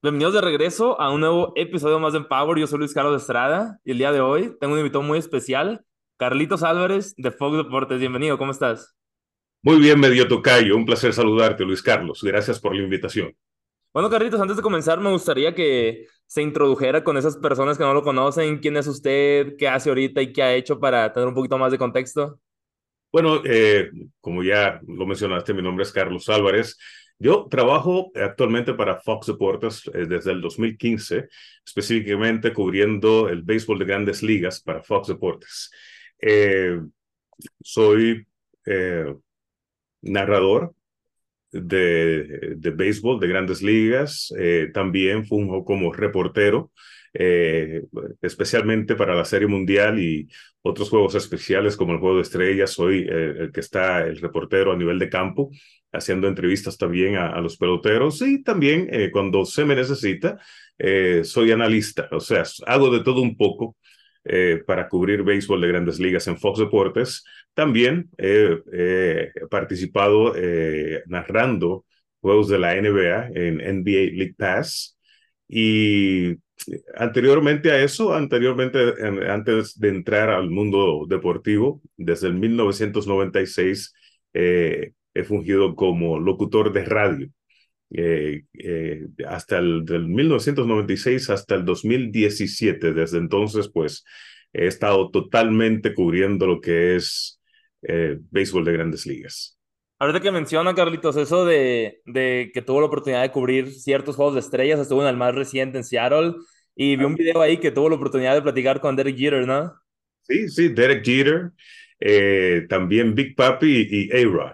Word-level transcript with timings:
Bienvenidos 0.00 0.34
de 0.34 0.40
regreso 0.40 1.00
a 1.00 1.10
un 1.10 1.18
nuevo 1.18 1.52
episodio 1.56 1.98
más 1.98 2.12
de 2.12 2.20
Empower. 2.20 2.56
Yo 2.56 2.68
soy 2.68 2.78
Luis 2.78 2.94
Carlos 2.94 3.20
Estrada 3.20 3.80
y 3.84 3.90
el 3.90 3.98
día 3.98 4.12
de 4.12 4.20
hoy 4.20 4.56
tengo 4.60 4.74
un 4.74 4.78
invitado 4.78 5.02
muy 5.02 5.18
especial, 5.18 5.84
Carlitos 6.16 6.62
Álvarez 6.62 7.16
de 7.16 7.32
Fox 7.32 7.56
Deportes. 7.56 7.98
Bienvenido, 7.98 8.38
¿cómo 8.38 8.52
estás? 8.52 8.94
Muy 9.60 9.80
bien, 9.80 9.98
medio 9.98 10.28
tocayo. 10.28 10.76
Un 10.76 10.86
placer 10.86 11.12
saludarte, 11.12 11.64
Luis 11.64 11.82
Carlos. 11.82 12.22
Gracias 12.22 12.60
por 12.60 12.76
la 12.76 12.84
invitación. 12.84 13.34
Bueno, 13.92 14.08
Carlitos, 14.08 14.40
antes 14.40 14.56
de 14.56 14.62
comenzar, 14.62 15.00
me 15.00 15.10
gustaría 15.10 15.52
que 15.52 16.06
se 16.28 16.42
introdujera 16.42 17.02
con 17.02 17.16
esas 17.16 17.36
personas 17.36 17.76
que 17.76 17.82
no 17.82 17.92
lo 17.92 18.04
conocen. 18.04 18.60
¿Quién 18.60 18.76
es 18.76 18.86
usted? 18.86 19.56
¿Qué 19.58 19.66
hace 19.66 19.88
ahorita 19.88 20.22
y 20.22 20.32
qué 20.32 20.44
ha 20.44 20.54
hecho 20.54 20.78
para 20.78 21.12
tener 21.12 21.26
un 21.26 21.34
poquito 21.34 21.58
más 21.58 21.72
de 21.72 21.78
contexto? 21.78 22.38
Bueno, 23.10 23.42
eh, 23.44 23.90
como 24.20 24.44
ya 24.44 24.80
lo 24.86 25.06
mencionaste, 25.06 25.54
mi 25.54 25.62
nombre 25.62 25.82
es 25.82 25.90
Carlos 25.90 26.28
Álvarez. 26.28 26.78
Yo 27.20 27.48
trabajo 27.50 28.12
actualmente 28.14 28.74
para 28.74 29.00
Fox 29.00 29.26
Deportes 29.26 29.90
eh, 29.92 30.06
desde 30.06 30.30
el 30.30 30.40
2015, 30.40 31.28
específicamente 31.66 32.52
cubriendo 32.52 33.28
el 33.28 33.42
béisbol 33.42 33.80
de 33.80 33.84
grandes 33.86 34.22
ligas 34.22 34.60
para 34.60 34.84
Fox 34.84 35.08
Deportes. 35.08 35.70
Eh, 36.20 36.80
soy 37.60 38.24
eh, 38.66 39.12
narrador 40.02 40.74
de, 41.50 42.54
de, 42.56 42.70
béisbol 42.70 43.18
de 43.18 43.28
grandes 43.28 43.62
ligas, 43.62 44.32
también 44.72 45.26
funjo 45.26 45.64
como 45.64 45.92
reportero, 45.92 46.70
especialmente 47.12 48.94
para 48.94 49.14
la 49.14 49.24
Serie 49.24 49.48
Mundial 49.48 49.98
y 49.98 50.28
otros 50.62 50.90
juegos 50.90 51.14
especiales 51.14 51.76
como 51.76 51.92
el 51.92 51.98
Juego 51.98 52.16
de 52.16 52.22
Estrellas. 52.22 52.70
Soy 52.70 53.06
el 53.08 53.50
que 53.52 53.60
está 53.60 54.00
el 54.06 54.18
reportero 54.20 54.72
a 54.72 54.76
nivel 54.76 54.98
de 54.98 55.08
campo 55.08 55.50
haciendo 55.92 56.28
entrevistas 56.28 56.76
también 56.76 57.16
a, 57.16 57.40
los 57.40 57.56
peloteros 57.56 58.20
y 58.22 58.42
también 58.42 58.88
eh, 58.90 59.10
cuando 59.10 59.44
se 59.44 59.64
me 59.64 59.74
necesita, 59.74 60.38
eh, 60.78 61.22
soy 61.24 61.52
analista, 61.52 62.08
o 62.12 62.20
sea, 62.20 62.44
hago 62.66 62.90
de 62.90 63.02
todo 63.02 63.22
un 63.22 63.36
poco 63.36 63.76
eh, 64.24 64.62
para 64.66 64.88
cubrir 64.88 65.22
béisbol 65.22 65.60
de 65.60 65.68
grandes 65.68 65.98
ligas 65.98 66.26
en 66.28 66.38
Fox 66.38 66.58
Deportes. 66.58 67.24
También 67.54 68.10
he 68.18 69.32
participado 69.50 70.34
narrando 71.06 71.84
juegos 72.20 72.48
de 72.48 72.58
la 72.58 72.74
NBA 72.74 73.30
en 73.34 73.56
NBA 73.56 74.12
League 74.16 74.34
Pass 74.36 74.97
y 75.48 76.36
anteriormente 76.96 77.70
a 77.70 77.82
eso, 77.82 78.14
anteriormente, 78.14 78.78
antes 79.28 79.78
de 79.78 79.88
entrar 79.88 80.30
al 80.30 80.50
mundo 80.50 81.06
deportivo, 81.08 81.80
desde 81.96 82.28
el 82.28 82.34
1996, 82.34 83.94
eh, 84.34 84.92
he 85.14 85.24
fungido 85.24 85.74
como 85.74 86.18
locutor 86.18 86.72
de 86.72 86.84
radio. 86.84 87.30
Eh, 87.90 88.42
eh, 88.52 89.06
hasta 89.26 89.58
el 89.58 89.84
del 89.84 90.08
1996 90.08 91.30
hasta 91.30 91.54
el 91.54 91.64
2017. 91.64 92.92
Desde 92.92 93.18
entonces, 93.18 93.68
pues, 93.72 94.04
he 94.52 94.66
estado 94.66 95.10
totalmente 95.10 95.94
cubriendo 95.94 96.46
lo 96.46 96.60
que 96.60 96.96
es 96.96 97.40
eh, 97.82 98.18
béisbol 98.30 98.64
de 98.64 98.72
grandes 98.72 99.06
ligas. 99.06 99.57
Ahorita 99.98 100.20
que 100.20 100.30
menciona, 100.30 100.74
Carlitos, 100.74 101.16
eso 101.16 101.44
de, 101.44 102.00
de 102.06 102.50
que 102.54 102.62
tuvo 102.62 102.80
la 102.80 102.86
oportunidad 102.86 103.22
de 103.22 103.32
cubrir 103.32 103.72
ciertos 103.72 104.14
juegos 104.14 104.34
de 104.34 104.40
estrellas, 104.40 104.78
estuvo 104.78 105.02
en 105.02 105.08
el 105.08 105.16
más 105.16 105.34
reciente 105.34 105.78
en 105.78 105.84
Seattle, 105.84 106.34
y 106.76 106.96
vi 106.96 107.04
un 107.04 107.16
video 107.16 107.40
ahí 107.40 107.58
que 107.58 107.72
tuvo 107.72 107.88
la 107.88 107.96
oportunidad 107.96 108.34
de 108.34 108.42
platicar 108.42 108.80
con 108.80 108.94
Derek 108.94 109.16
Jeter, 109.16 109.46
¿no? 109.46 109.74
Sí, 110.22 110.48
sí, 110.48 110.68
Derek 110.68 111.04
Jeter, 111.04 111.50
también 112.68 113.14
Big 113.14 113.34
Papi 113.34 113.88
y 113.90 114.16
A-Rod. 114.16 114.52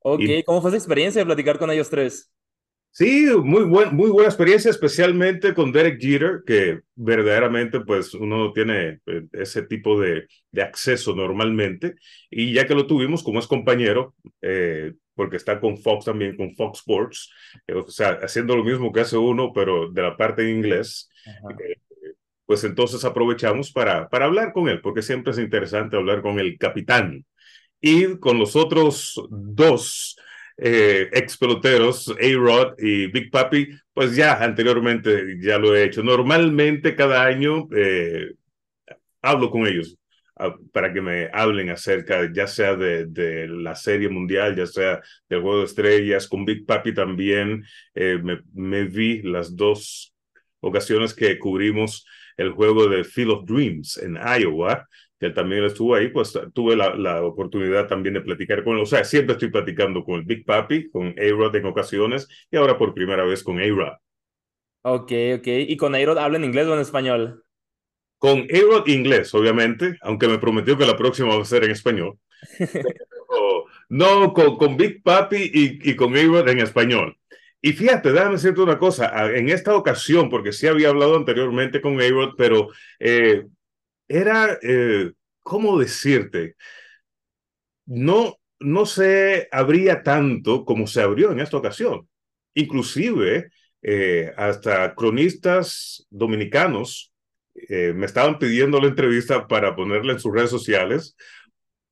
Ok, 0.00 0.20
¿cómo 0.44 0.60
fue 0.60 0.70
esa 0.70 0.76
experiencia 0.76 1.20
de 1.22 1.26
platicar 1.26 1.58
con 1.58 1.70
ellos 1.70 1.90
tres? 1.90 2.30
Sí, 2.96 3.26
muy, 3.42 3.64
buen, 3.64 3.96
muy 3.96 4.08
buena 4.08 4.28
experiencia, 4.28 4.70
especialmente 4.70 5.52
con 5.52 5.72
Derek 5.72 6.00
Jeter, 6.00 6.42
que 6.46 6.82
verdaderamente 6.94 7.80
pues 7.80 8.14
uno 8.14 8.38
no 8.38 8.52
tiene 8.52 9.00
eh, 9.06 9.26
ese 9.32 9.62
tipo 9.62 10.00
de, 10.00 10.28
de, 10.52 10.62
acceso 10.62 11.12
normalmente. 11.12 11.96
Y 12.30 12.52
ya 12.52 12.68
que 12.68 12.74
lo 12.76 12.86
tuvimos 12.86 13.24
como 13.24 13.40
es 13.40 13.48
compañero, 13.48 14.14
eh, 14.40 14.92
porque 15.16 15.38
está 15.38 15.58
con 15.58 15.76
Fox 15.76 16.04
también, 16.04 16.36
con 16.36 16.54
Fox 16.54 16.78
Sports, 16.78 17.32
eh, 17.66 17.74
o 17.74 17.88
sea, 17.88 18.20
haciendo 18.22 18.54
lo 18.56 18.62
mismo 18.62 18.92
que 18.92 19.00
hace 19.00 19.16
uno, 19.16 19.52
pero 19.52 19.90
de 19.90 20.02
la 20.02 20.16
parte 20.16 20.42
en 20.42 20.58
inglés, 20.58 21.10
pues 22.46 22.62
entonces 22.62 23.04
aprovechamos 23.04 23.72
para, 23.72 24.08
para 24.08 24.26
hablar 24.26 24.52
con 24.52 24.68
él, 24.68 24.80
porque 24.80 25.02
siempre 25.02 25.32
es 25.32 25.38
interesante 25.40 25.96
hablar 25.96 26.22
con 26.22 26.38
el 26.38 26.56
capitán 26.58 27.26
y 27.80 28.18
con 28.18 28.38
los 28.38 28.54
otros 28.54 29.20
dos 29.30 30.16
eh, 30.56 31.08
ex 31.12 31.36
peloteros, 31.36 32.08
A-Rod 32.10 32.74
y 32.78 33.08
Big 33.08 33.30
Papi, 33.30 33.68
pues 33.92 34.14
ya 34.14 34.42
anteriormente 34.42 35.36
ya 35.40 35.58
lo 35.58 35.74
he 35.74 35.84
hecho. 35.84 36.02
Normalmente 36.02 36.94
cada 36.94 37.24
año 37.24 37.68
eh, 37.76 38.34
hablo 39.22 39.50
con 39.50 39.66
ellos 39.66 39.98
ah, 40.36 40.54
para 40.72 40.92
que 40.92 41.00
me 41.00 41.28
hablen 41.32 41.70
acerca, 41.70 42.30
ya 42.32 42.46
sea 42.46 42.76
de, 42.76 43.06
de, 43.06 43.48
la 43.48 43.74
serie 43.74 44.08
mundial, 44.08 44.54
ya 44.56 44.66
sea 44.66 45.00
del 45.28 45.40
juego 45.42 45.58
de 45.60 45.64
estrellas, 45.64 46.28
con 46.28 46.44
Big 46.44 46.64
Papi 46.66 46.94
también 46.94 47.64
eh, 47.94 48.18
me, 48.22 48.40
me, 48.52 48.84
vi 48.84 49.22
las 49.22 49.56
dos 49.56 50.14
ocasiones 50.60 51.14
que 51.14 51.38
cubrimos 51.38 52.06
el 52.36 52.50
juego 52.50 52.88
de 52.88 53.04
Field 53.04 53.30
of 53.30 53.44
Dreams 53.44 53.96
en 53.98 54.16
Iowa, 54.16 54.88
que 55.18 55.30
también 55.30 55.64
estuvo 55.64 55.94
ahí, 55.94 56.08
pues 56.08 56.38
tuve 56.52 56.76
la, 56.76 56.94
la, 56.94 57.22
oportunidad 57.22 57.86
también 57.86 58.14
de 58.14 58.20
platicar 58.20 58.64
con 58.64 58.76
él. 58.76 58.82
O 58.82 58.86
sea, 58.86 59.04
siempre 59.04 59.34
estoy 59.34 59.50
platicando 59.50 60.04
con 60.04 60.16
el 60.16 60.24
Big 60.24 60.44
Papi, 60.44 60.90
con 60.90 61.14
A-Rod 61.18 61.56
en 61.56 61.66
ocasiones 61.66 62.28
y 62.50 62.56
ahora 62.56 62.76
por 62.76 62.94
primera 62.94 63.24
vez 63.24 63.42
con 63.42 63.58
A-Rod. 63.60 63.94
Ok, 64.82 65.12
ok. 65.38 65.46
¿Y 65.46 65.76
con 65.76 65.94
A-Rod 65.94 66.18
habla 66.18 66.38
en 66.38 66.44
inglés 66.44 66.66
o 66.66 66.74
en 66.74 66.80
español? 66.80 67.44
Con 68.18 68.40
A-Rod 68.40 68.86
inglés, 68.88 69.34
obviamente, 69.34 69.96
aunque 70.02 70.28
me 70.28 70.38
prometió 70.38 70.76
que 70.76 70.86
la 70.86 70.96
próxima 70.96 71.34
va 71.34 71.42
a 71.42 71.46
ser 71.46 71.64
en 71.64 71.70
español. 71.70 72.18
no, 73.88 74.32
con, 74.32 74.56
con 74.56 74.76
Big 74.76 75.02
Papi 75.02 75.50
y, 75.52 75.90
y 75.90 75.96
con 75.96 76.16
A-Rod 76.16 76.48
en 76.48 76.58
español. 76.58 77.16
Y 77.62 77.72
fíjate, 77.72 78.12
déjame 78.12 78.32
decirte 78.32 78.60
una 78.60 78.78
cosa, 78.78 79.34
en 79.34 79.48
esta 79.48 79.74
ocasión, 79.74 80.28
porque 80.28 80.52
sí 80.52 80.66
había 80.66 80.90
hablado 80.90 81.16
anteriormente 81.16 81.80
con 81.80 81.98
A-Rod, 81.98 82.34
pero 82.36 82.68
eh, 82.98 83.46
era, 84.08 84.58
eh, 84.62 85.12
¿cómo 85.42 85.78
decirte? 85.78 86.56
No, 87.86 88.36
no 88.60 88.86
se 88.86 89.48
abría 89.52 90.02
tanto 90.02 90.64
como 90.64 90.86
se 90.86 91.02
abrió 91.02 91.32
en 91.32 91.40
esta 91.40 91.56
ocasión. 91.56 92.08
Inclusive, 92.54 93.50
eh, 93.82 94.32
hasta 94.36 94.94
cronistas 94.94 96.06
dominicanos 96.10 97.12
eh, 97.54 97.92
me 97.94 98.06
estaban 98.06 98.38
pidiendo 98.38 98.80
la 98.80 98.88
entrevista 98.88 99.46
para 99.46 99.76
ponerla 99.76 100.12
en 100.14 100.20
sus 100.20 100.32
redes 100.32 100.50
sociales 100.50 101.16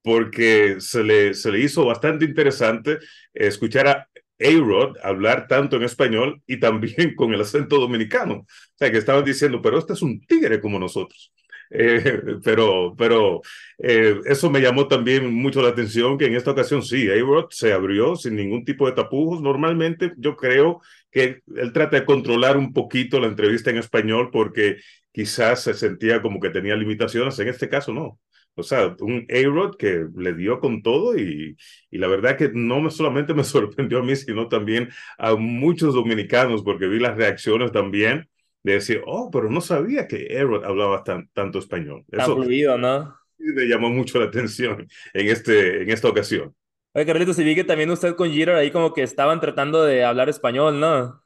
porque 0.03 0.77
se 0.81 1.05
le, 1.05 1.35
se 1.35 1.53
le 1.53 1.61
hizo 1.61 1.85
bastante 1.87 2.25
interesante 2.25 2.99
escuchar 3.35 3.87
a 3.89 4.09
A-Rod 4.41 4.97
hablar 5.03 5.47
tanto 5.47 5.77
en 5.77 5.85
español 5.85 6.43
y 6.47 6.59
también 6.59 7.15
con 7.17 7.33
el 7.33 7.41
acento 7.43 7.79
dominicano. 7.79 8.35
O 8.35 8.47
sea, 8.77 8.91
que 8.91 8.99
estaban 8.99 9.25
diciendo, 9.25 9.63
pero 9.63 9.79
este 9.79 9.93
es 9.93 10.03
un 10.03 10.21
tigre 10.27 10.61
como 10.61 10.79
nosotros. 10.79 11.33
Eh, 11.75 12.39
pero 12.45 12.95
pero 12.99 13.41
eh, 13.79 14.21
eso 14.27 14.51
me 14.51 14.61
llamó 14.61 14.89
también 14.89 15.33
mucho 15.33 15.63
la 15.63 15.71
atención 15.71 16.19
que 16.19 16.27
en 16.27 16.37
esta 16.37 16.51
ocasión 16.51 16.83
sí, 16.83 17.09
A-Rod 17.09 17.47
se 17.51 17.73
abrió 17.73 18.15
sin 18.15 18.37
ningún 18.37 18.65
tipo 18.65 18.87
de 18.87 18.93
tapujos. 18.93 19.41
Normalmente 19.41 20.13
yo 20.19 20.37
creo 20.37 20.83
que 21.11 21.41
él 21.57 21.73
trata 21.73 21.99
de 22.01 22.05
controlar 22.05 22.57
un 22.59 22.73
poquito 22.73 23.19
la 23.21 23.29
entrevista 23.29 23.71
en 23.71 23.79
español 23.79 24.31
porque 24.31 24.77
quizás 25.13 25.63
se 25.63 25.75
sentía 25.75 26.21
como 26.21 26.41
que 26.41 26.51
tenía 26.51 26.77
limitaciones. 26.77 27.39
En 27.39 27.49
este 27.49 27.69
caso 27.69 27.93
no. 27.93 28.21
O 28.55 28.63
sea, 28.63 28.95
un 29.01 29.27
A-Rod 29.31 29.77
que 29.77 30.07
le 30.15 30.35
dio 30.35 30.61
con 30.61 30.83
todo 30.83 31.17
y, 31.17 31.57
y, 31.91 31.99
la 31.99 32.07
verdad 32.07 32.37
que 32.37 32.51
no 32.53 32.81
me, 32.83 32.91
solamente 32.91 33.33
me 33.33 33.45
sorprendió 33.45 33.99
a 34.01 34.03
mí, 34.03 34.15
sino 34.17 34.49
también 34.49 34.91
a 35.19 35.35
muchos 35.37 35.95
dominicanos 35.95 36.63
porque 36.63 36.87
vi 36.87 36.99
las 36.99 37.17
reacciones 37.17 37.73
también 37.73 38.29
de 38.63 38.75
decir, 38.75 39.03
oh, 39.07 39.31
pero 39.31 39.51
no 39.51 39.61
sabía 39.61 40.07
que 40.07 40.27
Errol 40.31 40.65
hablaba 40.65 41.03
tan, 41.05 41.29
tanto 41.33 41.59
español. 41.59 42.05
Eso 42.11 42.37
fluido, 42.37 42.79
¿no? 42.79 43.15
me 43.39 43.65
llamó 43.65 43.91
mucho 43.91 44.21
la 44.21 44.27
atención 44.27 44.87
en, 45.13 45.29
este, 45.29 45.83
en 45.83 45.91
esta 45.91 46.09
ocasión. 46.09 46.55
Oye, 46.95 47.07
Carlitos, 47.07 47.39
y 47.39 47.45
vi 47.45 47.55
que 47.55 47.65
también 47.65 47.91
usted 47.91 48.15
con 48.15 48.31
Jeter 48.31 48.55
ahí 48.55 48.71
como 48.71 48.93
que 48.93 49.03
estaban 49.03 49.41
tratando 49.41 49.83
de 49.83 50.05
hablar 50.05 50.29
español, 50.29 50.79
¿no? 50.79 51.23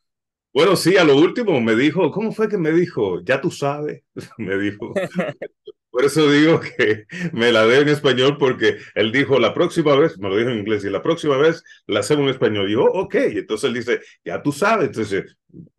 Bueno, 0.52 0.76
sí, 0.76 0.96
a 0.96 1.04
lo 1.04 1.16
último 1.16 1.60
me 1.60 1.74
dijo, 1.74 2.10
¿cómo 2.10 2.32
fue 2.32 2.48
que 2.48 2.56
me 2.56 2.72
dijo? 2.72 3.20
Ya 3.22 3.40
tú 3.40 3.50
sabes, 3.50 4.02
me 4.38 4.56
dijo. 4.58 4.94
Por 5.90 6.04
eso 6.04 6.30
digo 6.30 6.60
que 6.60 7.06
me 7.32 7.50
la 7.50 7.64
dé 7.64 7.80
en 7.80 7.88
español 7.88 8.36
porque 8.38 8.76
él 8.94 9.12
dijo 9.12 9.38
la 9.38 9.54
próxima 9.54 9.96
vez, 9.96 10.18
me 10.18 10.28
lo 10.28 10.36
dijo 10.36 10.50
en 10.50 10.58
inglés, 10.58 10.84
y 10.84 10.90
la 10.90 11.02
próxima 11.02 11.38
vez 11.38 11.64
la 11.86 12.00
hacemos 12.00 12.24
en 12.24 12.30
español. 12.30 12.68
Y 12.68 12.74
yo, 12.74 12.84
ok, 12.84 13.14
y 13.32 13.38
entonces 13.38 13.68
él 13.68 13.74
dice, 13.74 14.00
ya 14.22 14.42
tú 14.42 14.52
sabes, 14.52 14.88
entonces, 14.88 15.34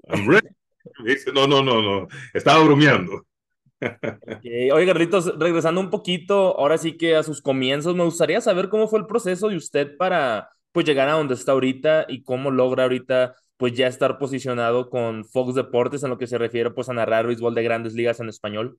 I'm 0.08 0.28
ready. 0.28 0.57
dice, 1.06 1.32
no, 1.32 1.48
no, 1.48 1.64
no, 1.64 1.82
no, 1.82 2.08
estaba 2.34 2.64
bromeando. 2.64 3.26
Okay. 3.80 4.72
Oye, 4.72 4.86
Carlitos, 4.86 5.38
regresando 5.38 5.80
un 5.82 5.90
poquito, 5.90 6.58
ahora 6.58 6.78
sí 6.78 6.98
que 6.98 7.16
a 7.16 7.24
sus 7.24 7.42
comienzos, 7.42 7.96
me 7.96 8.04
gustaría 8.04 8.42
saber 8.42 8.70
cómo 8.70 8.88
fue 8.88 9.00
el 9.00 9.06
proceso 9.06 9.50
de 9.50 9.56
usted 9.56 9.96
para 9.98 10.50
pues 10.72 10.86
llegar 10.86 11.10
a 11.10 11.14
donde 11.14 11.36
está 11.36 11.52
ahorita 11.52 12.06
y 12.08 12.24
cómo 12.24 12.52
logra 12.52 12.84
ahorita 12.84 13.36
pues 13.58 13.74
ya 13.74 13.88
estar 13.88 14.18
posicionado 14.20 14.90
con 14.90 15.26
Fox 15.26 15.56
Deportes 15.56 16.04
en 16.04 16.10
lo 16.10 16.18
que 16.18 16.28
se 16.28 16.38
refiere 16.38 16.72
pues 16.72 16.90
a 16.90 16.94
narrar 16.94 17.28
béisbol 17.28 17.56
de 17.56 17.64
grandes 17.64 17.94
ligas 17.94 18.20
en 18.20 18.30
español. 18.30 18.78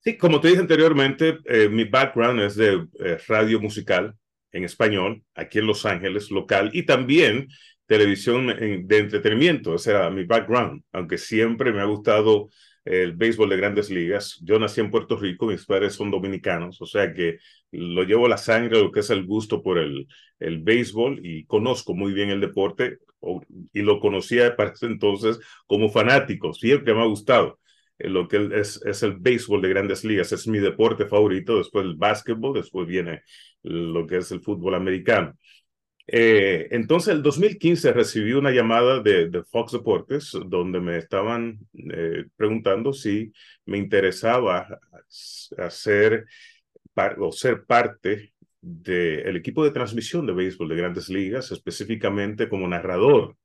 Sí, 0.00 0.16
como 0.16 0.40
te 0.40 0.48
dije 0.48 0.60
anteriormente, 0.60 1.38
eh, 1.44 1.68
mi 1.68 1.84
background 1.84 2.40
es 2.40 2.56
de 2.56 2.88
eh, 2.98 3.18
radio 3.28 3.60
musical 3.60 4.16
en 4.50 4.64
español, 4.64 5.22
aquí 5.34 5.60
en 5.60 5.66
Los 5.66 5.86
Ángeles, 5.86 6.30
local, 6.30 6.70
y 6.72 6.84
también 6.84 7.48
televisión 7.92 8.46
de 8.46 8.98
entretenimiento, 8.98 9.74
ese 9.74 9.90
era 9.90 10.08
mi 10.08 10.24
background, 10.24 10.82
aunque 10.92 11.18
siempre 11.18 11.74
me 11.74 11.82
ha 11.82 11.84
gustado 11.84 12.48
el 12.86 13.12
béisbol 13.12 13.50
de 13.50 13.58
grandes 13.58 13.90
ligas. 13.90 14.40
Yo 14.42 14.58
nací 14.58 14.80
en 14.80 14.90
Puerto 14.90 15.14
Rico, 15.14 15.44
mis 15.44 15.66
padres 15.66 15.92
son 15.92 16.10
dominicanos, 16.10 16.80
o 16.80 16.86
sea 16.86 17.12
que 17.12 17.36
lo 17.70 18.02
llevo 18.04 18.28
la 18.28 18.38
sangre, 18.38 18.80
lo 18.80 18.90
que 18.90 19.00
es 19.00 19.10
el 19.10 19.26
gusto 19.26 19.60
por 19.62 19.76
el, 19.76 20.08
el 20.38 20.62
béisbol 20.62 21.20
y 21.22 21.44
conozco 21.44 21.94
muy 21.94 22.14
bien 22.14 22.30
el 22.30 22.40
deporte 22.40 22.96
y 23.74 23.82
lo 23.82 24.00
conocía 24.00 24.56
para 24.56 24.70
ese 24.70 24.86
entonces 24.86 25.38
como 25.66 25.90
fanático, 25.90 26.54
siempre 26.54 26.94
me 26.94 27.02
ha 27.02 27.06
gustado 27.06 27.60
eh, 27.98 28.08
lo 28.08 28.26
que 28.26 28.48
es, 28.54 28.80
es 28.86 29.02
el 29.02 29.18
béisbol 29.18 29.60
de 29.60 29.68
grandes 29.68 30.02
ligas, 30.02 30.32
es 30.32 30.48
mi 30.48 30.60
deporte 30.60 31.04
favorito, 31.04 31.58
después 31.58 31.84
el 31.84 31.96
básquetbol, 31.96 32.54
después 32.54 32.88
viene 32.88 33.20
lo 33.62 34.06
que 34.06 34.16
es 34.16 34.32
el 34.32 34.40
fútbol 34.40 34.76
americano. 34.76 35.34
Eh, 36.14 36.68
entonces, 36.72 37.14
el 37.14 37.22
2015 37.22 37.90
recibí 37.92 38.34
una 38.34 38.50
llamada 38.50 39.00
de, 39.00 39.30
de 39.30 39.42
Fox 39.44 39.72
Deportes 39.72 40.32
donde 40.46 40.78
me 40.78 40.98
estaban 40.98 41.58
eh, 41.72 42.26
preguntando 42.36 42.92
si 42.92 43.32
me 43.64 43.78
interesaba 43.78 44.78
hacer 45.56 46.26
o 47.18 47.32
ser 47.32 47.64
parte 47.64 48.34
del 48.60 49.36
equipo 49.36 49.64
de 49.64 49.70
transmisión 49.70 50.26
de 50.26 50.34
béisbol 50.34 50.68
de 50.68 50.76
grandes 50.76 51.08
ligas, 51.08 51.50
específicamente 51.50 52.46
como 52.50 52.68
narrador. 52.68 53.38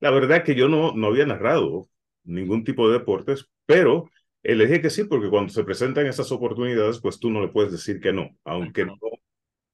La 0.00 0.10
verdad 0.10 0.44
que 0.44 0.54
yo 0.54 0.68
no, 0.68 0.92
no 0.94 1.06
había 1.06 1.24
narrado 1.24 1.88
ningún 2.24 2.64
tipo 2.64 2.86
de 2.88 2.98
deportes, 2.98 3.46
pero 3.64 4.10
le 4.42 4.66
dije 4.66 4.82
que 4.82 4.90
sí, 4.90 5.04
porque 5.04 5.30
cuando 5.30 5.52
se 5.52 5.64
presentan 5.64 6.06
esas 6.06 6.30
oportunidades, 6.32 7.00
pues 7.00 7.18
tú 7.18 7.30
no 7.30 7.40
le 7.40 7.48
puedes 7.48 7.72
decir 7.72 7.98
que 7.98 8.12
no, 8.12 8.36
aunque 8.44 8.84
no 8.84 8.96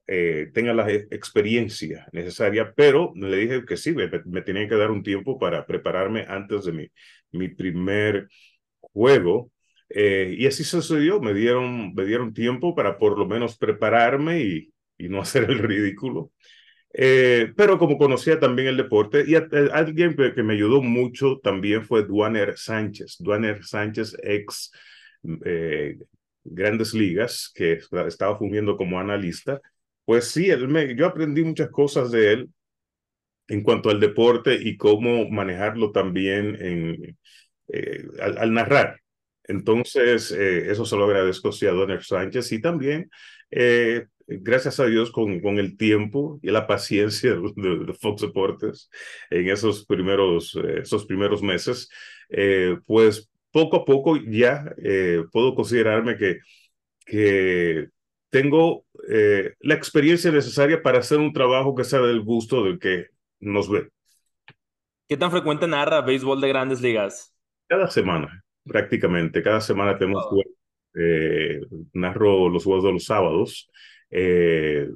eh, 0.08 0.50
tenga 0.54 0.72
la 0.72 0.90
experiencia 0.90 2.06
necesaria, 2.12 2.72
pero 2.76 3.12
le 3.16 3.36
dije 3.36 3.64
que 3.64 3.76
sí, 3.76 3.92
me, 3.92 4.08
me 4.26 4.42
tenía 4.42 4.68
que 4.68 4.76
dar 4.76 4.90
un 4.90 5.02
tiempo 5.02 5.38
para 5.38 5.66
prepararme 5.66 6.24
antes 6.28 6.64
de 6.64 6.72
mi, 6.72 6.88
mi 7.32 7.48
primer 7.48 8.28
juego. 8.80 9.50
Eh, 9.88 10.34
y 10.38 10.46
así 10.46 10.64
sucedió, 10.64 11.20
me 11.20 11.34
dieron, 11.34 11.94
me 11.94 12.04
dieron 12.04 12.34
tiempo 12.34 12.74
para 12.74 12.98
por 12.98 13.18
lo 13.18 13.26
menos 13.26 13.56
prepararme 13.58 14.42
y, 14.42 14.72
y 14.98 15.08
no 15.08 15.20
hacer 15.22 15.50
el 15.50 15.58
ridículo. 15.58 16.32
Eh, 16.92 17.52
pero 17.56 17.78
como 17.78 17.98
conocía 17.98 18.40
también 18.40 18.68
el 18.68 18.76
deporte, 18.76 19.24
y 19.26 19.34
alguien 19.34 20.16
que, 20.16 20.42
me 20.42 20.54
ayudó 20.54 20.82
mucho 20.82 21.40
también 21.42 21.84
fue 21.84 22.04
Duaner 22.04 22.56
Sánchez. 22.56 23.16
Duaner 23.18 23.64
Sánchez, 23.64 24.16
ex 24.22 24.70
Grandes 26.44 26.94
Ligas, 26.94 27.52
que 27.54 27.80
estaba 28.06 28.38
fungiendo 28.38 28.76
como 28.76 28.98
analista, 29.00 29.60
pues 30.06 30.30
sí, 30.30 30.48
él 30.50 30.68
me, 30.68 30.96
yo 30.96 31.06
aprendí 31.06 31.44
muchas 31.44 31.68
cosas 31.70 32.10
de 32.12 32.32
él 32.32 32.50
en 33.48 33.62
cuanto 33.62 33.90
al 33.90 34.00
deporte 34.00 34.54
y 34.54 34.76
cómo 34.76 35.28
manejarlo 35.28 35.92
también 35.92 36.56
en, 36.60 37.18
eh, 37.68 38.04
al, 38.20 38.52
narrar. 38.52 39.00
Entonces, 39.44 40.32
eh, 40.32 40.70
eso 40.70 40.84
se 40.84 40.96
lo 40.96 41.04
agradezco 41.04 41.50
a 41.50 41.70
Donner 41.72 42.04
Sánchez 42.04 42.52
y 42.52 42.60
también, 42.60 43.10
eh, 43.50 44.06
gracias 44.28 44.80
a 44.80 44.86
Dios, 44.86 45.10
con, 45.10 45.40
con 45.40 45.58
el 45.58 45.76
tiempo 45.76 46.38
y 46.42 46.50
la 46.50 46.66
paciencia 46.68 47.34
de, 47.56 47.94
Fox 48.00 48.22
Deportes 48.22 48.90
en 49.30 49.48
esos 49.48 49.86
primeros, 49.86 50.56
esos 50.80 51.04
primeros 51.06 51.42
meses, 51.42 51.88
pues 52.86 53.28
poco 53.50 53.78
a 53.78 53.84
poco 53.84 54.16
ya 54.16 54.72
puedo 55.32 55.54
considerarme 55.54 56.16
que, 56.16 56.38
que 57.04 57.88
tengo 58.30 58.85
eh, 59.08 59.54
la 59.60 59.74
experiencia 59.74 60.30
necesaria 60.30 60.82
para 60.82 60.98
hacer 60.98 61.18
un 61.18 61.32
trabajo 61.32 61.74
que 61.74 61.84
sea 61.84 62.00
del 62.00 62.22
gusto 62.22 62.64
del 62.64 62.78
que 62.78 63.06
nos 63.40 63.70
ve. 63.70 63.88
¿Qué 65.08 65.16
tan 65.16 65.30
frecuente 65.30 65.66
narra 65.68 66.00
béisbol 66.00 66.40
de 66.40 66.48
grandes 66.48 66.80
ligas? 66.80 67.34
Cada 67.68 67.88
semana, 67.88 68.44
prácticamente. 68.64 69.42
Cada 69.42 69.60
semana 69.60 69.96
tenemos 69.96 70.26
eh, 70.94 71.60
narro 71.92 72.48
los 72.48 72.64
juegos 72.64 72.84
de 72.84 72.92
los 72.92 73.04
sábados. 73.04 73.70
Eh, 74.10 74.88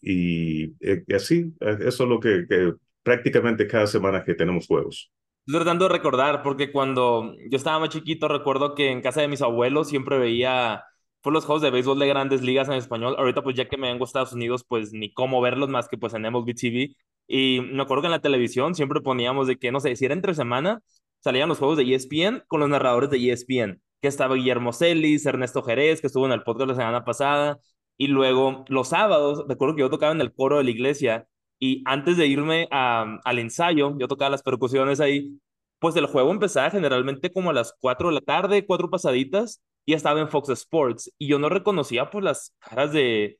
y, 0.00 0.72
así, 1.14 1.52
eso 1.60 2.04
es 2.04 2.08
lo 2.08 2.20
que, 2.20 2.46
que 2.48 2.72
prácticamente 3.02 3.66
cada 3.66 3.86
semana 3.86 4.24
que 4.24 4.34
tenemos 4.34 4.66
juegos. 4.66 5.10
Estoy 5.46 5.62
tratando 5.62 5.86
de 5.86 5.92
recordar, 5.92 6.42
porque 6.42 6.70
cuando 6.70 7.34
yo 7.50 7.56
estaba 7.56 7.80
más 7.80 7.88
chiquito, 7.88 8.28
recuerdo 8.28 8.74
que 8.74 8.90
en 8.90 9.02
casa 9.02 9.20
de 9.20 9.28
mis 9.28 9.42
abuelos 9.42 9.88
siempre 9.88 10.18
veía 10.18 10.84
por 11.20 11.32
los 11.32 11.44
juegos 11.44 11.62
de 11.62 11.70
béisbol 11.70 11.98
de 11.98 12.08
grandes 12.08 12.42
ligas 12.42 12.68
en 12.68 12.74
español. 12.74 13.14
Ahorita, 13.18 13.42
pues 13.42 13.56
ya 13.56 13.68
que 13.68 13.76
me 13.76 13.88
vengo 13.88 14.04
a 14.04 14.06
Estados 14.06 14.32
Unidos, 14.32 14.64
pues 14.66 14.92
ni 14.92 15.12
cómo 15.12 15.40
verlos 15.40 15.68
más 15.68 15.88
que 15.88 15.98
pues 15.98 16.14
en 16.14 16.22
MLB 16.22 16.54
TV. 16.54 16.94
Y 17.26 17.60
me 17.60 17.82
acuerdo 17.82 18.02
que 18.02 18.06
en 18.06 18.12
la 18.12 18.20
televisión 18.20 18.74
siempre 18.74 19.00
poníamos 19.00 19.46
de 19.46 19.56
que, 19.58 19.72
no 19.72 19.80
sé, 19.80 19.94
si 19.96 20.04
era 20.04 20.14
entre 20.14 20.34
semana, 20.34 20.82
salían 21.20 21.48
los 21.48 21.58
juegos 21.58 21.76
de 21.76 21.94
ESPN 21.94 22.42
con 22.48 22.60
los 22.60 22.68
narradores 22.68 23.10
de 23.10 23.18
ESPN, 23.30 23.80
que 24.00 24.08
estaba 24.08 24.34
Guillermo 24.34 24.72
Celis, 24.72 25.26
Ernesto 25.26 25.62
Jerez, 25.62 26.00
que 26.00 26.08
estuvo 26.08 26.26
en 26.26 26.32
el 26.32 26.42
podcast 26.42 26.68
la 26.68 26.74
semana 26.74 27.04
pasada. 27.04 27.58
Y 27.96 28.08
luego 28.08 28.64
los 28.68 28.88
sábados, 28.88 29.44
recuerdo 29.48 29.76
que 29.76 29.82
yo 29.82 29.90
tocaba 29.90 30.12
en 30.12 30.20
el 30.20 30.32
coro 30.32 30.58
de 30.58 30.64
la 30.64 30.70
iglesia 30.70 31.28
y 31.58 31.82
antes 31.84 32.16
de 32.16 32.26
irme 32.26 32.66
al 32.70 33.38
ensayo, 33.38 33.96
yo 33.98 34.08
tocaba 34.08 34.30
las 34.30 34.42
percusiones 34.42 35.00
ahí, 35.00 35.38
pues 35.78 35.94
el 35.96 36.06
juego 36.06 36.30
empezaba 36.30 36.70
generalmente 36.70 37.30
como 37.32 37.50
a 37.50 37.52
las 37.52 37.74
4 37.80 38.08
de 38.08 38.14
la 38.14 38.20
tarde, 38.22 38.66
cuatro 38.66 38.88
pasaditas, 38.90 39.60
y 39.84 39.94
estaba 39.94 40.20
en 40.20 40.28
Fox 40.28 40.48
Sports 40.50 41.12
y 41.18 41.28
yo 41.28 41.38
no 41.38 41.48
reconocía 41.48 42.10
pues 42.10 42.24
las 42.24 42.54
caras 42.60 42.92
de, 42.92 43.38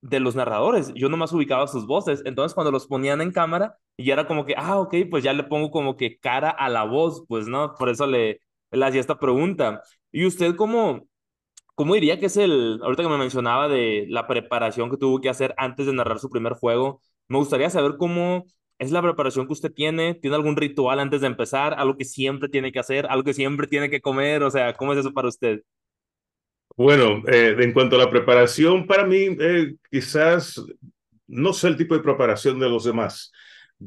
de 0.00 0.20
los 0.20 0.36
narradores, 0.36 0.92
yo 0.94 1.08
nomás 1.08 1.32
ubicaba 1.32 1.66
sus 1.66 1.86
voces, 1.86 2.22
entonces 2.24 2.54
cuando 2.54 2.70
los 2.72 2.86
ponían 2.86 3.20
en 3.20 3.32
cámara 3.32 3.76
y 3.96 4.10
era 4.10 4.26
como 4.26 4.46
que, 4.46 4.54
ah, 4.56 4.78
ok, 4.80 4.94
pues 5.10 5.24
ya 5.24 5.32
le 5.32 5.44
pongo 5.44 5.70
como 5.70 5.96
que 5.96 6.18
cara 6.18 6.50
a 6.50 6.68
la 6.68 6.84
voz, 6.84 7.24
pues 7.28 7.48
no, 7.48 7.74
por 7.74 7.88
eso 7.88 8.06
le, 8.06 8.40
le 8.70 8.86
hacía 8.86 9.00
esta 9.00 9.18
pregunta. 9.18 9.82
¿Y 10.12 10.24
usted 10.26 10.54
cómo, 10.56 11.08
cómo 11.74 11.94
diría 11.94 12.18
que 12.18 12.26
es 12.26 12.36
el, 12.36 12.80
ahorita 12.82 13.02
que 13.04 13.08
me 13.08 13.18
mencionaba 13.18 13.68
de 13.68 14.06
la 14.08 14.26
preparación 14.26 14.90
que 14.90 14.96
tuvo 14.96 15.20
que 15.20 15.28
hacer 15.28 15.54
antes 15.56 15.86
de 15.86 15.92
narrar 15.92 16.18
su 16.18 16.30
primer 16.30 16.54
juego, 16.54 17.02
me 17.28 17.38
gustaría 17.38 17.70
saber 17.70 17.96
cómo 17.98 18.44
es 18.78 18.90
la 18.92 19.02
preparación 19.02 19.46
que 19.46 19.52
usted 19.54 19.72
tiene, 19.72 20.14
tiene 20.14 20.36
algún 20.36 20.56
ritual 20.56 21.00
antes 21.00 21.20
de 21.20 21.26
empezar, 21.28 21.74
algo 21.74 21.96
que 21.96 22.04
siempre 22.04 22.48
tiene 22.48 22.72
que 22.72 22.78
hacer, 22.80 23.06
algo 23.10 23.24
que 23.24 23.34
siempre 23.34 23.66
tiene 23.66 23.90
que 23.90 24.00
comer, 24.00 24.42
o 24.42 24.50
sea, 24.50 24.74
¿cómo 24.74 24.92
es 24.92 25.00
eso 25.00 25.12
para 25.12 25.28
usted? 25.28 25.62
Bueno, 26.78 27.24
eh, 27.26 27.56
en 27.58 27.72
cuanto 27.72 27.96
a 27.96 27.98
la 27.98 28.08
preparación, 28.08 28.86
para 28.86 29.04
mí 29.04 29.36
eh, 29.40 29.74
quizás 29.90 30.62
no 31.26 31.52
sé 31.52 31.66
el 31.66 31.76
tipo 31.76 31.96
de 31.96 32.04
preparación 32.04 32.60
de 32.60 32.68
los 32.68 32.84
demás, 32.84 33.32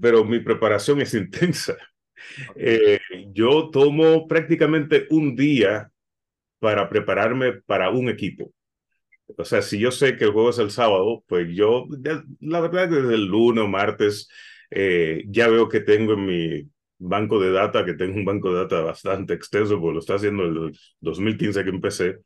pero 0.01 0.25
mi 0.25 0.39
preparación 0.41 0.99
es 0.99 1.13
intensa. 1.13 1.77
Eh, 2.57 2.99
yo 3.33 3.69
tomo 3.71 4.27
prácticamente 4.27 5.07
un 5.09 5.37
día 5.37 5.89
para 6.59 6.89
prepararme 6.89 7.53
para 7.65 7.91
un 7.91 8.09
equipo. 8.09 8.53
O 9.37 9.45
sea, 9.45 9.61
si 9.61 9.79
yo 9.79 9.91
sé 9.91 10.17
que 10.17 10.25
el 10.25 10.31
juego 10.33 10.49
es 10.49 10.59
el 10.59 10.71
sábado, 10.71 11.23
pues 11.27 11.47
yo, 11.55 11.85
la 12.41 12.59
verdad, 12.59 12.89
desde 12.89 13.15
el 13.15 13.25
lunes 13.25 13.63
o 13.63 13.67
martes, 13.69 14.27
ya 15.27 15.47
veo 15.47 15.69
que 15.69 15.79
tengo 15.79 16.13
en 16.13 16.25
mi 16.25 16.69
banco 16.97 17.39
de 17.39 17.53
data, 17.53 17.85
que 17.85 17.93
tengo 17.93 18.15
un 18.17 18.25
banco 18.25 18.51
de 18.53 18.59
data 18.59 18.81
bastante 18.81 19.33
extenso, 19.33 19.79
porque 19.79 19.93
lo 19.93 19.99
está 19.99 20.15
haciendo 20.15 20.43
el 20.43 20.77
2015 20.99 21.63
que 21.63 21.69
empecé 21.69 22.17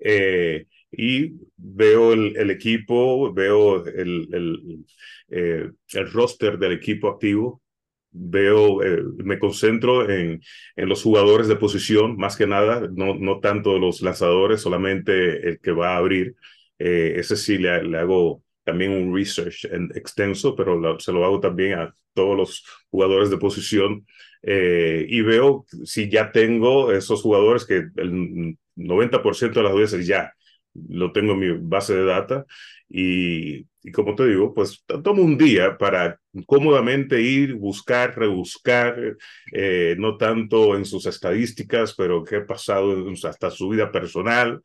eh, 0.00 0.66
y 0.90 1.34
veo 1.56 2.12
el, 2.12 2.36
el, 2.36 2.50
equipo, 2.50 3.32
veo 3.32 3.84
el, 3.86 4.28
el, 4.32 4.84
eh, 5.28 5.70
el, 5.92 6.12
roster 6.12 6.58
del 6.58 6.72
equipo 6.72 7.08
activo, 7.08 7.62
veo, 8.10 8.82
eh, 8.82 9.02
me 9.18 9.38
concentro 9.38 10.10
en, 10.10 10.40
en 10.76 10.88
los 10.88 11.02
jugadores 11.02 11.48
de 11.48 11.56
posición, 11.56 12.16
más 12.16 12.36
que 12.36 12.46
nada, 12.46 12.88
no, 12.92 13.14
no 13.14 13.40
tanto 13.40 13.78
los 13.78 14.00
lanzadores, 14.02 14.60
solamente 14.62 15.48
el 15.48 15.60
que 15.60 15.72
va 15.72 15.94
a 15.94 15.98
abrir. 15.98 16.34
ese 16.78 17.36
sí 17.36 17.58
le, 17.58 17.82
le, 17.84 17.98
hago, 17.98 18.42
también 18.64 18.92
un 18.92 19.14
research 19.14 19.66
extenso, 19.94 20.56
pero 20.56 20.98
se 20.98 21.12
lo 21.12 21.24
hago 21.24 21.40
también 21.40 21.78
a 21.78 21.94
todos 22.14 22.36
los 22.36 22.64
jugadores 22.90 23.30
de 23.30 23.38
posición 23.38 24.06
eh, 24.42 25.06
y 25.08 25.20
veo 25.22 25.66
si 25.84 26.08
ya 26.08 26.32
tengo 26.32 26.92
esos 26.92 27.22
jugadores 27.22 27.64
que 27.66 27.84
el 27.96 28.56
90% 28.76 29.60
de 29.60 29.62
las 29.64 29.74
veces 29.74 30.06
ya 30.06 30.32
lo 30.74 31.12
tengo 31.12 31.32
en 31.32 31.38
mi 31.38 31.50
base 31.68 31.94
de 31.94 32.04
data 32.04 32.46
y, 32.88 33.66
y, 33.82 33.92
como 33.92 34.14
te 34.14 34.26
digo, 34.26 34.52
pues 34.54 34.84
tomo 35.04 35.22
un 35.22 35.38
día 35.38 35.78
para 35.78 36.18
cómodamente 36.46 37.20
ir, 37.22 37.54
buscar, 37.54 38.18
rebuscar, 38.18 39.16
eh, 39.52 39.94
no 39.98 40.16
tanto 40.16 40.76
en 40.76 40.84
sus 40.84 41.06
estadísticas, 41.06 41.94
pero 41.94 42.24
qué 42.24 42.36
ha 42.36 42.46
pasado 42.46 42.96
hasta 43.24 43.50
su 43.50 43.68
vida 43.68 43.92
personal. 43.92 44.60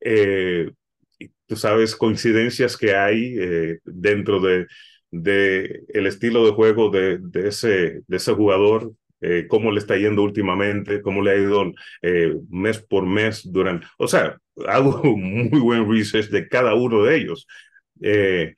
Eh, 0.00 0.70
tú 1.46 1.56
sabes, 1.56 1.96
coincidencias 1.96 2.76
que 2.76 2.94
hay 2.94 3.34
eh, 3.38 3.78
dentro 3.84 4.40
de, 4.40 4.66
de, 5.10 5.84
el 5.88 6.06
estilo 6.06 6.44
de 6.44 6.52
juego 6.52 6.90
de, 6.90 7.18
de, 7.20 7.48
ese, 7.48 8.02
de 8.06 8.16
ese 8.16 8.32
jugador, 8.32 8.92
eh, 9.22 9.46
cómo 9.48 9.70
le 9.70 9.78
está 9.78 9.96
yendo 9.96 10.22
últimamente, 10.22 11.00
cómo 11.00 11.22
le 11.22 11.30
ha 11.30 11.36
ido 11.36 11.72
eh, 12.02 12.34
mes 12.50 12.80
por 12.82 13.06
mes 13.06 13.42
durante, 13.44 13.86
o 13.96 14.08
sea, 14.08 14.36
hago 14.66 15.00
muy 15.16 15.60
buen 15.60 15.88
research 15.88 16.28
de 16.28 16.48
cada 16.48 16.74
uno 16.74 17.04
de 17.04 17.16
ellos. 17.16 17.46
Eh, 18.00 18.54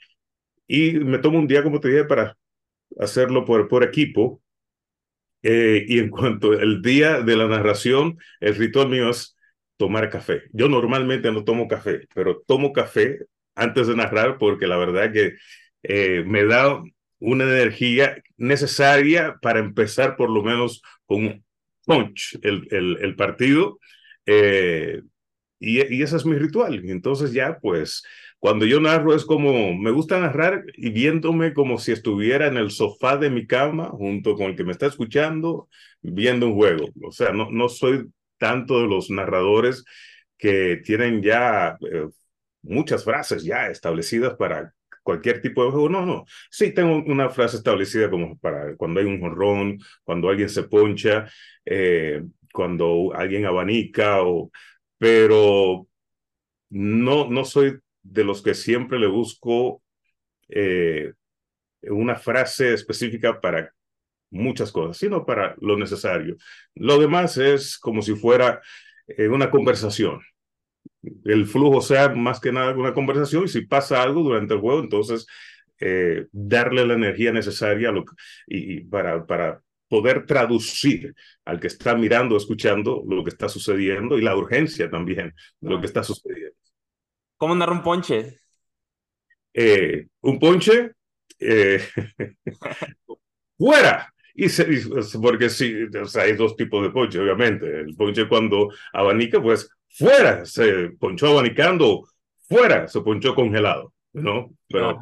y 0.67 0.93
me 0.93 1.19
tomo 1.19 1.39
un 1.39 1.47
día, 1.47 1.63
como 1.63 1.81
te 1.81 1.89
dije, 1.89 2.05
para 2.05 2.37
hacerlo 2.99 3.45
por, 3.45 3.69
por 3.69 3.85
equipo. 3.85 4.43
y 5.43 5.99
en 5.99 6.09
cuanto 6.11 6.53
al 6.53 6.81
día 6.83 7.21
de 7.21 7.37
la 7.37 7.47
narración, 7.47 8.19
el 8.41 8.55
ritual 8.57 8.89
mío 8.89 9.11
es 9.11 9.37
tomar 9.77 10.09
café. 10.11 10.45
Yo 10.53 10.69
normalmente 10.69 11.31
no 11.33 11.45
tomo 11.45 11.69
café, 11.69 12.09
pero 12.15 12.43
tomo 12.47 12.73
café 12.73 13.19
antes 13.55 13.87
de 13.87 13.97
narrar 13.97 14.39
porque 14.39 14.67
la 14.67 14.79
verdad 14.79 15.13
que 15.13 15.35
me 16.25 16.45
da 16.47 16.83
una 17.19 17.45
energía 17.45 18.17
necesaria 18.37 19.37
para 19.41 19.61
empezar 19.61 20.17
por 20.17 20.31
lo 20.31 20.43
menos 20.43 20.83
con 21.07 21.25
un 21.27 21.45
punch 21.85 22.39
el, 22.43 22.67
el, 23.01 23.17
partido. 23.17 23.79
Eh, 24.27 25.03
y, 25.59 25.95
y, 25.95 26.03
ese 26.03 26.17
es 26.17 26.27
mi 26.27 26.37
ritual. 26.37 26.83
Entonces 26.89 27.33
ya, 27.33 27.59
pues, 27.61 28.03
cuando 28.39 28.67
yo 28.67 28.81
narro 28.81 29.15
es 29.15 29.25
como, 29.25 29.75
me 29.75 29.91
gusta 29.91 30.21
narrar 30.21 30.65
y 30.77 30.91
viéndome 30.91 31.55
como 31.55 31.79
si 31.79 31.93
estuviera 31.93 32.47
en 32.47 32.59
el 32.59 32.71
sofá 32.71 33.17
de 33.17 33.31
mi 33.31 33.47
cama 33.47 33.89
junto 33.89 34.35
con 34.35 34.51
el 34.51 34.57
que 34.57 34.65
me 34.65 34.73
está 34.73 34.87
escuchando, 34.87 35.69
viendo 36.03 36.49
un 36.49 36.55
juego. 36.55 36.89
O 37.03 37.13
sea, 37.13 37.33
no, 37.33 37.51
no 37.51 37.69
soy 37.69 38.07
tanto 38.39 38.81
de 38.83 38.89
los 38.89 39.09
narradores 39.11 39.85
que 40.37 40.77
tienen 40.85 41.23
ya 41.23 41.79
eh, 41.91 42.09
muchas 42.63 43.05
frases 43.05 43.45
ya 43.45 43.69
establecidas 43.69 44.35
para 44.35 44.74
cualquier 45.05 45.41
tipo 45.41 45.65
de 45.65 45.71
juego. 45.71 45.89
No, 45.89 46.05
no. 46.07 46.25
Sí 46.51 46.73
tengo 46.75 46.97
una 47.07 47.31
frase 47.31 47.59
establecida 47.59 48.11
como 48.11 48.37
para 48.39 48.77
cuando 48.77 49.01
hay 49.01 49.07
un 49.07 49.21
jorrón, 49.21 49.79
cuando 50.05 50.29
alguien 50.29 50.49
se 50.49 50.65
poncha, 50.65 51.29
eh, 51.65 52.23
cuando 52.53 53.13
alguien 53.15 53.47
abanica, 53.47 54.23
o, 54.23 54.51
pero 54.99 55.87
no, 56.71 57.29
no 57.31 57.45
soy 57.45 57.79
de 58.03 58.25
los 58.25 58.43
que 58.43 58.55
siempre 58.55 58.99
le 58.99 59.07
busco 59.07 59.83
eh, 60.49 61.13
una 61.83 62.17
frase 62.17 62.75
específica 62.75 63.41
para 63.41 63.73
muchas 64.31 64.73
cosas, 64.73 64.97
sino 64.99 65.25
para 65.27 65.55
lo 65.61 65.77
necesario. 65.79 66.37
Lo 66.75 66.99
demás 66.99 67.39
es 67.39 67.79
como 67.79 68.03
si 68.03 68.15
fuera 68.15 68.61
eh, 69.07 69.29
una 69.29 69.51
conversación 69.51 70.21
el 71.25 71.47
flujo 71.47 71.81
sea 71.81 72.11
más 72.11 72.41
que 72.41 72.53
nada 72.53 72.77
una 72.77 72.95
conversación 72.95 73.45
y 73.45 73.49
si 73.49 73.63
pasa 73.63 74.03
algo 74.03 74.23
durante 74.23 74.55
el 74.55 74.61
juego, 74.61 74.81
entonces 74.81 75.27
eh, 75.81 76.27
darle 76.33 76.87
la 76.87 76.95
energía 76.95 77.33
necesaria 77.33 77.91
lo, 77.91 78.05
y, 78.47 78.81
para, 78.85 79.27
para 79.27 79.61
poder 79.89 80.27
traducir 80.27 81.15
al 81.45 81.61
que 81.61 81.67
está 81.67 81.95
mirando, 81.95 82.37
escuchando 82.37 83.03
lo 83.09 83.25
que 83.25 83.31
está 83.31 83.49
sucediendo 83.49 84.19
y 84.19 84.23
la 84.23 84.37
urgencia 84.37 84.91
también 84.91 85.35
de 85.61 85.71
lo 85.71 85.81
que 85.81 85.87
está 85.87 86.03
sucediendo. 86.03 86.57
¿Cómo 87.37 87.55
narra 87.55 87.73
un 87.73 87.83
ponche? 87.83 88.39
Eh, 89.53 90.07
un 90.21 90.39
ponche, 90.39 90.93
eh, 91.39 91.81
fuera. 93.59 94.13
Y, 94.35 94.49
se, 94.49 94.67
porque 95.23 95.49
sí, 95.49 95.85
o 95.85 96.07
sea, 96.07 96.25
hay 96.25 96.33
dos 96.33 96.57
tipos 96.57 96.83
de 96.83 96.91
ponche, 96.91 97.21
obviamente. 97.21 97.81
El 97.81 97.95
ponche 97.95 98.29
cuando 98.29 98.69
abanica, 98.93 99.41
pues 99.41 99.71
fuera, 99.95 100.45
se 100.45 100.91
ponchó 100.99 101.29
abanicando, 101.29 102.05
fuera, 102.49 102.89
se 102.89 103.01
ponchó 103.01 103.35
congelado, 103.35 103.93
¿no? 104.13 104.51
Pero 104.69 104.99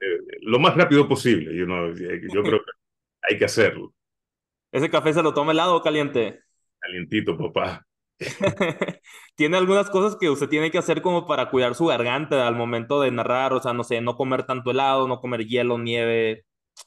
eh, 0.00 0.18
lo 0.42 0.58
más 0.58 0.76
rápido 0.76 1.08
posible, 1.08 1.56
you 1.56 1.64
know, 1.64 1.92
yo 1.94 2.42
creo 2.42 2.58
que 2.58 2.72
hay 3.22 3.38
que 3.38 3.44
hacerlo. 3.46 3.92
¿Ese 4.72 4.90
café 4.90 5.12
se 5.12 5.22
lo 5.22 5.34
toma 5.34 5.52
helado 5.52 5.74
o 5.76 5.82
caliente? 5.82 6.40
Calientito, 6.78 7.36
papá. 7.36 7.84
¿Tiene 9.34 9.56
algunas 9.56 9.88
cosas 9.90 10.16
que 10.20 10.28
usted 10.28 10.48
tiene 10.48 10.70
que 10.70 10.78
hacer 10.78 11.00
como 11.02 11.26
para 11.26 11.50
cuidar 11.50 11.74
su 11.74 11.86
garganta 11.86 12.46
al 12.46 12.54
momento 12.54 13.00
de 13.00 13.10
narrar? 13.10 13.52
O 13.54 13.60
sea, 13.60 13.72
no 13.72 13.82
sé, 13.82 14.00
no 14.00 14.16
comer 14.16 14.44
tanto 14.44 14.70
helado, 14.70 15.08
no 15.08 15.20
comer 15.20 15.46
hielo, 15.46 15.78
nieve, 15.78 16.44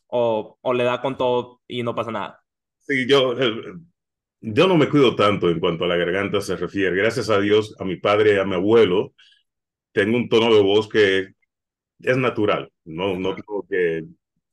o, 0.08 0.58
o 0.62 0.74
le 0.74 0.84
da 0.84 1.02
con 1.02 1.18
todo 1.18 1.62
y 1.68 1.84
no 1.84 1.96
pasa 1.96 2.12
nada. 2.12 2.44
Sí, 2.80 3.08
yo, 3.08 3.34
eh, 3.40 3.74
yo 4.44 4.68
no 4.68 4.78
me 4.78 4.90
cuido 4.90 5.16
tanto 5.16 5.50
en 5.50 5.60
cuanto 5.60 5.86
a 5.86 5.88
la 5.88 5.98
garganta 5.98 6.42
se 6.42 6.58
refiere. 6.58 6.96
Gracias 6.98 7.30
a 7.30 7.40
Dios, 7.40 7.76
a 7.80 7.86
mi 7.86 7.96
padre 7.98 8.36
y 8.36 8.40
a 8.40 8.46
mi 8.46 8.56
abuelo, 8.56 9.14
tengo 9.94 10.18
un 10.18 10.30
tono 10.30 10.54
de 10.56 10.62
voz 10.62 10.90
que 10.90 11.30
es 12.00 12.18
natural. 12.18 12.72
No, 12.86 13.18
no 13.20 13.36
tengo 13.36 13.66
que 13.70 14.06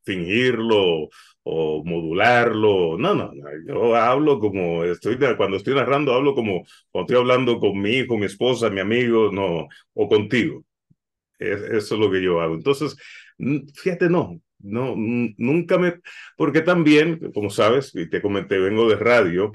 fingirlo 0.04 1.08
o 1.44 1.84
modularlo. 1.84 2.98
No, 2.98 3.14
no, 3.14 3.32
no. 3.34 3.50
Yo 3.66 3.96
hablo 3.96 4.40
como 4.40 4.84
estoy, 4.84 5.18
cuando 5.36 5.56
estoy 5.58 5.74
narrando, 5.74 6.14
hablo 6.14 6.34
como 6.34 6.64
cuando 6.92 7.06
estoy 7.12 7.16
hablando 7.18 7.60
con 7.60 7.80
mi 7.80 7.92
hijo, 7.98 8.18
mi 8.18 8.26
esposa, 8.26 8.70
mi 8.70 8.80
amigo, 8.80 9.30
no, 9.32 9.68
o 9.94 10.08
contigo. 10.08 10.64
eso 11.38 11.94
es 11.94 12.00
lo 12.00 12.10
que 12.10 12.22
yo 12.22 12.40
hago. 12.40 12.54
Entonces, 12.54 12.96
fíjate, 13.74 14.08
no, 14.08 14.40
no, 14.58 14.94
nunca 14.96 15.78
me, 15.78 16.00
porque 16.36 16.60
también, 16.62 17.32
como 17.32 17.50
sabes, 17.50 17.94
y 17.94 18.08
te 18.08 18.20
comenté, 18.22 18.58
vengo 18.58 18.88
de 18.88 18.96
radio, 18.96 19.52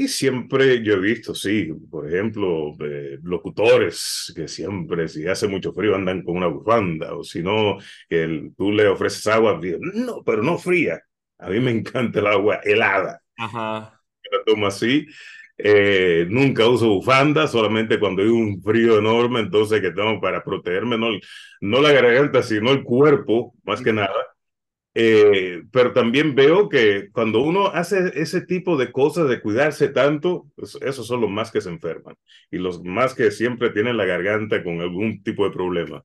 y 0.00 0.06
siempre 0.06 0.80
yo 0.84 0.94
he 0.94 1.00
visto, 1.00 1.34
sí, 1.34 1.72
por 1.90 2.06
ejemplo, 2.08 2.72
eh, 2.78 3.18
locutores 3.20 4.32
que 4.34 4.46
siempre, 4.46 5.08
si 5.08 5.26
hace 5.26 5.48
mucho 5.48 5.72
frío, 5.72 5.96
andan 5.96 6.22
con 6.22 6.36
una 6.36 6.46
bufanda, 6.46 7.16
o 7.16 7.24
si 7.24 7.42
no, 7.42 7.78
que 8.08 8.52
tú 8.56 8.70
le 8.70 8.86
ofreces 8.86 9.26
agua, 9.26 9.60
no, 9.80 10.22
pero 10.24 10.44
no 10.44 10.56
fría. 10.56 11.02
A 11.38 11.50
mí 11.50 11.58
me 11.58 11.72
encanta 11.72 12.20
el 12.20 12.28
agua 12.28 12.60
helada. 12.62 13.20
Ajá. 13.36 14.00
La 14.30 14.44
tomo 14.46 14.68
así. 14.68 15.04
Eh, 15.56 16.26
nunca 16.30 16.68
uso 16.68 16.90
bufanda, 16.90 17.48
solamente 17.48 17.98
cuando 17.98 18.22
hay 18.22 18.28
un 18.28 18.62
frío 18.62 19.00
enorme, 19.00 19.40
entonces 19.40 19.80
que 19.80 19.90
tengo 19.90 20.20
para 20.20 20.44
protegerme, 20.44 20.96
no, 20.96 21.08
no 21.60 21.80
la 21.80 21.90
garganta, 21.90 22.44
sino 22.44 22.70
el 22.70 22.84
cuerpo, 22.84 23.52
más 23.64 23.82
que 23.82 23.92
nada. 23.92 24.14
Eh, 24.94 25.62
pero 25.70 25.92
también 25.92 26.34
veo 26.34 26.68
que 26.68 27.10
cuando 27.12 27.40
uno 27.40 27.68
hace 27.68 28.10
ese 28.20 28.40
tipo 28.40 28.76
de 28.76 28.90
cosas, 28.90 29.28
de 29.28 29.40
cuidarse 29.40 29.88
tanto, 29.88 30.46
pues, 30.56 30.76
esos 30.80 31.06
son 31.06 31.20
los 31.20 31.30
más 31.30 31.52
que 31.52 31.60
se 31.60 31.68
enferman 31.68 32.16
y 32.50 32.58
los 32.58 32.82
más 32.82 33.14
que 33.14 33.30
siempre 33.30 33.70
tienen 33.70 33.96
la 33.96 34.06
garganta 34.06 34.64
con 34.64 34.80
algún 34.80 35.22
tipo 35.22 35.44
de 35.44 35.52
problema. 35.52 36.02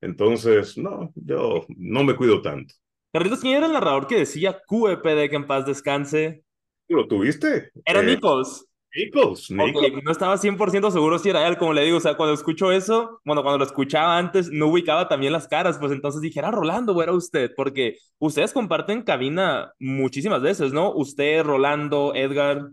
Entonces, 0.00 0.76
no, 0.78 1.12
yo 1.14 1.66
no 1.76 2.04
me 2.04 2.14
cuido 2.14 2.42
tanto. 2.42 2.74
Carlitos, 3.12 3.40
¿quién 3.40 3.56
era 3.56 3.66
el 3.66 3.72
narrador 3.72 4.06
que 4.06 4.16
decía 4.16 4.60
QEP 4.66 5.04
de 5.04 5.30
que 5.30 5.36
en 5.36 5.46
paz 5.46 5.64
descanse? 5.64 6.44
¿Lo 6.88 7.08
tuviste? 7.08 7.70
Era 7.84 8.00
eh, 8.00 8.04
Nichols. 8.04 8.66
Nichols, 8.96 9.50
no 9.50 10.10
estaba 10.10 10.38
100% 10.38 10.90
seguro 10.90 11.18
si 11.18 11.28
era 11.28 11.46
él, 11.46 11.58
como 11.58 11.74
le 11.74 11.84
digo, 11.84 11.98
o 11.98 12.00
sea, 12.00 12.16
cuando 12.16 12.34
escucho 12.34 12.72
eso, 12.72 13.20
bueno, 13.24 13.42
cuando 13.42 13.58
lo 13.58 13.64
escuchaba 13.64 14.16
antes, 14.16 14.50
no 14.50 14.68
ubicaba 14.68 15.08
también 15.08 15.32
las 15.32 15.48
caras, 15.48 15.78
pues 15.78 15.92
entonces 15.92 16.22
dije, 16.22 16.38
era 16.38 16.50
Rolando 16.50 16.94
o 16.94 17.02
era 17.02 17.12
usted, 17.12 17.52
porque 17.54 17.98
ustedes 18.18 18.52
comparten 18.52 19.02
cabina 19.02 19.72
muchísimas 19.78 20.40
veces, 20.40 20.72
¿no? 20.72 20.92
Usted, 20.92 21.44
Rolando, 21.44 22.14
Edgar. 22.14 22.70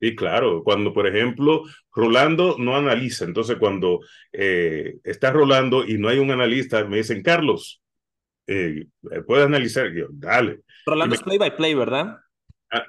Sí, 0.00 0.14
claro, 0.14 0.62
cuando 0.62 0.94
por 0.94 1.06
ejemplo 1.06 1.64
Rolando 1.92 2.56
no 2.58 2.76
analiza, 2.76 3.24
entonces 3.24 3.56
cuando 3.58 4.00
eh, 4.32 4.98
está 5.04 5.32
Rolando 5.32 5.84
y 5.84 5.98
no 5.98 6.08
hay 6.08 6.18
un 6.18 6.30
analista, 6.30 6.84
me 6.84 6.98
dicen, 6.98 7.22
Carlos, 7.22 7.82
eh, 8.46 8.86
¿puedes 9.26 9.46
analizar? 9.46 9.92
Yo, 9.92 10.06
dale. 10.10 10.60
Rolando 10.86 11.14
es 11.14 11.22
play 11.22 11.38
by 11.38 11.56
play, 11.56 11.74
¿verdad? 11.74 12.16
Ah, 12.70 12.84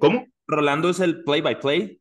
¿Cómo? 0.00 0.26
Rolando 0.48 0.88
es 0.88 0.98
el 1.00 1.22
play 1.22 1.42
by 1.42 1.60
play. 1.60 1.97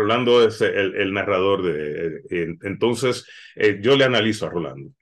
Rolando 0.00 0.42
es 0.46 0.60
el, 0.62 1.12
narrador 1.12 1.62
de, 1.62 2.56
entonces 2.62 3.26
eh, 3.54 3.78
yo 3.82 3.96
le 3.96 4.04
analizo 4.04 4.46
a 4.46 4.50
Rolando. 4.50 4.92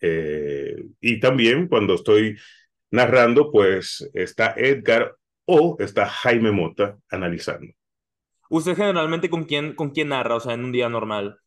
Eh, 0.00 0.82
y 1.00 1.20
también 1.20 1.68
cuando 1.68 1.94
estoy 1.94 2.38
narrando, 2.90 3.50
pues 3.50 4.08
está 4.14 4.54
Edgar 4.56 5.14
o 5.44 5.76
está 5.78 6.06
Jaime 6.06 6.52
Mota 6.52 6.96
analizando. 7.10 7.72
¿Usted 8.48 8.76
generalmente 8.76 9.28
con 9.28 9.44
quién, 9.44 9.74
con 9.74 9.90
quién 9.90 10.08
narra, 10.08 10.36
o 10.36 10.40
sea, 10.40 10.54
en 10.54 10.64
un 10.64 10.72
día 10.72 10.88
normal? 10.88 11.38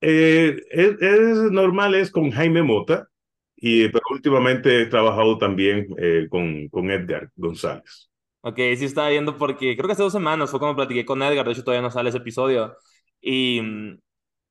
Eh, 0.00 0.62
es, 0.70 1.36
normal, 1.50 1.96
es 1.96 2.10
con 2.12 2.30
Jaime 2.30 2.62
Mota, 2.62 3.08
Y 3.56 3.88
pero 3.88 4.04
últimamente 4.10 4.82
he 4.82 4.86
trabajado 4.86 5.38
también 5.38 5.88
eh, 5.98 6.26
con, 6.30 6.68
con 6.68 6.88
Edgar 6.90 7.30
González. 7.34 8.10
Ok, 8.46 8.58
sí 8.76 8.84
estaba 8.84 9.08
viendo 9.08 9.36
porque 9.36 9.76
creo 9.76 9.88
que 9.88 9.94
hace 9.94 10.04
dos 10.04 10.12
semanas 10.12 10.50
fue 10.50 10.60
cuando 10.60 10.76
platiqué 10.76 11.04
con 11.04 11.20
Edgar, 11.20 11.44
de 11.44 11.50
hecho 11.50 11.64
todavía 11.64 11.82
no 11.82 11.90
sale 11.90 12.10
ese 12.10 12.18
episodio. 12.18 12.76
Y 13.20 13.60
mm, 13.60 13.98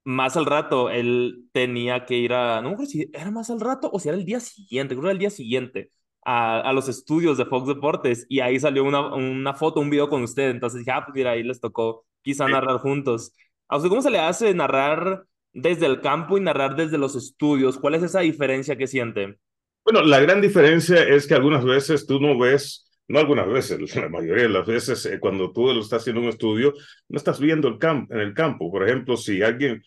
más 0.05 0.35
al 0.35 0.45
rato 0.45 0.89
él 0.89 1.47
tenía 1.53 2.05
que 2.05 2.17
ir 2.17 2.33
a, 2.33 2.61
no 2.61 2.75
me 2.75 2.85
si 2.87 3.09
era 3.13 3.31
más 3.31 3.49
al 3.49 3.61
rato 3.61 3.89
o 3.93 3.99
si 3.99 4.09
era 4.09 4.17
el 4.17 4.25
día 4.25 4.41
siguiente, 4.41 4.95
creo 4.95 5.03
que 5.03 5.07
era 5.07 5.13
el 5.13 5.19
día 5.19 5.29
siguiente, 5.29 5.91
a, 6.25 6.59
a 6.59 6.73
los 6.73 6.89
estudios 6.89 7.37
de 7.37 7.45
Fox 7.45 7.67
Deportes 7.69 8.25
y 8.27 8.41
ahí 8.41 8.59
salió 8.59 8.83
una, 8.83 9.15
una 9.15 9.53
foto, 9.53 9.79
un 9.79 9.89
video 9.89 10.09
con 10.09 10.23
usted. 10.23 10.49
Entonces 10.49 10.79
dije, 10.79 10.91
ah, 10.91 11.05
pues 11.05 11.15
mira, 11.15 11.31
ahí 11.31 11.43
les 11.43 11.61
tocó 11.61 12.05
quizá 12.21 12.49
narrar 12.49 12.79
juntos. 12.79 13.33
¿A 13.69 13.77
usted 13.77 13.89
cómo 13.89 14.01
se 14.01 14.11
le 14.11 14.19
hace 14.19 14.53
narrar 14.53 15.25
desde 15.53 15.85
el 15.85 16.01
campo 16.01 16.37
y 16.37 16.41
narrar 16.41 16.75
desde 16.75 16.97
los 16.97 17.15
estudios? 17.15 17.77
¿Cuál 17.77 17.95
es 17.95 18.03
esa 18.03 18.19
diferencia 18.19 18.77
que 18.77 18.87
siente? 18.87 19.39
Bueno, 19.85 20.01
la 20.01 20.19
gran 20.19 20.41
diferencia 20.41 21.01
es 21.03 21.27
que 21.27 21.35
algunas 21.35 21.63
veces 21.63 22.05
tú 22.05 22.19
no 22.19 22.37
ves 22.37 22.84
no 23.07 23.19
algunas 23.19 23.47
veces, 23.47 23.79
la 23.95 24.09
mayoría 24.09 24.43
de 24.43 24.49
las 24.49 24.65
veces, 24.65 25.05
eh, 25.05 25.19
cuando 25.19 25.51
tú 25.51 25.67
lo 25.73 25.81
estás 25.81 26.01
haciendo 26.01 26.21
un 26.21 26.29
estudio, 26.29 26.73
no 27.09 27.17
estás 27.17 27.39
viendo 27.39 27.67
el 27.67 27.77
campo, 27.77 28.13
en 28.13 28.21
el 28.21 28.33
campo. 28.33 28.71
Por 28.71 28.87
ejemplo, 28.87 29.17
si 29.17 29.41
alguien 29.41 29.83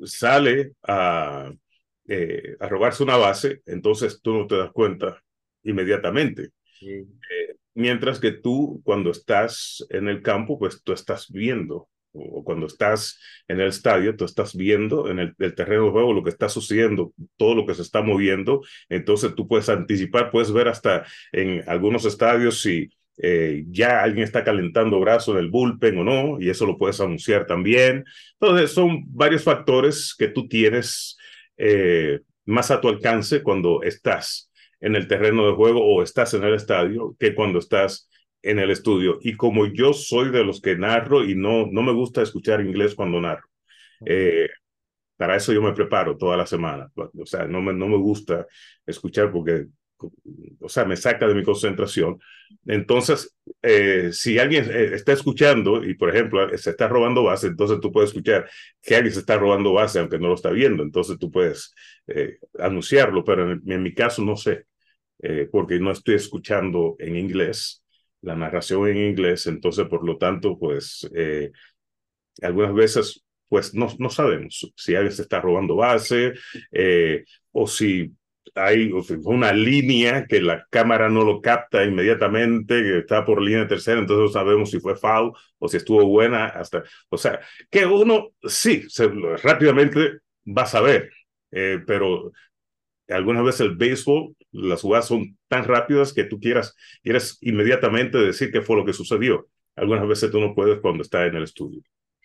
sale 0.00 0.72
a, 0.82 1.50
eh, 2.06 2.56
a 2.60 2.68
robarse 2.68 3.02
una 3.02 3.16
base, 3.16 3.62
entonces 3.66 4.20
tú 4.22 4.34
no 4.34 4.46
te 4.46 4.56
das 4.56 4.72
cuenta 4.72 5.22
inmediatamente. 5.62 6.50
Eh, 6.82 7.06
mientras 7.74 8.20
que 8.20 8.32
tú, 8.32 8.80
cuando 8.84 9.10
estás 9.10 9.84
en 9.90 10.08
el 10.08 10.22
campo, 10.22 10.58
pues 10.58 10.82
tú 10.82 10.92
estás 10.92 11.30
viendo 11.30 11.88
o 12.16 12.44
cuando 12.44 12.66
estás 12.66 13.20
en 13.48 13.60
el 13.60 13.68
estadio, 13.68 14.16
tú 14.16 14.24
estás 14.24 14.56
viendo 14.56 15.10
en 15.10 15.18
el, 15.18 15.34
terreno 15.54 15.86
de 15.86 15.90
juego 15.90 16.12
lo 16.12 16.22
que 16.22 16.30
está 16.30 16.48
sucediendo, 16.48 17.12
todo 17.36 17.54
lo 17.54 17.66
que 17.66 17.74
se 17.74 17.82
está 17.82 18.02
moviendo, 18.02 18.62
entonces 18.88 19.34
tú 19.34 19.46
puedes 19.46 19.68
anticipar, 19.68 20.30
puedes 20.30 20.52
ver 20.52 20.68
hasta 20.68 21.04
en 21.32 21.62
algunos 21.68 22.04
estadios 22.04 22.60
si 22.60 22.90
eh, 23.18 23.64
ya 23.68 24.02
alguien 24.02 24.24
está 24.24 24.44
calentando 24.44 25.00
brazo 25.00 25.32
en 25.32 25.38
el 25.38 25.50
bullpen 25.50 25.98
o 25.98 26.04
no, 26.04 26.40
y 26.40 26.50
eso 26.50 26.66
lo 26.66 26.76
puedes 26.76 27.00
anunciar 27.00 27.46
también. 27.46 28.04
Entonces 28.40 28.72
son 28.72 29.04
varios 29.08 29.42
factores 29.42 30.14
que 30.18 30.28
tú 30.28 30.48
tienes 30.48 31.16
eh, 31.56 32.20
más 32.44 32.70
a 32.70 32.80
tu 32.80 32.88
alcance 32.88 33.42
cuando 33.42 33.82
estás 33.82 34.50
en 34.80 34.94
el 34.94 35.08
terreno 35.08 35.46
de 35.46 35.54
juego 35.54 35.84
o 35.84 36.02
estás 36.02 36.34
en 36.34 36.44
el 36.44 36.54
estadio 36.54 37.16
que 37.18 37.34
cuando 37.34 37.58
estás 37.58 38.08
en 38.46 38.60
el 38.60 38.70
estudio. 38.70 39.18
Y 39.22 39.34
como 39.34 39.66
yo 39.66 39.92
soy 39.92 40.30
de 40.30 40.44
los 40.44 40.60
que 40.60 40.76
narro 40.76 41.24
y 41.24 41.34
no, 41.34 41.66
no 41.66 41.82
me 41.82 41.92
gusta 41.92 42.22
escuchar 42.22 42.60
inglés 42.60 42.94
cuando 42.94 43.20
narro, 43.20 43.46
eh, 44.06 44.48
para 45.16 45.36
eso 45.36 45.52
yo 45.52 45.62
me 45.62 45.72
preparo 45.72 46.16
toda 46.16 46.36
la 46.36 46.46
semana. 46.46 46.90
O 46.94 47.26
sea, 47.26 47.46
no 47.46 47.60
me, 47.60 47.72
no 47.72 47.88
me 47.88 47.96
gusta 47.96 48.46
escuchar 48.86 49.32
porque, 49.32 49.66
o 50.60 50.68
sea, 50.68 50.84
me 50.84 50.96
saca 50.96 51.26
de 51.26 51.34
mi 51.34 51.42
concentración. 51.42 52.18
Entonces, 52.66 53.34
eh, 53.62 54.10
si 54.12 54.38
alguien 54.38 54.70
eh, 54.70 54.90
está 54.94 55.12
escuchando 55.12 55.82
y, 55.84 55.94
por 55.94 56.10
ejemplo, 56.10 56.56
se 56.56 56.70
está 56.70 56.86
robando 56.86 57.24
base, 57.24 57.48
entonces 57.48 57.80
tú 57.80 57.90
puedes 57.90 58.10
escuchar 58.10 58.48
que 58.80 58.94
alguien 58.94 59.12
se 59.12 59.20
está 59.20 59.36
robando 59.38 59.72
base 59.72 59.98
aunque 59.98 60.18
no 60.18 60.28
lo 60.28 60.34
está 60.34 60.50
viendo. 60.50 60.84
Entonces 60.84 61.18
tú 61.18 61.30
puedes 61.30 61.74
anunciarlo, 62.60 63.24
pero 63.24 63.50
en, 63.50 63.62
en, 63.66 63.82
mi 63.82 63.92
caso 63.92 64.22
no 64.22 64.36
sé, 64.36 64.66
porque 65.50 65.80
no 65.80 65.90
estoy 65.90 66.14
escuchando 66.14 66.94
en 67.00 67.16
inglés 67.16 67.82
la 68.26 68.36
narración 68.36 68.88
en 68.88 68.96
inglés, 68.98 69.46
entonces 69.46 69.86
por 69.86 70.04
lo 70.04 70.18
tanto, 70.18 70.58
pues 70.58 71.08
eh, 71.14 71.52
algunas 72.42 72.74
veces 72.74 73.24
pues 73.48 73.72
no, 73.74 73.88
no 73.98 74.10
sabemos 74.10 74.72
si 74.76 74.96
alguien 74.96 75.12
se 75.12 75.22
está 75.22 75.40
robando 75.40 75.76
base 75.76 76.34
eh, 76.72 77.24
o 77.52 77.68
si 77.68 78.12
hay 78.56 78.90
una 79.24 79.52
línea 79.52 80.26
que 80.26 80.40
la 80.40 80.66
cámara 80.70 81.08
no 81.08 81.24
lo 81.24 81.40
capta 81.40 81.84
inmediatamente, 81.84 82.82
que 82.82 82.98
está 82.98 83.24
por 83.24 83.40
línea 83.40 83.68
tercera, 83.68 84.00
entonces 84.00 84.34
no 84.34 84.40
sabemos 84.40 84.70
si 84.70 84.80
fue 84.80 84.96
foul 84.96 85.32
o 85.58 85.68
si 85.68 85.76
estuvo 85.76 86.04
buena 86.06 86.46
hasta, 86.46 86.82
o 87.10 87.18
sea, 87.18 87.40
que 87.70 87.86
uno 87.86 88.30
sí, 88.42 88.84
se, 88.88 89.08
rápidamente 89.42 90.18
va 90.46 90.62
a 90.62 90.66
saber, 90.66 91.10
eh, 91.52 91.80
pero 91.86 92.32
algunas 93.08 93.44
veces 93.44 93.60
el 93.62 93.76
béisbol, 93.76 94.34
las 94.52 94.82
jugadas 94.82 95.06
son 95.06 95.38
tan 95.48 95.64
rápidas 95.64 96.12
que 96.12 96.24
tú 96.24 96.40
quieras, 96.40 96.74
quieres 97.02 97.38
inmediatamente 97.40 98.18
decir 98.18 98.50
qué 98.50 98.62
fue 98.62 98.76
lo 98.76 98.84
que 98.84 98.92
sucedió. 98.92 99.48
Algunas 99.76 100.06
veces 100.08 100.30
tú 100.30 100.40
no 100.40 100.54
puedes 100.54 100.80
cuando 100.80 101.02
estás 101.02 101.28
en 101.28 101.36
el 101.36 101.42
estudio. 101.42 101.82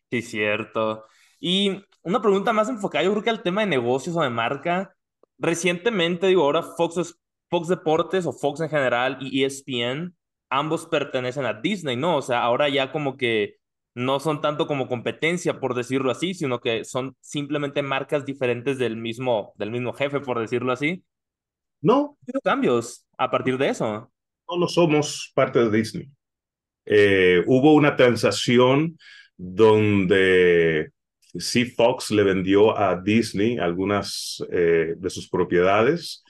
Sí, 0.09 0.21
cierto. 0.21 1.05
Y 1.39 1.83
una 2.03 2.21
pregunta 2.21 2.53
más 2.53 2.69
enfocada, 2.69 3.03
yo 3.03 3.11
creo 3.11 3.23
que 3.23 3.29
al 3.29 3.43
tema 3.43 3.61
de 3.61 3.67
negocios 3.67 4.15
o 4.15 4.21
de 4.21 4.29
marca. 4.29 4.95
Recientemente, 5.37 6.27
digo, 6.27 6.43
ahora 6.43 6.63
Fox, 6.63 7.19
Fox 7.49 7.67
Deportes 7.67 8.25
o 8.25 8.33
Fox 8.33 8.61
en 8.61 8.69
general 8.69 9.17
y 9.19 9.43
ESPN, 9.43 10.15
ambos 10.49 10.85
pertenecen 10.85 11.45
a 11.45 11.53
Disney, 11.53 11.95
¿no? 11.95 12.17
O 12.17 12.21
sea, 12.21 12.41
ahora 12.41 12.69
ya 12.69 12.91
como 12.91 13.17
que 13.17 13.57
no 13.93 14.19
son 14.19 14.41
tanto 14.41 14.67
como 14.67 14.88
competencia, 14.88 15.60
por 15.60 15.75
decirlo 15.75 16.12
así, 16.12 16.34
sino 16.34 16.60
que 16.60 16.86
son 16.86 17.15
simplemente 17.19 17.82
marcas 17.82 18.25
diferentes 18.25 18.77
del 18.77 18.97
mismo, 18.97 19.54
del 19.58 19.71
mismo 19.71 19.93
jefe, 19.93 20.19
por 20.19 20.39
decirlo 20.39 20.71
así. 20.71 21.04
No. 21.82 22.17
¿Hubo 22.25 22.41
cambios 22.41 23.06
a 23.17 23.30
partir 23.30 23.58
de 23.58 23.69
eso? 23.69 24.12
No, 24.49 24.58
no 24.58 24.67
somos 24.67 25.32
parte 25.36 25.60
de 25.60 25.77
Disney. 25.77 26.10
Eh, 26.86 27.43
hubo 27.47 27.73
una 27.73 27.95
transacción 27.95 28.97
donde 29.38 30.91
sí 31.34 31.65
Fox 31.65 32.12
le 32.12 32.23
vendió 32.23 32.77
a 32.77 32.99
Disney 33.01 33.58
algunas 33.58 34.43
eh, 34.51 34.95
de 34.97 35.10
sus 35.10 35.30
propiedades, 35.30 36.23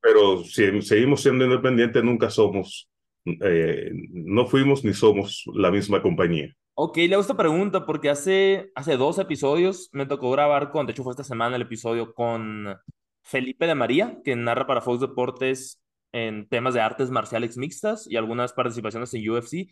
pero 0.00 0.44
si 0.44 0.82
seguimos 0.82 1.22
siendo 1.22 1.44
independientes, 1.44 2.02
nunca 2.02 2.30
somos, 2.30 2.88
eh, 3.24 3.90
no 4.10 4.46
fuimos 4.46 4.84
ni 4.84 4.92
somos 4.94 5.44
la 5.54 5.70
misma 5.70 6.02
compañía. 6.02 6.54
Ok, 6.76 6.96
le 6.96 7.14
hago 7.14 7.20
esta 7.20 7.36
pregunta 7.36 7.86
porque 7.86 8.10
hace, 8.10 8.72
hace 8.74 8.96
dos 8.96 9.20
episodios 9.20 9.90
me 9.92 10.06
tocó 10.06 10.32
grabar 10.32 10.72
con, 10.72 10.86
de 10.86 10.92
hecho 10.92 11.04
fue 11.04 11.12
esta 11.12 11.22
semana 11.22 11.54
el 11.54 11.62
episodio 11.62 12.12
con 12.12 12.76
Felipe 13.22 13.68
de 13.68 13.76
María, 13.76 14.18
que 14.24 14.34
narra 14.34 14.66
para 14.66 14.80
Fox 14.80 15.00
Deportes 15.00 15.80
en 16.12 16.48
temas 16.48 16.74
de 16.74 16.80
artes 16.80 17.10
marciales 17.10 17.56
mixtas 17.56 18.10
y 18.10 18.16
algunas 18.16 18.52
participaciones 18.52 19.14
en 19.14 19.30
UFC. 19.30 19.68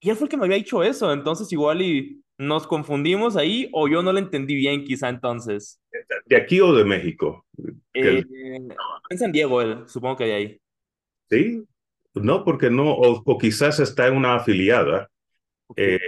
Y 0.00 0.10
él 0.10 0.16
fue 0.16 0.26
el 0.26 0.30
que 0.30 0.38
me 0.38 0.46
había 0.46 0.56
dicho 0.56 0.82
eso, 0.82 1.12
entonces 1.12 1.52
igual 1.52 1.82
y 1.82 2.22
nos 2.38 2.66
confundimos 2.66 3.36
ahí 3.36 3.68
o 3.72 3.86
yo 3.86 4.02
no 4.02 4.12
lo 4.12 4.18
entendí 4.18 4.54
bien 4.54 4.84
quizá 4.84 5.10
entonces. 5.10 5.78
¿De 6.24 6.36
aquí 6.36 6.60
o 6.60 6.74
de 6.74 6.84
México? 6.84 7.44
Eh, 7.92 8.24
en 9.10 9.18
San 9.18 9.32
Diego, 9.32 9.60
él, 9.60 9.84
supongo 9.88 10.16
que 10.16 10.24
de 10.24 10.34
ahí. 10.34 10.60
Sí, 11.28 11.64
no, 12.14 12.44
porque 12.44 12.70
no, 12.70 12.92
o, 12.92 13.38
quizás 13.38 13.78
está 13.78 14.06
en 14.06 14.16
una 14.16 14.36
afiliada. 14.36 15.10
Eh, 15.76 15.98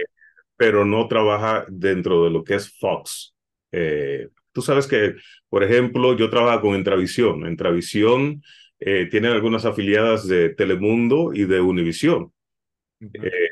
pero 0.59 0.83
no 0.83 1.07
trabaja 1.07 1.65
dentro 1.69 2.25
de 2.25 2.31
lo 2.31 2.43
que 2.43 2.55
es 2.55 2.77
Fox. 2.77 3.33
Eh, 3.71 4.27
tú 4.51 4.61
sabes 4.61 4.87
que, 4.87 5.15
por 5.47 5.63
ejemplo, 5.63 6.17
yo 6.17 6.29
trabajo 6.29 6.63
con 6.63 6.75
Entravisión. 6.75 7.47
Entravisión 7.47 8.43
eh, 8.77 9.07
tiene 9.09 9.29
algunas 9.29 9.63
afiliadas 9.63 10.27
de 10.27 10.49
Telemundo 10.49 11.31
y 11.33 11.45
de 11.45 11.61
Univisión. 11.61 12.33
Eh, 12.99 13.51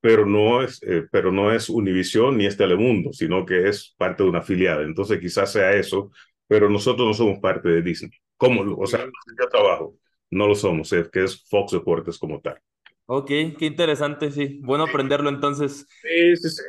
pero 0.00 0.26
no 0.26 0.64
es, 0.64 0.80
pero 1.12 1.30
no 1.30 1.52
es 1.52 1.68
Univisión 1.70 2.38
ni 2.38 2.46
es 2.46 2.56
Telemundo, 2.56 3.12
sino 3.12 3.46
que 3.46 3.68
es 3.68 3.94
parte 3.96 4.24
de 4.24 4.28
una 4.30 4.40
afiliada. 4.40 4.82
Entonces 4.82 5.20
quizás 5.20 5.52
sea 5.52 5.74
eso, 5.74 6.10
pero 6.48 6.68
nosotros 6.68 7.06
no 7.06 7.14
somos 7.14 7.38
parte 7.38 7.68
de 7.68 7.82
Disney. 7.82 8.10
¿Cómo? 8.36 8.62
O 8.76 8.86
sea, 8.88 9.04
yo 9.04 9.48
trabajo, 9.48 9.96
no 10.30 10.48
lo 10.48 10.56
somos, 10.56 10.92
es 10.92 11.08
que 11.08 11.22
es 11.22 11.48
Fox 11.48 11.70
Deportes 11.70 12.18
como 12.18 12.40
tal. 12.40 12.60
Ok, 13.06 13.26
qué 13.28 13.66
interesante, 13.66 14.30
sí. 14.32 14.58
Bueno 14.62 14.84
aprenderlo 14.84 15.28
entonces. 15.28 15.86
Sí, 16.02 16.36
sí, 16.36 16.50
sí. 16.50 16.62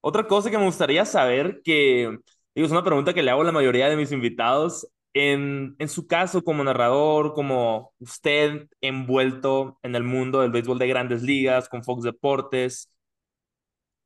Otra 0.00 0.26
cosa 0.26 0.50
que 0.50 0.58
me 0.58 0.64
gustaría 0.64 1.04
saber, 1.04 1.60
que 1.64 2.18
digo, 2.54 2.66
es 2.66 2.72
una 2.72 2.84
pregunta 2.84 3.12
que 3.14 3.22
le 3.22 3.30
hago 3.30 3.42
a 3.42 3.44
la 3.44 3.52
mayoría 3.52 3.88
de 3.88 3.96
mis 3.96 4.12
invitados. 4.12 4.88
En, 5.14 5.74
en 5.78 5.88
su 5.88 6.06
caso, 6.06 6.44
como 6.44 6.62
narrador, 6.62 7.32
como 7.34 7.92
usted 7.98 8.68
envuelto 8.80 9.78
en 9.82 9.94
el 9.96 10.04
mundo 10.04 10.40
del 10.42 10.52
béisbol 10.52 10.78
de 10.78 10.86
grandes 10.86 11.22
ligas, 11.22 11.68
con 11.68 11.82
Fox 11.82 12.04
Deportes, 12.04 12.90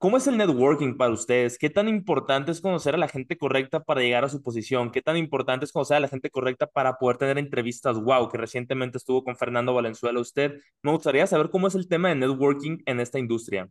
¿Cómo 0.02 0.16
es 0.16 0.26
el 0.26 0.36
networking 0.36 0.96
para 0.96 1.12
ustedes? 1.12 1.56
¿Qué 1.56 1.70
tan 1.70 1.86
importante 1.86 2.50
es 2.50 2.60
conocer 2.60 2.96
a 2.96 2.98
la 2.98 3.06
gente 3.06 3.38
correcta 3.38 3.84
para 3.84 4.00
llegar 4.00 4.24
a 4.24 4.28
su 4.28 4.42
posición? 4.42 4.90
¿Qué 4.90 5.00
tan 5.00 5.16
importante 5.16 5.64
es 5.64 5.70
conocer 5.70 5.98
a 5.98 6.00
la 6.00 6.08
gente 6.08 6.28
correcta 6.28 6.66
para 6.66 6.98
poder 6.98 7.18
tener 7.18 7.38
entrevistas? 7.38 8.02
Wow, 8.02 8.28
que 8.28 8.36
recientemente 8.36 8.98
estuvo 8.98 9.22
con 9.22 9.36
Fernando 9.36 9.72
Valenzuela 9.74 10.18
usted. 10.18 10.60
Me 10.82 10.90
gustaría 10.90 11.24
saber 11.28 11.50
cómo 11.50 11.68
es 11.68 11.76
el 11.76 11.86
tema 11.86 12.08
de 12.08 12.16
networking 12.16 12.78
en 12.84 12.98
esta 12.98 13.20
industria. 13.20 13.68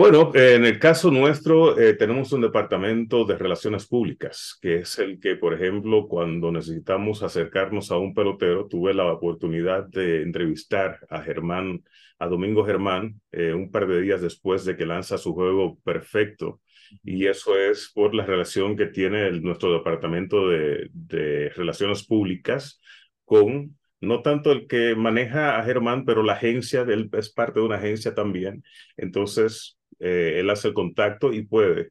Bueno, 0.00 0.32
en 0.34 0.64
el 0.64 0.78
caso 0.78 1.10
nuestro 1.10 1.78
eh, 1.78 1.92
tenemos 1.92 2.32
un 2.32 2.40
departamento 2.40 3.26
de 3.26 3.36
relaciones 3.36 3.86
públicas, 3.86 4.58
que 4.62 4.76
es 4.76 4.98
el 4.98 5.20
que, 5.20 5.36
por 5.36 5.52
ejemplo, 5.52 6.08
cuando 6.08 6.50
necesitamos 6.50 7.22
acercarnos 7.22 7.90
a 7.90 7.98
un 7.98 8.14
pelotero, 8.14 8.66
tuve 8.66 8.94
la 8.94 9.12
oportunidad 9.12 9.84
de 9.88 10.22
entrevistar 10.22 11.00
a 11.10 11.20
Germán, 11.20 11.84
a 12.18 12.28
Domingo 12.28 12.64
Germán, 12.64 13.20
eh, 13.30 13.52
un 13.52 13.70
par 13.70 13.86
de 13.86 14.00
días 14.00 14.22
después 14.22 14.64
de 14.64 14.74
que 14.74 14.86
lanza 14.86 15.18
su 15.18 15.34
juego 15.34 15.78
perfecto 15.84 16.62
y 17.04 17.26
eso 17.26 17.58
es 17.58 17.92
por 17.94 18.14
la 18.14 18.24
relación 18.24 18.78
que 18.78 18.86
tiene 18.86 19.30
nuestro 19.32 19.70
departamento 19.70 20.48
de, 20.48 20.88
de 20.94 21.50
relaciones 21.50 22.06
públicas 22.06 22.80
con 23.26 23.76
no 24.00 24.22
tanto 24.22 24.50
el 24.50 24.66
que 24.66 24.94
maneja 24.94 25.58
a 25.58 25.62
Germán, 25.62 26.06
pero 26.06 26.22
la 26.22 26.32
agencia, 26.32 26.86
de 26.86 26.94
él 26.94 27.10
es 27.12 27.30
parte 27.30 27.60
de 27.60 27.66
una 27.66 27.76
agencia 27.76 28.14
también. 28.14 28.64
Entonces, 28.96 29.76
eh, 29.98 30.36
él 30.38 30.50
hace 30.50 30.68
el 30.68 30.74
contacto 30.74 31.32
y 31.32 31.42
puede 31.42 31.90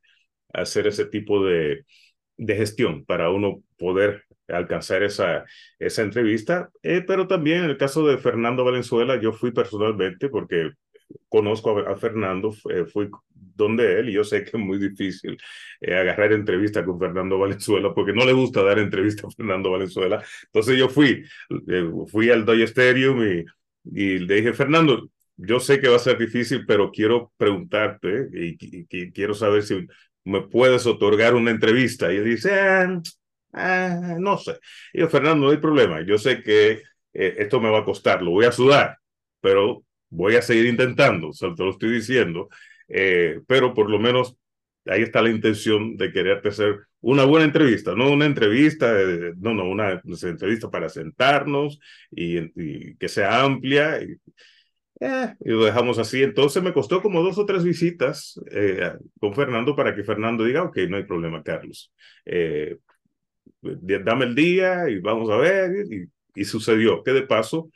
hacer 0.54 0.88
ese 0.88 1.06
tipo 1.06 1.46
de, 1.46 1.86
de 2.38 2.56
gestión 2.56 3.06
para 3.06 3.30
uno 3.30 3.64
poder 3.78 4.24
alcanzar 4.48 5.04
esa, 5.04 5.46
esa 5.78 6.02
entrevista. 6.02 6.70
Eh, 6.84 7.04
pero 7.06 7.28
también 7.28 7.64
en 7.66 7.70
el 7.70 7.78
caso 7.78 8.06
de 8.08 8.18
Fernando 8.18 8.64
Valenzuela, 8.64 9.20
yo 9.20 9.34
fui 9.34 9.52
personalmente 9.52 10.30
porque 10.30 10.72
conozco 11.28 11.78
a, 11.80 11.96
Fernando, 11.98 12.56
eh, 12.70 12.86
fui 12.86 13.10
donde 13.32 14.00
él 14.00 14.10
y 14.10 14.14
yo 14.14 14.24
sé 14.24 14.44
que 14.44 14.52
es 14.58 14.64
muy 14.64 14.78
difícil 14.78 15.38
eh, 15.82 15.96
agarrar 15.96 16.32
entrevista 16.34 16.86
con 16.86 17.00
Fernando 17.00 17.38
Valenzuela 17.38 17.94
porque 17.94 18.14
no 18.14 18.26
le 18.26 18.34
gusta 18.34 18.64
dar 18.64 18.80
entrevista 18.80 19.28
a 19.28 19.32
Fernando 19.32 19.72
Valenzuela. 19.72 20.24
Entonces 20.46 20.78
yo 20.78 20.90
fui, 20.90 21.24
fui 22.08 22.30
al 22.30 22.46
Doy 22.46 22.64
Stadium 22.64 23.22
y, 23.24 23.46
y 23.84 24.20
le 24.20 24.36
dije, 24.36 24.54
Fernando, 24.54 25.10
yo 25.42 25.60
sé 25.60 25.80
que 25.80 25.88
va 25.88 25.96
a 25.98 26.00
ser 26.00 26.18
difícil, 26.18 26.66
pero 26.66 26.92
quiero 26.92 27.32
preguntarte 27.38 28.28
y, 28.34 28.58
quiero 29.12 29.34
saber 29.34 29.64
si 29.64 29.88
me 30.26 30.42
puedes 30.42 30.86
otorgar 30.86 31.36
una 31.36 31.52
entrevista. 31.52 32.12
Y 32.12 32.18
él 32.18 32.26
dice, 32.26 32.60
ah, 32.60 33.02
ah, 33.54 34.16
no 34.20 34.38
sé. 34.38 34.60
Y 34.94 35.00
yo, 35.00 35.10
Fernando, 35.10 35.48
no 35.48 35.52
hay 35.52 35.58
problema. 35.58 36.02
Yo 36.02 36.18
sé 36.18 36.44
que 36.44 36.84
esto 37.14 37.60
me 37.60 37.70
va 37.70 37.80
a 37.80 37.86
costar, 37.86 38.22
lo 38.22 38.32
voy 38.32 38.46
a 38.46 38.52
sudar, 38.52 38.98
pero 39.42 39.84
voy 40.10 40.36
a 40.36 40.42
seguir 40.42 40.66
intentando, 40.66 41.30
o 41.30 41.34
sea, 41.34 41.54
te 41.56 41.64
lo 41.64 41.72
estoy 41.72 41.92
diciendo, 41.92 42.50
eh, 42.88 43.42
pero 43.48 43.74
por 43.74 43.90
lo 43.90 44.00
menos 44.00 44.36
ahí 44.86 45.04
está 45.04 45.22
la 45.22 45.30
intención 45.30 45.98
de 45.98 46.12
quererte 46.12 46.50
hacer 46.50 46.80
una 47.02 47.24
buena 47.26 47.46
entrevista, 47.46 47.94
no 47.96 48.12
una 48.12 48.26
entrevista, 48.26 48.92
no, 49.38 49.54
no, 49.54 49.70
una, 49.70 50.02
entrevista 50.24 50.70
para 50.70 50.90
sentarnos 50.90 51.80
y, 52.12 52.96
que 52.96 53.08
sea 53.08 53.44
amplia. 53.44 54.02
Y, 54.02 54.18
eh, 55.00 55.36
y, 55.40 55.50
lo 55.50 55.66
dejamos 55.66 56.00
así. 56.00 56.24
Entonces 56.24 56.62
me 56.62 56.74
costó 56.74 57.02
como 57.02 57.22
dos 57.22 57.38
o 57.38 57.46
tres 57.46 57.64
visitas 57.64 58.40
eh, 58.52 58.94
con 59.20 59.34
Fernando 59.34 59.76
para 59.76 59.96
que 59.96 60.04
Fernando 60.04 60.44
diga, 60.44 60.64
ok, 60.64 60.78
no 60.90 60.98
hay 60.98 61.04
problema, 61.04 61.44
Carlos. 61.44 61.92
dame 63.62 64.26
el 64.26 64.36
día 64.36 64.90
y 64.90 65.00
vamos 65.00 65.30
a 65.30 65.38
ver. 65.38 65.86
Y, 65.92 66.08
y 66.36 66.46
sucedió 66.46 67.04
que 67.04 67.12
de 67.12 67.24
paso 67.24 67.70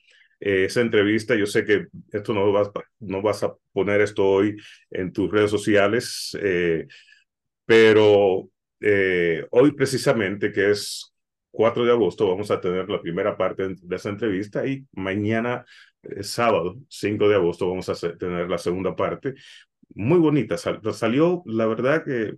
eh, 0.46 0.66
esa 0.66 0.82
entrevista. 0.82 1.36
Yo 1.36 1.46
sé 1.46 1.64
que 1.64 1.88
esto 2.12 2.34
no 2.34 2.52
vas, 2.52 2.70
no 3.00 3.22
vas 3.22 3.44
a 3.44 3.56
poner 3.72 4.02
esto 4.02 4.26
hoy 4.26 4.58
en 4.92 5.14
tus 5.14 5.32
redes 5.32 5.50
sociales, 5.52 6.38
eh, 6.42 6.86
pero 7.66 8.50
eh, 8.82 9.46
hoy 9.52 9.72
precisamente, 9.72 10.52
que 10.52 10.72
es 10.72 11.14
4 11.52 11.86
de 11.86 11.92
agosto, 11.92 12.28
vamos 12.28 12.52
a 12.52 12.60
tener 12.60 12.90
la 12.90 13.02
primera 13.02 13.38
parte 13.38 13.76
de 13.82 13.96
esa 13.96 14.10
entrevista 14.10 14.68
y 14.68 14.86
mañana, 14.92 15.66
sábado, 16.22 16.78
5 16.89 17.30
de 17.30 17.36
agosto, 17.36 17.70
vamos 17.70 17.89
a 17.89 18.18
tener 18.18 18.50
la 18.50 18.58
segunda 18.58 18.96
parte. 18.96 19.36
Muy 19.96 20.20
bonita, 20.20 20.58
salió, 20.58 21.44
la 21.46 21.66
verdad 21.68 22.04
que 22.04 22.36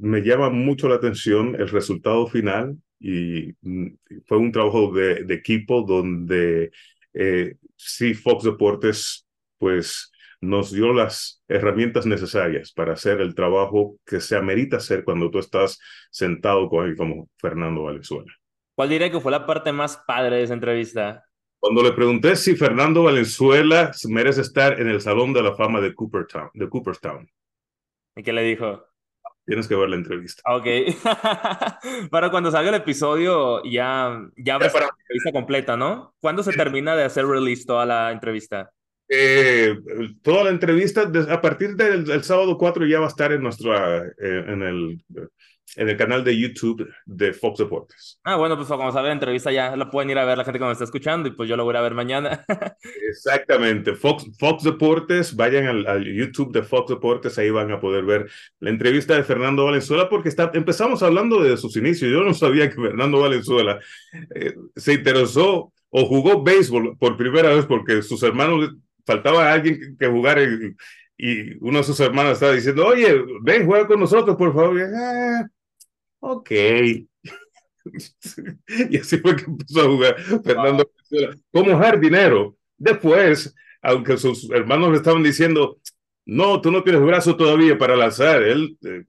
me 0.00 0.22
llama 0.22 0.50
mucho 0.50 0.88
la 0.88 0.96
atención 0.96 1.54
el 1.56 1.68
resultado 1.68 2.26
final 2.26 2.76
y 2.98 3.54
mm, 3.62 3.88
fue 4.26 4.38
un 4.38 4.52
trabajo 4.52 4.92
de, 4.92 5.24
equipo 5.34 5.82
donde 5.82 6.70
eh, 7.14 7.56
sí 7.76 8.14
Fox 8.14 8.44
Deportes 8.44 9.26
pues 9.58 10.10
nos 10.40 10.72
dio 10.72 10.92
las 10.94 11.42
herramientas 11.48 12.06
necesarias 12.06 12.72
para 12.72 12.94
hacer 12.94 13.20
el 13.20 13.34
trabajo 13.34 13.98
que 14.06 14.20
se 14.20 14.36
amerita 14.36 14.78
hacer 14.78 15.04
cuando 15.04 15.30
tú 15.30 15.38
estás 15.38 15.78
sentado 16.10 16.68
con 16.68 16.86
él 16.86 16.96
como 16.96 17.28
Fernando 17.36 17.82
Valenzuela. 17.84 18.39
¿Cuál 18.80 18.88
diría 18.88 19.10
que 19.10 19.20
fue 19.20 19.30
la 19.30 19.44
parte 19.44 19.72
más 19.72 19.98
padre 20.06 20.36
de 20.36 20.44
esa 20.44 20.54
entrevista? 20.54 21.22
Cuando 21.58 21.82
le 21.82 21.92
pregunté 21.92 22.34
si 22.34 22.56
Fernando 22.56 23.02
Valenzuela 23.02 23.90
merece 24.08 24.40
estar 24.40 24.80
en 24.80 24.88
el 24.88 25.02
Salón 25.02 25.34
de 25.34 25.42
la 25.42 25.54
Fama 25.54 25.82
de 25.82 25.94
Cooperstown. 25.94 26.48
De 26.54 26.66
Cooperstown. 26.66 27.28
¿Y 28.16 28.22
qué 28.22 28.32
le 28.32 28.42
dijo? 28.42 28.82
Tienes 29.44 29.68
que 29.68 29.76
ver 29.76 29.90
la 29.90 29.96
entrevista. 29.96 30.40
Ok. 30.50 30.64
para 32.10 32.30
cuando 32.30 32.50
salga 32.50 32.70
el 32.70 32.76
episodio, 32.76 33.62
ya, 33.64 34.18
ya 34.38 34.56
ves 34.56 34.72
la 34.72 34.88
entrevista 34.98 35.30
completa, 35.30 35.76
¿no? 35.76 36.14
¿Cuándo 36.18 36.42
se 36.42 36.54
termina 36.54 36.96
de 36.96 37.04
hacer 37.04 37.26
release 37.26 37.66
toda 37.66 37.84
la 37.84 38.10
entrevista? 38.12 38.72
Eh, 39.10 39.76
toda 40.22 40.44
la 40.44 40.50
entrevista, 40.50 41.02
a 41.28 41.40
partir 41.42 41.76
del, 41.76 42.24
sábado 42.24 42.56
4 42.56 42.86
ya 42.86 43.00
va 43.00 43.04
a 43.04 43.08
estar 43.10 43.30
en 43.30 43.42
nuestra, 43.42 44.06
eh, 44.06 44.44
en 44.46 44.62
el 44.62 45.04
en 45.76 45.88
el 45.88 45.96
canal 45.96 46.24
de 46.24 46.38
YouTube 46.38 46.88
de 47.06 47.32
Fox 47.32 47.58
Deportes. 47.58 48.20
Ah, 48.24 48.36
bueno, 48.36 48.56
pues 48.56 48.68
vamos 48.68 48.94
a 48.96 49.00
ver 49.00 49.08
la 49.08 49.14
entrevista 49.14 49.52
ya 49.52 49.76
la 49.76 49.90
pueden 49.90 50.10
ir 50.10 50.18
a 50.18 50.24
ver 50.24 50.38
la 50.38 50.44
gente 50.44 50.58
que 50.58 50.64
nos 50.64 50.72
está 50.72 50.84
escuchando 50.84 51.28
y 51.28 51.32
pues 51.32 51.48
yo 51.48 51.56
lo 51.56 51.64
voy 51.64 51.76
a 51.76 51.80
ver 51.80 51.94
mañana. 51.94 52.44
Exactamente, 53.08 53.94
Fox, 53.94 54.26
Fox 54.38 54.64
Deportes, 54.64 55.34
vayan 55.36 55.66
al, 55.66 56.04
YouTube 56.04 56.52
de 56.52 56.62
Fox 56.62 56.90
Deportes, 56.90 57.38
ahí 57.38 57.50
van 57.50 57.70
a 57.72 57.80
poder 57.80 58.04
ver 58.04 58.30
la 58.58 58.70
entrevista 58.70 59.14
de 59.14 59.24
Fernando 59.24 59.64
Valenzuela 59.64 60.08
porque 60.08 60.28
está, 60.28 60.50
empezamos 60.54 61.02
hablando 61.02 61.42
de 61.42 61.56
sus 61.56 61.76
inicios. 61.76 62.10
Yo 62.10 62.22
no 62.22 62.34
sabía 62.34 62.68
que 62.68 62.76
Fernando 62.76 63.20
Valenzuela 63.20 63.78
eh, 64.34 64.54
se 64.76 64.94
interesó 64.94 65.72
o 65.90 66.06
jugó 66.06 66.42
béisbol 66.42 66.96
por 66.98 67.16
primera 67.16 67.54
vez 67.54 67.66
porque 67.66 68.02
sus 68.02 68.22
hermanos 68.22 68.70
faltaba 69.04 69.52
alguien 69.52 69.96
que 69.98 70.06
jugara 70.06 70.42
y, 70.42 70.74
y 71.22 71.56
uno 71.60 71.78
de 71.78 71.84
sus 71.84 72.00
hermanos 72.00 72.32
estaba 72.32 72.52
diciendo, 72.52 72.86
oye, 72.86 73.22
ven, 73.42 73.66
juega 73.66 73.86
con 73.86 74.00
nosotros, 74.00 74.36
por 74.36 74.54
favor. 74.54 74.80
Ah, 74.80 75.46
ok. 76.20 76.50
y 78.90 78.98
así 78.98 79.18
fue 79.18 79.36
que 79.36 79.44
empezó 79.44 79.80
a 79.80 79.84
jugar 79.84 80.20
Fernando 80.44 80.90
como 81.52 81.78
jardinero. 81.78 82.56
Después, 82.76 83.54
aunque 83.82 84.16
sus 84.16 84.50
hermanos 84.50 84.90
le 84.90 84.96
estaban 84.96 85.22
diciendo, 85.22 85.78
no, 86.26 86.60
tú 86.60 86.70
no 86.70 86.82
tienes 86.82 87.02
brazo 87.02 87.36
todavía 87.36 87.78
para 87.78 87.96
lanzar, 87.96 88.42
él, 88.42 88.76
eh, 88.84 89.04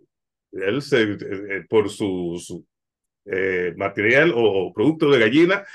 él 0.54 0.82
se, 0.82 1.04
eh, 1.04 1.18
eh, 1.22 1.66
por 1.70 1.90
su, 1.90 2.66
material 3.76 4.34
o, 4.36 4.74
producto 4.74 5.10
de 5.12 5.20
gallina, 5.20 5.66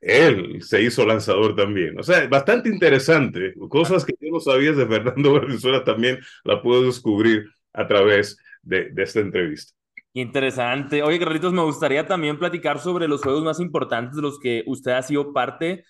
él 0.00 0.62
se 0.62 0.82
hizo 0.82 1.06
lanzador 1.06 1.56
también. 1.56 1.98
O 1.98 2.02
sea, 2.02 2.26
bastante 2.28 2.68
interesante. 2.68 3.54
Cosas 3.68 4.04
que 4.04 4.14
yo 4.20 4.30
no 4.32 4.40
sabía 4.40 4.72
de 4.72 4.86
Fernando 4.86 5.34
Venezuela 5.40 5.84
también 5.84 6.20
la 6.44 6.62
puedo 6.62 6.84
descubrir 6.84 7.46
a 7.72 7.86
través 7.86 8.38
de, 8.62 8.90
de 8.90 9.02
esta 9.02 9.20
entrevista. 9.20 9.74
Interesante. 10.12 11.02
Oye, 11.02 11.18
Carlitos, 11.18 11.52
me 11.52 11.62
gustaría 11.62 12.06
también 12.06 12.38
platicar 12.38 12.80
sobre 12.80 13.06
los 13.06 13.22
juegos 13.22 13.44
más 13.44 13.60
importantes 13.60 14.16
de 14.16 14.22
los 14.22 14.40
que 14.40 14.64
usted 14.66 14.92
ha 14.92 15.02
sido 15.02 15.32
parte. 15.32 15.84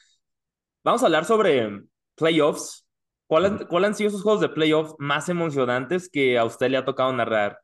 Vamos 0.85 1.02
a 1.02 1.06
hablar 1.06 1.24
sobre 1.24 1.83
playoffs. 2.16 2.87
¿Cuáles 3.26 3.64
¿Cuál 3.68 3.85
han 3.85 3.94
sido 3.94 4.09
esos 4.09 4.22
juegos 4.22 4.40
de 4.40 4.48
playoffs 4.48 4.94
más 4.98 5.28
emocionantes 5.28 6.11
que 6.11 6.37
a 6.37 6.44
usted 6.44 6.68
le 6.68 6.76
ha 6.76 6.85
tocado 6.85 7.12
narrar? 7.12 7.59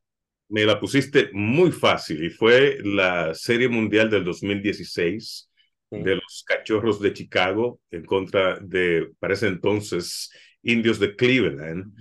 Me 0.48 0.64
la 0.64 0.78
pusiste 0.78 1.30
muy 1.32 1.72
fácil 1.72 2.24
y 2.24 2.30
fue 2.30 2.78
la 2.84 3.34
Serie 3.34 3.68
Mundial 3.68 4.08
del 4.08 4.24
2016 4.24 5.50
de 5.90 6.14
los 6.14 6.44
Cachorros 6.46 7.00
de 7.00 7.12
Chicago 7.12 7.80
en 7.90 8.04
contra 8.04 8.58
de, 8.60 9.10
parece 9.18 9.48
entonces, 9.48 10.30
Indios 10.62 10.98
de 11.00 11.16
Cleveland. 11.16 11.92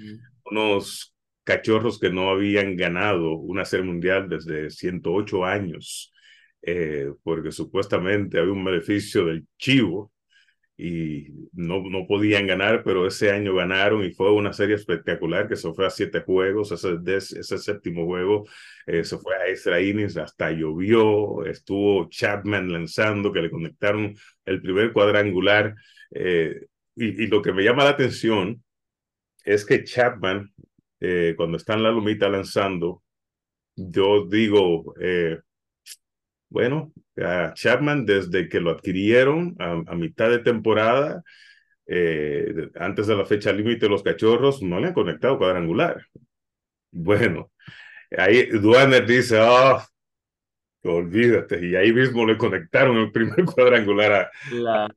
Unos 0.45 1.14
cachorros 1.45 1.99
que 1.99 2.09
no 2.09 2.29
habían 2.29 2.75
ganado 2.75 3.33
una 3.37 3.65
serie 3.65 3.85
mundial 3.85 4.27
desde 4.29 4.69
108 4.69 5.45
años, 5.45 6.13
eh, 6.61 7.11
porque 7.23 7.51
supuestamente 7.51 8.39
había 8.39 8.53
un 8.53 8.65
beneficio 8.65 9.25
del 9.25 9.45
chivo 9.57 10.11
y 10.77 11.27
no, 11.53 11.81
no 11.89 12.05
podían 12.07 12.47
ganar, 12.47 12.83
pero 12.83 13.07
ese 13.07 13.31
año 13.31 13.55
ganaron 13.55 14.03
y 14.03 14.11
fue 14.11 14.31
una 14.31 14.51
serie 14.51 14.75
espectacular 14.75 15.47
que 15.47 15.55
se 15.55 15.71
fue 15.73 15.85
a 15.85 15.89
siete 15.89 16.21
juegos, 16.21 16.71
ese, 16.71 17.57
séptimo 17.57 18.05
juego 18.05 18.45
eh, 18.85 19.03
se 19.05 19.17
fue 19.17 19.35
a 19.37 19.47
extra 19.47 19.81
innings, 19.81 20.17
hasta 20.17 20.51
llovió, 20.51 21.45
estuvo 21.45 22.09
Chapman 22.09 22.71
lanzando, 22.73 23.31
que 23.31 23.41
le 23.41 23.49
conectaron 23.51 24.15
el 24.45 24.61
primer 24.61 24.91
cuadrangular. 24.91 25.75
Eh, 26.11 26.65
y, 26.95 27.27
lo 27.27 27.41
que 27.41 27.53
me 27.53 27.63
llama 27.63 27.83
la 27.83 27.91
atención 27.91 28.63
es 29.45 29.65
que 29.65 29.83
Chapman 29.83 30.51
eh, 30.99 31.33
cuando 31.35 31.57
está 31.57 31.73
en 31.73 31.83
la 31.83 31.91
lumita 31.91 32.29
lanzando, 32.29 33.03
yo 33.75 34.25
digo, 34.25 34.93
eh, 34.99 35.39
bueno, 36.49 36.93
a 37.17 37.53
Chapman 37.53 38.05
desde 38.05 38.47
que 38.47 38.59
lo 38.59 38.71
adquirieron 38.71 39.55
a, 39.59 39.95
mitad 39.95 40.29
de 40.29 40.39
temporada, 40.39 41.23
eh, 41.87 42.69
antes 42.75 43.07
de 43.07 43.15
la 43.15 43.25
fecha 43.25 43.51
límite, 43.51 43.89
los 43.89 44.03
cachorros 44.03 44.61
no 44.61 44.79
le 44.79 44.87
han 44.87 44.93
conectado 44.93 45.37
cuadrangular. 45.37 46.05
Bueno, 46.91 47.51
ahí 48.17 48.45
Duaner 48.47 49.05
dice, 49.05 49.37
oh, 49.39 49.81
olvídate, 50.83 51.65
y 51.65 51.75
ahí 51.75 51.91
mismo 51.91 52.25
le 52.25 52.37
conectaron 52.37 52.97
el 52.97 53.11
primer 53.11 53.43
cuadrangular 53.45 54.11
a... 54.13 54.31
La... 54.51 54.87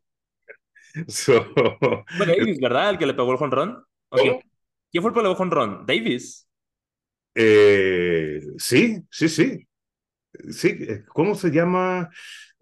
Davis, 0.95 2.59
¿verdad? 2.61 2.91
El 2.91 2.99
que 2.99 3.07
le 3.07 3.15
pegó 3.15 3.33
el 3.33 3.39
jonrón. 3.39 3.85
Okay. 4.11 4.41
¿Quién 4.91 5.03
fue 5.03 5.11
el 5.11 5.15
peleo 5.15 5.37
con 5.37 5.51
Ron? 5.51 5.85
Davis. 5.87 6.49
Eh, 7.35 8.41
sí, 8.57 9.03
sí, 9.11 9.29
sí. 9.29 9.69
Sí, 10.51 10.69
eh, 10.81 11.05
¿cómo 11.09 11.35
se 11.35 11.51
llama? 11.51 12.11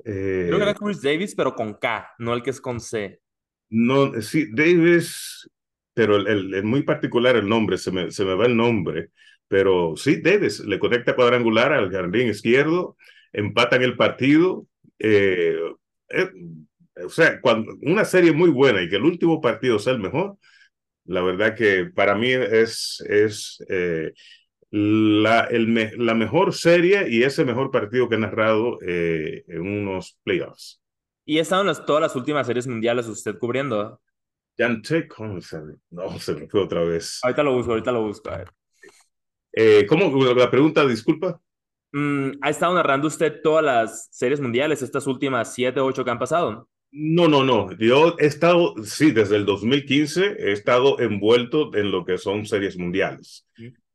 Creo 0.03 0.57
que 0.57 0.63
era 0.63 0.75
Chris 0.75 1.03
Davis, 1.03 1.35
pero 1.35 1.55
con 1.55 1.75
K, 1.75 2.15
no 2.19 2.35
el 2.35 2.43
que 2.43 2.51
es 2.51 2.61
con 2.61 2.81
C. 2.81 3.21
No, 3.69 4.21
sí, 4.23 4.49
Davis, 4.53 5.51
pero 5.95 6.17
el, 6.17 6.55
el, 6.55 6.65
muy 6.65 6.83
particular 6.83 7.37
el 7.37 7.49
nombre, 7.49 7.79
se 7.79 7.91
me, 7.91 8.11
se 8.11 8.25
me 8.25 8.35
va 8.35 8.47
el 8.47 8.57
nombre. 8.57 9.11
Pero 9.49 9.95
sí, 9.97 10.21
Davis 10.21 10.61
le 10.61 10.79
conecta 10.79 11.15
cuadrangular 11.15 11.73
al 11.73 11.91
jardín 11.91 12.29
izquierdo, 12.29 12.97
empatan 13.33 13.83
el 13.83 13.97
partido. 13.97 14.67
Eh, 14.99 15.57
eh, 16.11 16.31
o 17.05 17.09
sea, 17.09 17.41
cuando 17.41 17.75
una 17.83 18.05
serie 18.05 18.33
muy 18.33 18.51
buena 18.51 18.83
y 18.83 18.89
que 18.89 18.97
el 18.97 19.05
último 19.05 19.41
partido 19.41 19.79
sea 19.79 19.93
el 19.93 20.01
mejor, 20.01 20.37
la 21.07 21.23
verdad 21.23 21.55
que 21.55 21.87
para 21.87 22.15
mí 22.15 22.31
es, 22.31 23.03
es 23.09 23.65
eh, 23.69 24.13
la, 24.71 25.45
el 25.45 25.93
la 25.97 26.15
mejor 26.15 26.55
serie 26.55 27.09
y 27.09 27.23
ese 27.23 27.45
mejor 27.45 27.71
partido 27.71 28.09
que 28.09 28.17
he 28.17 28.19
narrado 28.19 28.79
eh, 28.83 29.45
en 29.49 29.61
unos 29.61 30.19
playoffs. 30.23 30.81
¿Y 31.25 31.39
en 31.39 31.67
las, 31.67 31.85
todas 31.85 32.03
las 32.03 32.17
últimas 32.17 32.47
series 32.47 32.67
mundiales 32.67 33.07
usted 33.09 33.39
cubriendo? 33.39 34.01
Jante, 34.57 35.07
¿cómo 35.09 35.41
se 35.41 35.59
No, 35.91 36.19
se 36.19 36.35
me 36.35 36.49
fue 36.49 36.63
otra 36.63 36.83
vez. 36.85 37.21
Ahorita 37.23 37.43
lo 37.43 37.55
busco, 37.55 37.73
ahorita 37.73 37.93
lo 37.93 38.03
busco. 38.03 38.31
A 38.31 38.39
ver. 38.39 38.49
Eh, 39.53 39.87
¿Cómo? 39.87 40.25
La 40.35 40.51
pregunta, 40.51 40.87
disculpa. 40.87 41.41
Mm, 41.93 42.33
¿Ha 42.43 42.51
estado 42.51 42.75
narrando 42.75 43.09
usted 43.09 43.41
todas 43.43 43.65
las 43.65 44.09
series 44.11 44.41
mundiales, 44.41 44.83
estas 44.83 45.07
últimas 45.07 45.55
siete 45.55 45.81
o 45.81 45.87
ocho 45.87 46.05
que 46.05 46.11
han 46.11 46.19
pasado? 46.19 46.69
No, 46.99 47.29
no, 47.29 47.45
no. 47.45 47.77
Yo 47.77 48.17
he 48.19 48.25
estado, 48.25 48.75
sí, 48.83 49.11
desde 49.11 49.37
el 49.37 49.45
2015 49.45 50.37
he 50.39 50.53
estado 50.53 50.99
envuelto 50.99 51.75
en 51.77 51.91
lo 51.91 52.07
que 52.07 52.17
son 52.17 52.47
series 52.47 52.79
mundiales. 52.79 53.47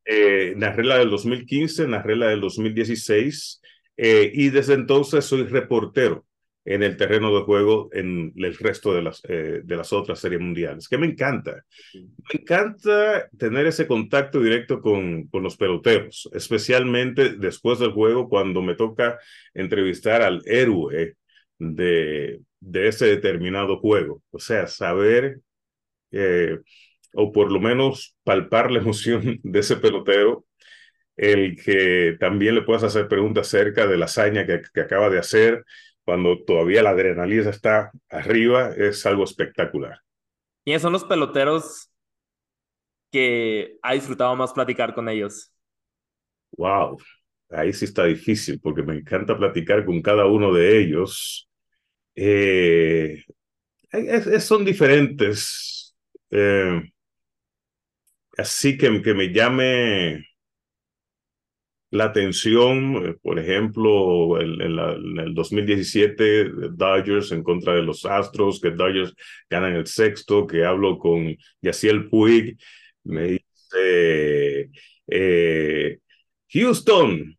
Eh, 0.06 0.54
narré 0.56 0.84
la 0.84 1.00
del 1.00 1.10
2015, 1.10 1.88
narré 1.88 2.16
la 2.16 2.28
del 2.28 2.42
2016 2.42 3.60
eh, 3.98 4.32
y 4.32 4.50
desde 4.50 4.76
entonces 4.76 5.26
soy 5.26 5.46
reportero 5.48 6.28
en 6.64 6.84
el 6.84 6.96
terreno 6.96 7.36
de 7.36 7.42
juego 7.42 7.90
en 7.92 8.34
el 8.36 8.56
resto 8.56 8.94
de 8.94 9.02
las, 9.02 9.24
eh, 9.28 9.62
de 9.64 9.76
las 9.76 9.92
otras 9.94 10.20
series 10.20 10.40
mundiales, 10.40 10.88
que 10.88 11.00
me 11.00 11.08
encanta. 11.08 11.66
Me 11.96 12.40
encanta 12.40 13.28
tener 13.36 13.66
ese 13.66 13.88
contacto 13.88 14.40
directo 14.40 14.80
con, 14.80 15.24
con 15.24 15.42
los 15.42 15.58
peloteros, 15.58 16.30
especialmente 16.34 17.30
después 17.30 17.80
del 17.80 17.94
juego 17.94 18.30
cuando 18.30 18.62
me 18.62 18.76
toca 18.76 19.18
entrevistar 19.56 20.22
al 20.22 20.44
héroe 20.46 21.16
de, 21.62 22.42
de 22.60 22.88
ese 22.88 23.06
determinado 23.06 23.78
juego. 23.80 24.22
O 24.32 24.40
sea, 24.40 24.68
saber 24.68 25.40
eh, 26.12 26.60
o 27.14 27.32
por 27.32 27.52
lo 27.52 27.60
menos 27.60 28.16
palpar 28.24 28.72
la 28.72 28.80
emoción 28.82 29.40
de 29.44 29.60
ese 29.60 29.78
pelotero 29.78 30.46
el 31.18 31.56
que 31.62 32.18
también 32.20 32.56
le 32.56 32.64
puedas 32.64 32.84
hacer 32.84 33.08
preguntas 33.08 33.48
acerca 33.48 33.88
de 33.88 33.98
la 33.98 34.06
hazaña 34.06 34.46
que, 34.48 34.62
que 34.74 34.82
acaba 34.82 35.10
de 35.10 35.20
hacer, 35.20 35.66
cuando 36.04 36.44
todavía 36.44 36.84
la 36.84 36.92
adrenalina 36.92 37.50
está 37.50 37.92
arriba, 38.10 38.72
es 38.76 39.06
algo 39.06 39.24
espectacular. 39.24 40.00
¿Quiénes 40.64 40.82
son 40.82 40.94
los 40.94 41.04
peloteros 41.04 41.90
que 43.12 43.78
ha 43.82 43.94
disfrutado 43.94 44.36
más 44.36 44.54
platicar 44.54 44.94
con 44.94 45.10
ellos? 45.10 45.52
Wow, 46.58 46.98
ahí 47.50 47.74
sí 47.74 47.86
está 47.86 48.06
difícil 48.06 48.60
porque 48.62 48.84
me 48.84 48.96
encanta 48.96 49.38
platicar 49.38 49.86
con 49.86 50.02
cada 50.02 50.26
uno 50.26 50.54
de 50.54 50.80
ellos. 50.82 51.50
Eh, 52.24 53.24
son 54.40 54.64
diferentes. 54.64 55.96
Eh, 56.30 56.82
así 58.38 58.78
que, 58.78 59.02
que 59.02 59.14
me 59.16 59.34
llame 59.34 60.24
la 61.90 62.06
atención, 62.06 63.08
eh, 63.08 63.16
por 63.24 63.40
ejemplo, 63.40 64.40
en, 64.40 64.62
en, 64.62 65.20
el 65.20 65.34
2017, 65.34 66.52
Dodgers 66.74 67.32
en 67.32 67.42
contra 67.42 67.74
de 67.74 67.82
los 67.82 68.06
Astros, 68.06 68.62
que 68.62 68.70
Dodgers 68.70 69.16
ganan 69.50 69.76
el 69.76 69.88
sexto, 69.88 70.46
que 70.46 70.64
hablo 70.64 71.00
con 71.00 71.36
Yaciel 71.62 72.08
Puig, 72.08 72.56
me 73.04 73.40
dice, 73.40 74.70
Houston, 76.50 77.36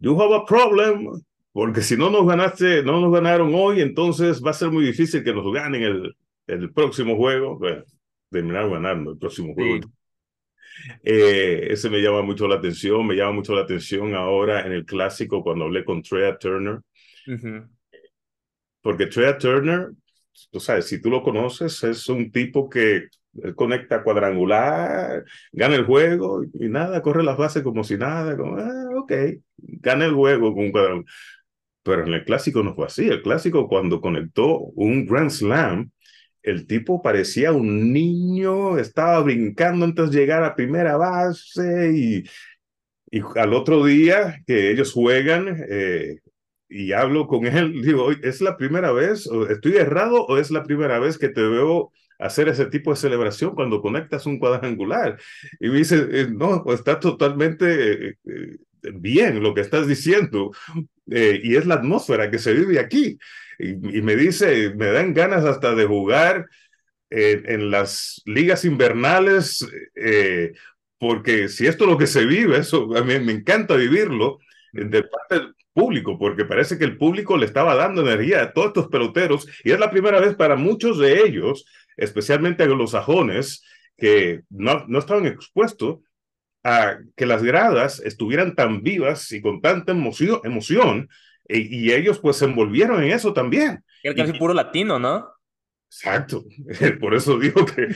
you 0.00 0.20
have 0.20 0.34
a 0.34 0.44
problem, 0.46 1.22
porque 1.52 1.82
si 1.82 1.96
no 1.96 2.10
nos 2.10 2.26
ganaste, 2.26 2.82
no 2.82 3.00
nos 3.00 3.12
ganaron 3.12 3.52
hoy, 3.54 3.80
entonces 3.80 4.42
va 4.44 4.50
a 4.50 4.54
ser 4.54 4.70
muy 4.70 4.84
difícil 4.84 5.22
que 5.22 5.34
nos 5.34 5.52
ganen 5.52 5.82
el, 5.82 6.16
el 6.46 6.72
próximo 6.72 7.16
juego. 7.16 7.58
Bueno, 7.58 7.84
terminaron 8.30 8.72
ganando 8.72 9.12
el 9.12 9.18
próximo 9.18 9.54
juego. 9.54 9.76
Sí. 9.76 9.90
Eh, 11.04 11.68
ese 11.70 11.90
me 11.90 12.00
llama 12.00 12.22
mucho 12.22 12.48
la 12.48 12.56
atención, 12.56 13.06
me 13.06 13.14
llama 13.14 13.32
mucho 13.32 13.54
la 13.54 13.62
atención 13.62 14.14
ahora 14.14 14.66
en 14.66 14.72
el 14.72 14.84
clásico 14.84 15.42
cuando 15.42 15.66
hablé 15.66 15.84
con 15.84 16.02
Trea 16.02 16.36
Turner. 16.38 16.80
Uh 17.26 17.30
-huh. 17.30 17.68
Porque 18.80 19.06
Trea 19.06 19.38
Turner, 19.38 19.90
tú 20.50 20.58
sabes, 20.58 20.86
si 20.86 21.00
tú 21.00 21.10
lo 21.10 21.22
conoces, 21.22 21.84
es 21.84 22.08
un 22.08 22.32
tipo 22.32 22.68
que 22.68 23.08
conecta 23.54 24.02
cuadrangular, 24.02 25.24
gana 25.52 25.74
el 25.76 25.84
juego 25.84 26.42
y 26.44 26.68
nada, 26.68 27.00
corre 27.00 27.22
las 27.22 27.36
bases 27.38 27.62
como 27.62 27.84
si 27.84 27.96
nada, 27.96 28.36
como, 28.36 28.56
ah, 28.58 28.88
ok, 28.96 29.12
gana 29.56 30.04
el 30.06 30.12
juego 30.14 30.52
con 30.52 30.64
un 30.64 30.72
cuadrangular. 30.72 31.12
Pero 31.82 32.06
en 32.06 32.12
el 32.14 32.24
clásico 32.24 32.62
no 32.62 32.74
fue 32.74 32.86
así. 32.86 33.08
El 33.08 33.22
clásico 33.22 33.68
cuando 33.68 34.00
conectó 34.00 34.58
un 34.58 35.06
Grand 35.06 35.30
Slam, 35.30 35.90
el 36.42 36.66
tipo 36.66 37.02
parecía 37.02 37.52
un 37.52 37.92
niño, 37.92 38.78
estaba 38.78 39.20
brincando 39.20 39.84
antes 39.84 40.10
de 40.10 40.20
llegar 40.20 40.44
a 40.44 40.56
primera 40.56 40.96
base 40.96 41.92
y, 41.94 42.24
y 43.10 43.22
al 43.36 43.54
otro 43.54 43.84
día 43.84 44.42
que 44.46 44.70
ellos 44.70 44.92
juegan 44.92 45.64
eh, 45.68 46.16
y 46.68 46.92
hablo 46.92 47.26
con 47.26 47.46
él, 47.46 47.82
digo, 47.82 48.10
¿es 48.10 48.40
la 48.40 48.56
primera 48.56 48.92
vez? 48.92 49.28
¿Estoy 49.50 49.76
errado 49.76 50.24
o 50.26 50.38
es 50.38 50.50
la 50.50 50.64
primera 50.64 50.98
vez 50.98 51.18
que 51.18 51.28
te 51.28 51.42
veo 51.42 51.92
hacer 52.18 52.48
ese 52.48 52.66
tipo 52.66 52.90
de 52.90 52.96
celebración 52.96 53.54
cuando 53.54 53.82
conectas 53.82 54.26
un 54.26 54.38
cuadrangular? 54.38 55.18
Y 55.60 55.68
me 55.68 55.78
dice, 55.78 56.06
eh, 56.10 56.28
no, 56.30 56.64
está 56.72 56.98
totalmente 56.98 58.10
eh, 58.24 58.56
bien 58.94 59.42
lo 59.42 59.54
que 59.54 59.60
estás 59.60 59.86
diciendo 59.86 60.52
eh, 61.10 61.40
y 61.42 61.56
es 61.56 61.66
la 61.66 61.74
atmósfera 61.74 62.30
que 62.30 62.38
se 62.38 62.52
vive 62.52 62.78
aquí. 62.78 63.18
Y, 63.58 63.74
me 64.02 64.16
dice, 64.16 64.74
me 64.74 64.86
dan 64.86 65.14
ganas 65.14 65.44
hasta 65.44 65.74
de 65.74 65.84
jugar 65.84 66.48
eh, 67.10 67.42
en 67.46 67.70
las 67.70 68.22
ligas 68.24 68.64
invernales, 68.64 69.66
eh, 69.94 70.52
porque 70.98 71.48
si 71.48 71.66
esto 71.66 71.84
es 71.84 71.90
lo 71.90 71.98
que 71.98 72.06
se 72.06 72.24
vive, 72.24 72.58
eso 72.58 72.96
a 72.96 73.02
mí 73.02 73.18
me 73.20 73.32
encanta 73.32 73.76
vivirlo 73.76 74.38
de 74.72 75.02
parte 75.02 75.34
del 75.34 75.54
público, 75.72 76.18
porque 76.18 76.44
parece 76.44 76.78
que 76.78 76.84
el 76.84 76.96
público 76.96 77.36
le 77.36 77.46
estaba 77.46 77.74
dando 77.74 78.02
energía 78.02 78.42
a 78.42 78.52
todos 78.52 78.68
estos 78.68 78.88
peloteros 78.88 79.46
y 79.64 79.72
es 79.72 79.78
la 79.78 79.90
primera 79.90 80.20
vez 80.20 80.34
para 80.34 80.56
muchos 80.56 80.98
de 80.98 81.20
ellos, 81.20 81.66
especialmente 81.96 82.62
a 82.62 82.66
los 82.66 82.92
sajones, 82.92 83.62
que 83.96 84.42
no, 84.48 84.84
no 84.88 84.98
estaban 84.98 85.26
expuestos 85.26 86.00
a 86.64 86.98
que 87.16 87.26
las 87.26 87.42
gradas 87.42 88.00
estuvieran 88.00 88.54
tan 88.54 88.82
vivas 88.82 89.30
y 89.32 89.40
con 89.40 89.60
tanta 89.60 89.92
emoción, 89.92 90.40
emoción 90.44 91.08
y, 91.48 91.88
y 91.88 91.92
ellos 91.92 92.18
pues 92.18 92.36
se 92.36 92.44
envolvieron 92.44 93.02
en 93.02 93.10
eso 93.10 93.32
también. 93.32 93.84
Era 94.02 94.14
casi 94.14 94.32
puro 94.38 94.54
latino, 94.54 94.98
¿no? 94.98 95.28
Exacto, 95.90 96.44
por 97.00 97.14
eso 97.14 97.38
digo 97.38 97.66
que 97.66 97.88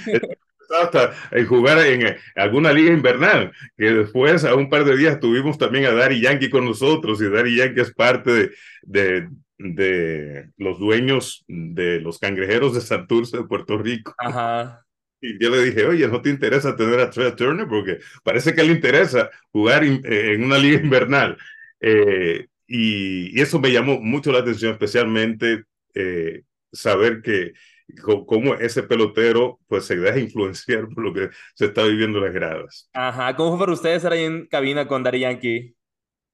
hasta 0.83 1.13
en 1.31 1.47
jugar 1.47 1.79
en 1.87 2.17
alguna 2.35 2.73
liga 2.73 2.93
invernal, 2.93 3.53
que 3.77 3.91
después 3.91 4.45
a 4.45 4.55
un 4.55 4.69
par 4.69 4.85
de 4.85 4.97
días 4.97 5.21
tuvimos 5.21 5.59
también 5.59 5.87
a 5.87 5.93
Dari 5.93 6.21
Yankee 6.21 6.51
con 6.51 6.65
nosotros 6.65 7.21
y 7.21 7.29
Dari 7.29 7.57
Yankee 7.57 7.81
es 7.81 7.95
parte 7.95 8.31
de, 8.31 8.51
de, 8.83 9.29
de 9.59 10.51
los 10.57 10.79
dueños 10.79 11.45
de 11.49 12.01
los 12.01 12.19
cangrejeros 12.19 12.75
de 12.75 12.81
Santurce 12.81 13.39
de 13.39 13.45
Puerto 13.45 13.79
Rico. 13.79 14.15
Ajá. 14.19 14.86
Y 15.21 15.43
yo 15.43 15.51
le 15.51 15.65
dije, 15.65 15.85
oye, 15.87 16.07
¿no 16.09 16.21
te 16.21 16.31
interesa 16.31 16.77
tener 16.77 17.01
a 17.01 17.11
Trey 17.11 17.35
Turner? 17.35 17.67
Porque 17.67 17.99
parece 18.23 18.55
que 18.55 18.63
le 18.63 18.73
interesa 18.73 19.31
jugar 19.51 19.85
in, 19.85 20.03
eh, 20.05 20.35
en 20.35 20.45
una 20.45 20.59
liga 20.59 20.81
invernal. 20.83 21.37
Eh, 21.81 22.47
y, 22.67 23.39
y, 23.39 23.41
eso 23.41 23.61
me 23.61 23.73
llamó 23.73 24.01
mucho 24.01 24.33
la 24.33 24.41
atención, 24.41 24.73
especialmente 24.73 25.65
eh, 25.95 26.43
saber 26.73 27.23
que 27.23 27.53
cómo 28.27 28.55
ese 28.55 28.83
pelotero 28.83 29.61
pues 29.69 29.85
se 29.85 29.97
deja 29.97 30.19
influenciar 30.19 30.89
por 30.89 31.05
lo 31.05 31.13
que 31.13 31.31
se 31.55 31.67
está 31.67 31.85
viviendo 31.85 32.19
en 32.19 32.25
las 32.25 32.35
gradas. 32.35 32.91
Ajá, 32.93 33.35
¿cómo 33.37 33.51
fue 33.51 33.61
para 33.61 33.73
ustedes 33.73 33.97
estar 33.99 34.13
ahí 34.13 34.25
en 34.25 34.47
cabina 34.47 34.87
con 34.87 35.03
Dari 35.03 35.21
Yankee? 35.21 35.75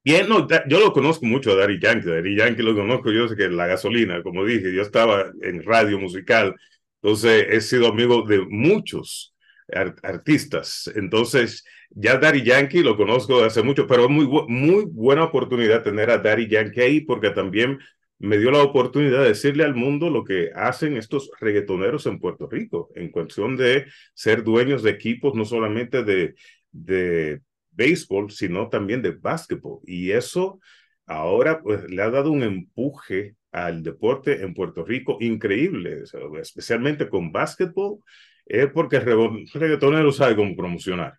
Bien, 0.05 0.29
no, 0.29 0.49
yo 0.67 0.81
lo 0.81 0.93
conozco 0.93 1.27
mucho 1.27 1.53
a 1.53 1.57
Dari 1.57 1.79
Yankee, 1.81 2.09
Dari 2.09 2.37
Yankee 2.37 2.63
lo 2.63 2.75
conozco 2.75 3.13
yo 3.13 3.29
sé 3.29 3.37
que 3.37 3.49
la 3.49 3.67
gasolina, 3.67 4.23
como 4.23 4.45
dije, 4.45 4.75
yo 4.75 4.83
estaba 4.83 5.31
en 5.43 5.63
radio 5.63 5.99
musical, 5.99 6.57
entonces 7.03 7.47
he 7.51 7.61
sido 7.61 7.89
amigo 7.89 8.23
de 8.23 8.41
muchos 8.49 9.35
art 9.73 9.99
artistas, 10.05 10.91
entonces 10.95 11.65
ya 11.91 12.17
Dari 12.17 12.43
Yankee 12.43 12.83
lo 12.83 12.97
conozco 12.97 13.43
hace 13.43 13.63
mucho, 13.63 13.87
pero 13.87 14.05
es 14.05 14.11
muy, 14.11 14.27
muy 14.49 14.85
buena 14.87 15.25
oportunidad 15.25 15.83
tener 15.83 16.11
a 16.11 16.19
Dari 16.19 16.49
Yankee 16.49 16.81
ahí 16.81 17.01
porque 17.01 17.31
también 17.31 17.79
me 18.19 18.39
dio 18.39 18.53
la 18.53 18.63
oportunidad 18.63 19.23
de 19.23 19.29
decirle 19.29 19.65
al 19.65 19.75
mundo 19.75 20.09
lo 20.09 20.23
que 20.25 20.51
hacen 20.55 20.97
estos 20.97 21.31
reggaetoneros 21.41 22.07
en 22.07 22.21
Puerto 22.21 22.49
Rico, 22.49 22.89
en 22.95 23.11
cuestión 23.11 23.57
de 23.57 23.87
ser 24.15 24.45
dueños 24.45 24.85
de 24.85 24.91
equipos, 24.91 25.35
no 25.35 25.45
solamente 25.45 26.05
de, 26.05 26.35
de 26.71 27.43
béisbol, 27.73 28.31
sino 28.31 28.69
también 28.69 29.03
de 29.03 29.11
básquetbol. 29.11 29.81
Y 29.85 30.13
eso 30.13 30.61
ahora 31.05 31.61
pues, 31.63 31.91
le 31.91 32.01
ha 32.01 32.11
dado 32.11 32.31
un 32.31 32.45
empuje 32.45 33.35
al 33.53 33.83
deporte 33.83 34.43
en 34.43 34.55
Puerto 34.55 34.85
Rico 34.85 35.19
increíble, 35.21 36.03
especialmente 36.41 37.09
con 37.09 37.31
básquetbol, 37.31 37.99
es 38.47 38.71
porque 38.73 38.97
el 38.97 39.47
reggaetonero 39.53 40.11
sabe 40.11 40.37
cómo 40.37 40.57
promocionar. 40.57 41.15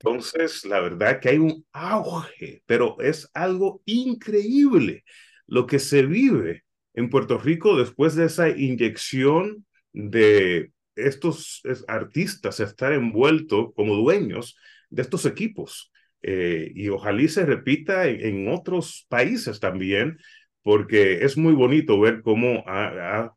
Entonces, 0.00 0.64
la 0.64 0.80
verdad 0.80 1.20
que 1.20 1.30
hay 1.30 1.38
un 1.38 1.66
auge, 1.72 2.62
pero 2.66 2.96
es 3.00 3.28
algo 3.34 3.82
increíble 3.84 5.04
lo 5.46 5.66
que 5.66 5.80
se 5.80 6.06
vive 6.06 6.64
en 6.94 7.10
Puerto 7.10 7.38
Rico 7.38 7.76
después 7.76 8.14
de 8.14 8.26
esa 8.26 8.48
inyección 8.48 9.66
de 9.92 10.72
estos 10.94 11.62
artistas 11.88 12.60
estar 12.60 12.92
envueltos 12.92 13.72
como 13.74 13.96
dueños 13.96 14.56
de 14.90 15.02
estos 15.02 15.26
equipos. 15.26 15.92
Eh, 16.22 16.72
y 16.74 16.88
ojalá 16.88 17.26
se 17.28 17.46
repita 17.46 18.06
en, 18.06 18.48
otros 18.48 19.06
países 19.08 19.60
también, 19.60 20.18
porque 20.62 21.24
es 21.24 21.36
muy 21.36 21.52
bonito 21.52 21.98
ver 22.00 22.22
cómo 22.22 22.64
ha, 22.66 23.34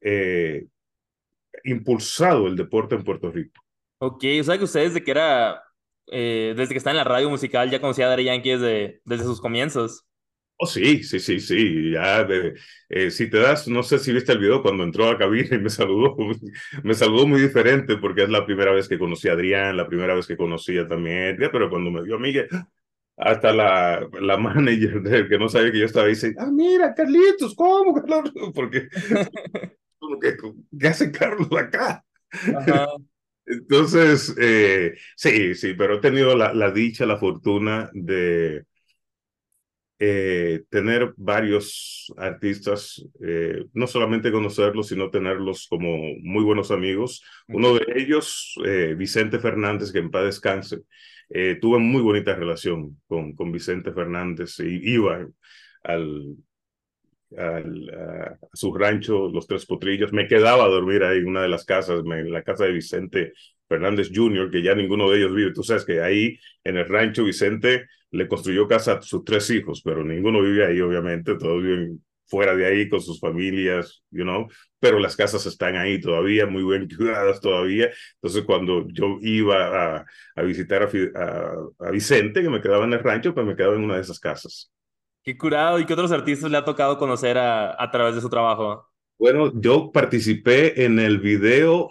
eh, 0.00 0.66
impulsado 1.64 2.46
el 2.46 2.56
deporte 2.56 2.94
en 2.94 3.04
Puerto 3.04 3.30
Rico. 3.30 3.62
Ok, 3.98 4.24
o 4.40 4.44
sea 4.44 4.58
que 4.58 4.64
ustedes 4.64 4.94
desde 4.94 5.04
que 5.04 5.10
era, 5.12 5.62
eh, 6.08 6.54
desde 6.56 6.74
que 6.74 6.78
está 6.78 6.90
en 6.90 6.96
la 6.96 7.04
radio 7.04 7.30
musical 7.30 7.70
ya 7.70 7.80
conocía 7.80 8.06
a 8.06 8.10
Daddy 8.10 8.24
Yankee 8.24 8.50
desde, 8.50 9.00
desde 9.04 9.24
sus 9.24 9.40
comienzos. 9.40 10.04
Oh, 10.64 10.66
sí, 10.66 11.02
sí, 11.02 11.18
sí, 11.18 11.40
sí. 11.40 11.90
Ya, 11.90 12.24
eh, 12.88 13.10
si 13.10 13.28
te 13.28 13.38
das, 13.38 13.66
no 13.66 13.82
sé 13.82 13.98
si 13.98 14.12
viste 14.12 14.30
el 14.30 14.38
video 14.38 14.62
cuando 14.62 14.84
entró 14.84 15.08
a 15.08 15.18
cabina 15.18 15.56
y 15.56 15.58
me 15.58 15.70
saludó, 15.70 16.16
me 16.84 16.94
saludó 16.94 17.26
muy 17.26 17.40
diferente 17.40 17.96
porque 17.96 18.22
es 18.22 18.28
la 18.28 18.46
primera 18.46 18.70
vez 18.70 18.88
que 18.88 18.98
conocí 18.98 19.28
a 19.28 19.32
Adrián, 19.32 19.76
la 19.76 19.88
primera 19.88 20.14
vez 20.14 20.26
que 20.26 20.36
conocía 20.36 20.86
también, 20.86 21.36
pero 21.50 21.68
cuando 21.68 21.90
me 21.90 22.02
vio 22.02 22.14
a 22.14 22.18
Miguel, 22.20 22.48
hasta 23.16 23.52
la, 23.52 24.08
la 24.20 24.36
manager 24.38 25.28
que 25.28 25.38
no 25.38 25.48
sabía 25.48 25.72
que 25.72 25.80
yo 25.80 25.86
estaba 25.86 26.06
ahí, 26.06 26.12
dice, 26.12 26.34
ah, 26.38 26.50
mira, 26.50 26.94
Carlitos, 26.94 27.54
¿cómo, 27.54 27.94
Carlos? 27.94 28.32
Porque, 28.54 28.88
¿qué 30.78 30.88
hace 30.88 31.10
Carlos 31.12 31.48
acá? 31.56 32.04
Entonces, 33.44 34.34
eh, 34.38 34.94
sí, 35.16 35.54
sí, 35.54 35.74
pero 35.74 35.96
he 35.96 36.00
tenido 36.00 36.36
la, 36.36 36.54
la 36.54 36.70
dicha, 36.70 37.06
la 37.06 37.18
fortuna 37.18 37.90
de 37.92 38.64
eh, 40.04 40.64
tener 40.68 41.14
varios 41.16 42.12
artistas, 42.16 43.04
eh, 43.24 43.66
no 43.72 43.86
solamente 43.86 44.32
conocerlos, 44.32 44.88
sino 44.88 45.10
tenerlos 45.10 45.68
como 45.68 45.96
muy 46.22 46.42
buenos 46.42 46.72
amigos. 46.72 47.22
Uno 47.46 47.74
de 47.74 47.84
ellos, 47.96 48.54
eh, 48.64 48.94
Vicente 48.98 49.38
Fernández, 49.38 49.92
que 49.92 50.00
en 50.00 50.10
paz 50.10 50.24
descanse, 50.24 50.80
tuve 51.60 51.78
muy 51.78 52.02
bonita 52.02 52.34
relación 52.34 53.00
con, 53.06 53.34
con 53.34 53.52
Vicente 53.52 53.92
Fernández 53.92 54.58
y 54.60 54.92
iba 54.94 55.26
al, 55.82 56.36
al, 57.36 57.90
a, 57.90 58.38
su 58.52 58.74
rancho, 58.74 59.28
Los 59.30 59.46
Tres 59.46 59.66
Potrillos. 59.66 60.12
Me 60.12 60.28
quedaba 60.28 60.64
a 60.64 60.68
dormir 60.68 61.02
ahí 61.04 61.18
en 61.18 61.28
una 61.28 61.42
de 61.42 61.48
las 61.48 61.64
casas, 61.64 62.02
en 62.04 62.32
la 62.32 62.42
casa 62.42 62.64
de 62.64 62.72
Vicente 62.72 63.32
Fernández 63.68 64.10
Jr., 64.14 64.50
que 64.50 64.62
ya 64.62 64.74
ninguno 64.74 65.10
de 65.10 65.18
ellos 65.18 65.34
vive. 65.34 65.52
Tú 65.52 65.62
sabes 65.62 65.84
que 65.84 66.02
ahí 66.02 66.38
en 66.64 66.76
el 66.76 66.88
rancho 66.88 67.24
Vicente 67.24 67.86
le 68.10 68.28
construyó 68.28 68.68
casa 68.68 68.94
a 68.94 69.02
sus 69.02 69.24
tres 69.24 69.48
hijos, 69.50 69.82
pero 69.82 70.04
ninguno 70.04 70.42
vive 70.42 70.66
ahí, 70.66 70.80
obviamente, 70.80 71.36
todos 71.36 71.62
viven 71.62 72.02
fuera 72.32 72.56
de 72.56 72.64
ahí 72.64 72.88
con 72.88 73.02
sus 73.02 73.20
familias, 73.20 74.02
you 74.10 74.22
know, 74.22 74.48
pero 74.80 74.98
las 74.98 75.14
casas 75.14 75.44
están 75.44 75.76
ahí 75.76 76.00
todavía, 76.00 76.46
muy 76.46 76.64
bien 76.64 76.88
cuidadas 76.88 77.42
todavía. 77.42 77.90
Entonces, 78.14 78.42
cuando 78.44 78.88
yo 78.88 79.18
iba 79.20 79.96
a, 79.98 80.06
a 80.34 80.42
visitar 80.42 80.82
a, 80.82 81.86
a, 81.86 81.90
Vicente, 81.90 82.40
que 82.42 82.48
me 82.48 82.62
quedaba 82.62 82.86
en 82.86 82.94
el 82.94 83.00
rancho, 83.00 83.34
pues 83.34 83.46
me 83.46 83.54
quedaba 83.54 83.74
en 83.74 83.84
una 83.84 83.96
de 83.96 84.00
esas 84.00 84.18
casas. 84.18 84.72
Qué 85.22 85.36
curado. 85.36 85.78
¿Y 85.78 85.84
qué 85.84 85.92
otros 85.92 86.10
artistas 86.10 86.50
le 86.50 86.56
ha 86.56 86.64
tocado 86.64 86.96
conocer 86.96 87.36
a, 87.36 87.76
a 87.80 87.90
través 87.90 88.14
de 88.14 88.22
su 88.22 88.30
trabajo? 88.30 88.88
Bueno, 89.18 89.52
yo 89.54 89.92
participé 89.92 90.84
en 90.84 90.98
el 90.98 91.20
video 91.20 91.90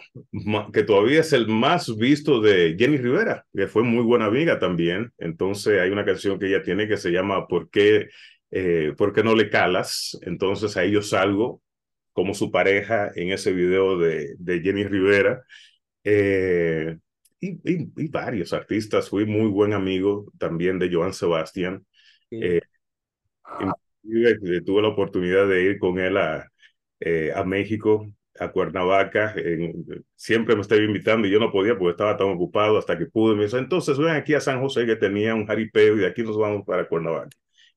que 0.74 0.84
todavía 0.84 1.22
es 1.22 1.32
el 1.34 1.48
más 1.48 1.96
visto 1.96 2.42
de 2.42 2.76
Jenny 2.78 2.98
Rivera, 2.98 3.46
que 3.54 3.68
fue 3.68 3.84
muy 3.84 4.04
buena 4.04 4.26
amiga 4.26 4.58
también. 4.60 5.14
Entonces 5.20 5.80
hay 5.80 5.92
una 5.92 6.04
canción 6.04 6.40
que 6.40 6.48
ella 6.48 6.64
tiene 6.64 6.88
que 6.88 6.98
se 6.98 7.12
llama 7.12 7.48
¿Por 7.48 7.70
qué, 7.70 8.10
eh, 8.52 8.94
¿por 8.98 9.14
qué 9.14 9.24
no 9.24 9.36
le 9.36 9.50
calas? 9.50 10.18
Entonces 10.24 10.78
ahí 10.78 10.92
yo 10.92 11.02
salgo 11.02 11.62
como 12.14 12.34
su 12.34 12.52
pareja 12.52 13.12
en 13.16 13.32
ese 13.32 13.54
video 13.54 13.98
de, 13.98 14.36
de 14.38 14.62
Jenny 14.62 14.84
Rivera. 14.86 15.44
Eh, 16.04 16.98
y, 17.40 17.60
y, 17.66 18.08
varios 18.10 18.54
artistas. 18.54 19.10
Fui 19.10 19.26
muy 19.26 19.48
buen 19.48 19.74
amigo 19.74 20.32
también 20.38 20.80
de 20.80 20.94
Joan 20.94 21.14
Sebastián. 21.14 21.86
Eh, 22.30 22.62
tuve 24.66 24.82
la 24.82 24.90
oportunidad 24.90 25.48
de 25.48 25.64
ir 25.64 25.80
con 25.80 26.00
él 26.00 26.18
a, 26.18 26.52
eh, 27.00 27.32
a 27.36 27.44
México, 27.44 28.08
a 28.40 28.52
Cuernavaca. 28.52 29.36
siempre 30.16 30.56
me 30.56 30.62
estaba 30.62 30.82
invitando 30.82 31.28
y 31.28 31.32
yo 31.32 31.40
no 31.40 31.52
podía 31.52 31.78
porque 31.78 31.92
estaba 31.92 32.18
tan 32.18 32.30
ocupado 32.30 32.78
hasta 32.78 32.98
que 32.98 33.06
pude. 33.08 33.36
Me 33.36 33.46
dijo, 33.46 33.58
entonces 33.58 33.98
ven 33.98 34.10
aquí 34.16 34.34
a 34.34 34.42
San 34.42 34.62
José 34.62 34.86
que 34.86 34.96
tenía 34.96 35.36
un 35.36 35.48
jaripeo 35.48 35.96
y 35.96 36.00
de 36.00 36.08
aquí 36.08 36.24
nos 36.24 36.38
vamos 36.38 36.64
para 36.66 36.88
Cuernavaca. 36.88 37.30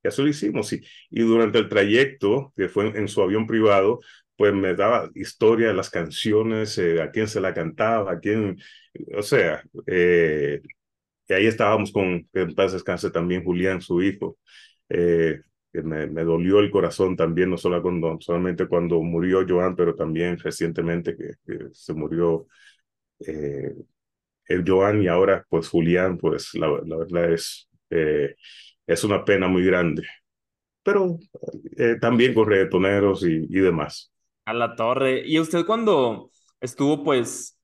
Y 0.04 0.08
eso 0.08 0.22
lo 0.22 0.28
hicimos. 0.28 0.72
Y, 0.72 0.82
y 1.10 1.22
durante 1.22 1.58
el 1.58 1.68
trayecto, 1.68 2.52
que 2.56 2.68
fue 2.68 2.88
en, 2.96 3.08
su 3.08 3.22
avión 3.22 3.46
privado, 3.46 4.00
pues 4.36 4.52
me 4.54 4.74
daba 4.74 5.10
historia 5.14 5.68
de 5.68 5.74
las 5.74 5.90
canciones, 5.90 6.78
eh, 6.78 7.02
a 7.02 7.10
quién 7.10 7.28
se 7.28 7.40
la 7.40 7.54
cantaba, 7.54 8.12
a 8.12 8.18
quién, 8.20 8.58
o 9.16 9.22
sea, 9.22 9.62
eh, 9.86 10.60
y 11.28 11.32
ahí 11.32 11.46
estábamos 11.46 11.92
con, 11.92 12.28
en 12.32 12.54
paz 12.54 12.72
descanse 12.72 13.10
también 13.10 13.44
Julián, 13.44 13.80
su 13.80 14.02
hijo. 14.02 14.38
Eh, 14.88 15.40
me, 15.72 16.06
me, 16.06 16.22
dolió 16.24 16.60
el 16.60 16.70
corazón 16.70 17.16
también, 17.16 17.50
no 17.50 17.56
solo 17.58 17.82
cuando, 17.82 18.18
solamente 18.20 18.68
cuando 18.68 19.02
murió 19.02 19.44
Joan, 19.48 19.74
pero 19.76 19.94
también 19.96 20.38
recientemente 20.38 21.16
que, 21.16 21.32
se 21.72 21.94
murió 21.94 22.46
eh, 23.26 23.74
el 24.46 24.64
Joan 24.66 25.02
y 25.02 25.08
ahora 25.08 25.44
pues 25.48 25.68
Julián, 25.68 26.18
pues 26.18 26.54
la, 26.54 26.68
la 26.86 26.96
verdad 26.98 27.32
es, 27.32 27.68
eh, 27.90 28.36
es 28.86 29.04
una 29.04 29.24
pena 29.24 29.48
muy 29.48 29.64
grande. 29.64 30.02
Pero 30.82 31.18
eh, 31.76 31.96
también 32.00 32.34
con 32.34 32.48
reggaetoneros 32.48 33.24
y, 33.26 33.46
y 33.48 33.60
demás. 33.60 34.12
A 34.44 34.52
la 34.52 34.76
torre. 34.76 35.22
¿Y 35.26 35.38
usted 35.38 35.64
cuando 35.64 36.30
estuvo 36.60 37.02
pues 37.02 37.58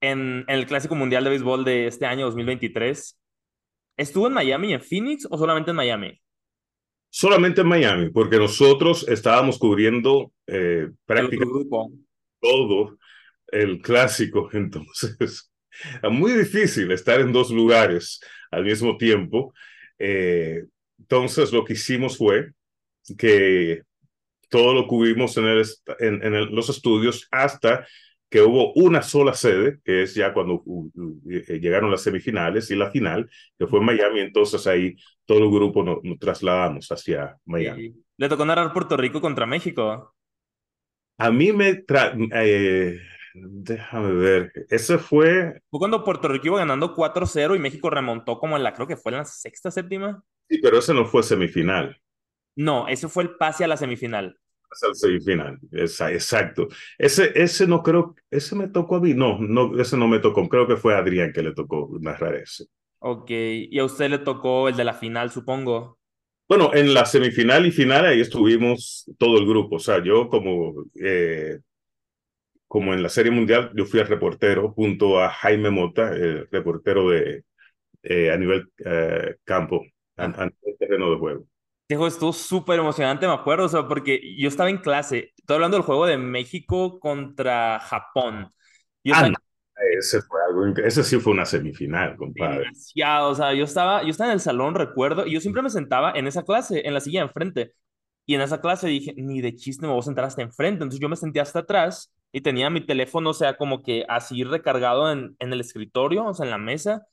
en, 0.00 0.44
en 0.48 0.58
el 0.58 0.66
Clásico 0.66 0.94
Mundial 0.94 1.24
de 1.24 1.30
Béisbol 1.30 1.64
de 1.64 1.86
este 1.86 2.06
año 2.06 2.26
2023, 2.26 3.18
¿estuvo 3.96 4.26
en 4.26 4.34
Miami, 4.34 4.74
en 4.74 4.82
Phoenix 4.82 5.26
o 5.30 5.38
solamente 5.38 5.70
en 5.70 5.76
Miami? 5.76 6.20
solamente 7.16 7.62
en 7.62 7.68
Miami, 7.68 8.10
porque 8.10 8.36
nosotros 8.36 9.08
estábamos 9.08 9.58
cubriendo 9.58 10.32
eh, 10.46 10.90
prácticamente 11.06 11.66
todo 12.40 12.98
el 13.48 13.80
clásico, 13.80 14.50
entonces 14.52 15.50
es 16.02 16.10
muy 16.10 16.32
difícil 16.32 16.92
estar 16.92 17.20
en 17.20 17.32
dos 17.32 17.50
lugares 17.50 18.20
al 18.50 18.64
mismo 18.64 18.98
tiempo. 18.98 19.54
Eh, 19.98 20.64
entonces 20.98 21.52
lo 21.52 21.64
que 21.64 21.74
hicimos 21.74 22.18
fue 22.18 22.52
que 23.16 23.82
todo 24.48 24.74
lo 24.74 24.86
cubrimos 24.86 25.36
en, 25.36 25.44
el, 25.46 25.64
en, 25.98 26.22
en 26.22 26.54
los 26.54 26.68
estudios 26.68 27.28
hasta 27.30 27.86
que 28.28 28.42
hubo 28.42 28.72
una 28.74 29.02
sola 29.02 29.34
sede, 29.34 29.78
que 29.84 30.02
es 30.02 30.14
ya 30.14 30.32
cuando 30.32 30.62
eh, 31.30 31.58
llegaron 31.60 31.90
las 31.90 32.02
semifinales 32.02 32.70
y 32.70 32.76
la 32.76 32.90
final, 32.90 33.30
que 33.58 33.66
fue 33.66 33.78
en 33.78 33.86
Miami, 33.86 34.20
entonces 34.20 34.66
ahí 34.66 34.96
todo 35.24 35.38
el 35.38 35.50
grupo 35.50 35.82
nos, 35.82 35.98
trasladamos 36.18 36.88
hacia 36.90 37.36
Miami. 37.44 37.94
¿Le 38.16 38.28
tocó 38.28 38.44
narrar 38.44 38.72
Puerto 38.72 38.96
Rico 38.96 39.20
contra 39.20 39.46
México? 39.46 40.14
A 41.18 41.30
mí 41.30 41.52
me... 41.52 41.84
Eh, 42.34 42.98
déjame 43.48 44.12
ver, 44.12 44.52
ese 44.70 44.98
fue... 44.98 45.60
Fue 45.70 45.78
cuando 45.78 46.04
Puerto 46.04 46.28
Rico 46.28 46.46
iba 46.46 46.58
ganando 46.58 46.94
4-0 46.94 47.56
y 47.56 47.58
México 47.58 47.90
remontó 47.90 48.38
como 48.38 48.56
en 48.56 48.62
la, 48.62 48.72
creo 48.72 48.86
que 48.86 48.96
fue 48.96 49.12
en 49.12 49.18
la 49.18 49.24
sexta, 49.24 49.70
séptima. 49.70 50.22
Sí, 50.48 50.58
pero 50.62 50.78
ese 50.78 50.94
no 50.94 51.04
fue 51.06 51.22
semifinal. 51.22 52.00
No, 52.54 52.88
ese 52.88 53.08
fue 53.08 53.24
el 53.24 53.36
pase 53.36 53.64
a 53.64 53.68
la 53.68 53.76
semifinal 53.76 54.38
el 54.88 54.94
semifinal, 54.94 55.58
exacto. 55.72 56.68
Ese, 56.98 57.32
ese 57.34 57.66
no 57.66 57.82
creo, 57.82 58.14
ese 58.30 58.54
me 58.54 58.68
tocó 58.68 58.96
a 58.96 59.00
mí, 59.00 59.14
no, 59.14 59.38
no, 59.38 59.78
ese 59.80 59.96
no 59.96 60.08
me 60.08 60.18
tocó, 60.18 60.48
creo 60.48 60.66
que 60.66 60.76
fue 60.76 60.94
a 60.94 60.98
Adrián 60.98 61.32
que 61.32 61.42
le 61.42 61.54
tocó 61.54 61.90
narrar 62.00 62.34
ese. 62.36 62.66
Ok, 62.98 63.30
y 63.30 63.78
a 63.78 63.84
usted 63.84 64.10
le 64.10 64.18
tocó 64.18 64.68
el 64.68 64.76
de 64.76 64.84
la 64.84 64.94
final, 64.94 65.30
supongo. 65.30 65.98
Bueno, 66.48 66.72
en 66.74 66.94
la 66.94 67.04
semifinal 67.04 67.66
y 67.66 67.72
final 67.72 68.06
ahí 68.06 68.20
estuvimos 68.20 69.10
todo 69.18 69.38
el 69.38 69.46
grupo, 69.46 69.76
o 69.76 69.80
sea, 69.80 70.02
yo 70.02 70.28
como, 70.28 70.84
eh, 70.94 71.58
como 72.68 72.94
en 72.94 73.02
la 73.02 73.08
Serie 73.08 73.32
Mundial, 73.32 73.72
yo 73.74 73.86
fui 73.86 74.00
el 74.00 74.06
reportero 74.08 74.72
junto 74.72 75.20
a 75.22 75.30
Jaime 75.30 75.70
Mota, 75.70 76.10
el 76.14 76.48
reportero 76.50 77.10
de, 77.10 77.44
eh, 78.02 78.32
a 78.32 78.38
nivel 78.38 78.70
eh, 78.84 79.36
campo, 79.44 79.84
a, 80.16 80.24
a 80.26 80.46
nivel 80.46 80.76
terreno 80.78 81.10
de 81.12 81.18
juego. 81.18 81.46
Tejo, 81.88 82.06
estuvo 82.08 82.32
súper 82.32 82.80
emocionante, 82.80 83.26
me 83.28 83.32
acuerdo, 83.34 83.66
o 83.66 83.68
sea, 83.68 83.86
porque 83.86 84.20
yo 84.36 84.48
estaba 84.48 84.70
en 84.70 84.78
clase, 84.78 85.32
estoy 85.36 85.54
hablando 85.54 85.76
del 85.76 85.86
juego 85.86 86.04
de 86.06 86.18
México 86.18 86.98
contra 86.98 87.78
Japón. 87.78 88.52
Yo 89.04 89.12
Ah, 89.12 89.14
estaba 89.14 89.32
ese 89.98 90.22
fue 90.22 90.40
algo, 90.48 90.66
ese 90.84 91.02
sí 91.04 91.18
fue 91.20 91.32
una 91.32 91.44
semifinal, 91.44 92.16
compadre. 92.16 92.66
demasiado, 92.66 93.30
o 93.30 93.34
sea, 93.34 93.54
yo 93.54 93.64
estaba, 93.64 94.02
yo 94.02 94.10
estaba 94.10 94.30
en 94.30 94.34
el 94.34 94.40
salón, 94.40 94.74
recuerdo, 94.74 95.26
y 95.26 95.32
yo 95.32 95.40
siempre 95.40 95.62
me 95.62 95.70
sentaba 95.70 96.12
en 96.12 96.26
esa 96.26 96.42
clase, 96.44 96.86
en 96.86 96.94
la 96.94 97.00
silla 97.00 97.20
de 97.20 97.26
enfrente. 97.26 97.72
Y 98.26 98.34
en 98.34 98.40
esa 98.40 98.60
clase 98.60 98.88
dije, 98.88 99.14
ni 99.16 99.40
de 99.40 99.54
chiste 99.54 99.86
me 99.86 99.92
voy 99.92 100.00
a 100.00 100.02
sentar 100.02 100.24
hasta 100.24 100.42
enfrente. 100.42 100.82
Entonces 100.84 101.00
yo 101.00 101.08
me 101.08 101.16
senté 101.16 101.40
hasta 101.40 101.60
atrás 101.60 102.12
y 102.36 102.42
tenía 102.42 102.68
mi 102.68 102.82
teléfono, 102.82 103.30
o 103.30 103.34
sea, 103.34 103.56
como 103.56 103.82
que 103.82 104.04
así 104.10 104.44
recargado 104.44 105.10
en, 105.10 105.36
en 105.38 105.54
el 105.54 105.60
escritorio, 105.62 106.26
o 106.26 106.34
sea, 106.34 106.44
en 106.44 106.50
la 106.50 106.58
mesa. 106.58 107.06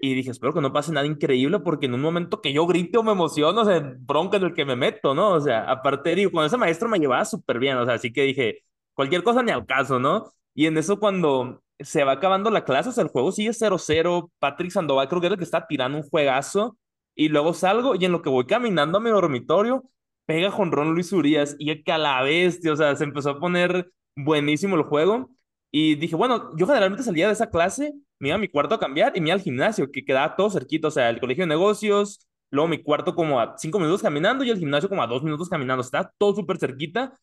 Y 0.00 0.14
dije, 0.14 0.30
espero 0.30 0.54
que 0.54 0.60
no 0.60 0.72
pase 0.72 0.92
nada 0.92 1.08
increíble 1.08 1.58
porque 1.58 1.86
en 1.86 1.94
un 1.94 2.00
momento 2.00 2.40
que 2.40 2.52
yo 2.52 2.66
grite 2.68 2.96
o 2.96 3.02
me 3.02 3.10
emociono, 3.10 3.62
o 3.62 3.64
sea, 3.64 3.96
bronca 3.98 4.36
en 4.36 4.44
el 4.44 4.54
que 4.54 4.64
me 4.64 4.76
meto, 4.76 5.12
¿no? 5.12 5.30
O 5.32 5.40
sea, 5.40 5.68
aparte, 5.68 6.14
digo, 6.14 6.30
cuando 6.30 6.46
ese 6.46 6.56
maestro 6.56 6.88
me 6.88 7.00
llevaba 7.00 7.24
súper 7.24 7.58
bien, 7.58 7.78
o 7.78 7.84
sea, 7.84 7.94
así 7.94 8.12
que 8.12 8.22
dije, 8.22 8.64
cualquier 8.94 9.24
cosa 9.24 9.42
ni 9.42 9.50
al 9.50 9.66
caso, 9.66 9.98
¿no? 9.98 10.30
Y 10.54 10.66
en 10.66 10.78
eso 10.78 11.00
cuando 11.00 11.64
se 11.80 12.04
va 12.04 12.12
acabando 12.12 12.48
la 12.50 12.64
clase, 12.64 12.90
o 12.90 12.92
sea, 12.92 13.02
el 13.02 13.10
juego 13.10 13.32
sigue 13.32 13.52
cero 13.52 13.76
cero 13.76 14.30
Patrick 14.38 14.70
Sandoval 14.70 15.08
creo 15.08 15.20
que 15.20 15.26
era 15.26 15.34
el 15.34 15.38
que 15.38 15.44
está 15.44 15.66
tirando 15.66 15.98
un 15.98 16.04
juegazo, 16.04 16.78
y 17.16 17.28
luego 17.28 17.54
salgo 17.54 17.96
y 17.96 18.04
en 18.04 18.12
lo 18.12 18.22
que 18.22 18.30
voy 18.30 18.46
caminando 18.46 18.98
a 18.98 19.00
mi 19.00 19.10
dormitorio, 19.10 19.82
pega 20.26 20.52
jonrón 20.52 20.94
Luis 20.94 21.12
Urias, 21.12 21.56
y 21.58 21.82
que 21.82 21.90
a 21.92 21.98
la 21.98 22.22
bestia, 22.22 22.72
o 22.72 22.76
sea, 22.76 22.94
se 22.94 23.02
empezó 23.02 23.30
a 23.30 23.40
poner 23.40 23.90
buenísimo 24.16 24.76
el 24.76 24.82
juego, 24.84 25.30
y 25.70 25.94
dije, 25.96 26.16
bueno, 26.16 26.50
yo 26.56 26.66
generalmente 26.66 27.04
salía 27.04 27.26
de 27.28 27.32
esa 27.34 27.50
clase 27.50 27.94
me 28.20 28.28
iba 28.28 28.36
a 28.36 28.38
mi 28.38 28.48
cuarto 28.48 28.74
a 28.74 28.78
cambiar 28.78 29.16
y 29.16 29.20
me 29.20 29.28
iba 29.28 29.34
al 29.34 29.40
gimnasio, 29.40 29.90
que 29.90 30.04
quedaba 30.04 30.36
todo 30.36 30.50
cerquito, 30.50 30.88
o 30.88 30.90
sea, 30.90 31.08
el 31.10 31.20
colegio 31.20 31.44
de 31.44 31.48
negocios, 31.48 32.28
luego 32.50 32.68
mi 32.68 32.82
cuarto 32.82 33.14
como 33.14 33.40
a 33.40 33.56
cinco 33.58 33.78
minutos 33.78 34.02
caminando 34.02 34.44
y 34.44 34.50
el 34.50 34.58
gimnasio 34.58 34.88
como 34.88 35.02
a 35.02 35.06
dos 35.06 35.22
minutos 35.22 35.48
caminando, 35.48 35.82
está 35.82 36.12
todo 36.18 36.34
súper 36.34 36.58
cerquita. 36.58 37.14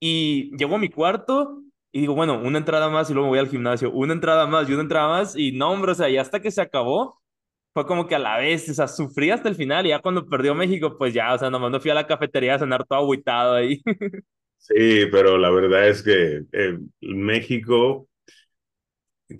Y 0.00 0.56
llego 0.56 0.76
a 0.76 0.78
mi 0.78 0.90
cuarto 0.90 1.62
y 1.92 2.00
digo, 2.02 2.14
bueno, 2.14 2.38
una 2.40 2.58
entrada 2.58 2.88
más 2.90 3.10
y 3.10 3.14
luego 3.14 3.28
voy 3.28 3.38
al 3.38 3.48
gimnasio, 3.48 3.90
una 3.92 4.14
entrada 4.14 4.46
más 4.46 4.68
y 4.68 4.72
una 4.72 4.82
entrada 4.82 5.08
más, 5.08 5.36
y 5.36 5.52
no, 5.52 5.70
hombre, 5.72 5.92
o 5.92 5.94
sea, 5.94 6.08
y 6.10 6.18
hasta 6.18 6.40
que 6.40 6.50
se 6.50 6.60
acabó, 6.62 7.20
fue 7.74 7.86
como 7.86 8.06
que 8.08 8.16
a 8.16 8.18
la 8.20 8.38
vez, 8.38 8.68
o 8.70 8.74
sea, 8.74 8.88
sufrí 8.88 9.30
hasta 9.30 9.48
el 9.48 9.56
final 9.56 9.86
y 9.86 9.90
ya 9.90 10.00
cuando 10.00 10.26
perdió 10.26 10.54
México, 10.54 10.96
pues 10.98 11.14
ya, 11.14 11.34
o 11.34 11.38
sea, 11.38 11.50
nomás 11.50 11.70
me 11.72 11.80
fui 11.80 11.90
a 11.90 11.94
la 11.94 12.06
cafetería 12.06 12.56
a 12.56 12.58
cenar 12.60 12.84
todo 12.86 13.00
agüitado 13.00 13.54
ahí. 13.54 13.82
Sí, 14.66 15.06
pero 15.12 15.36
la 15.38 15.50
verdad 15.50 15.88
es 15.88 16.02
que 16.02 16.42
eh, 16.52 16.78
México 17.02 18.08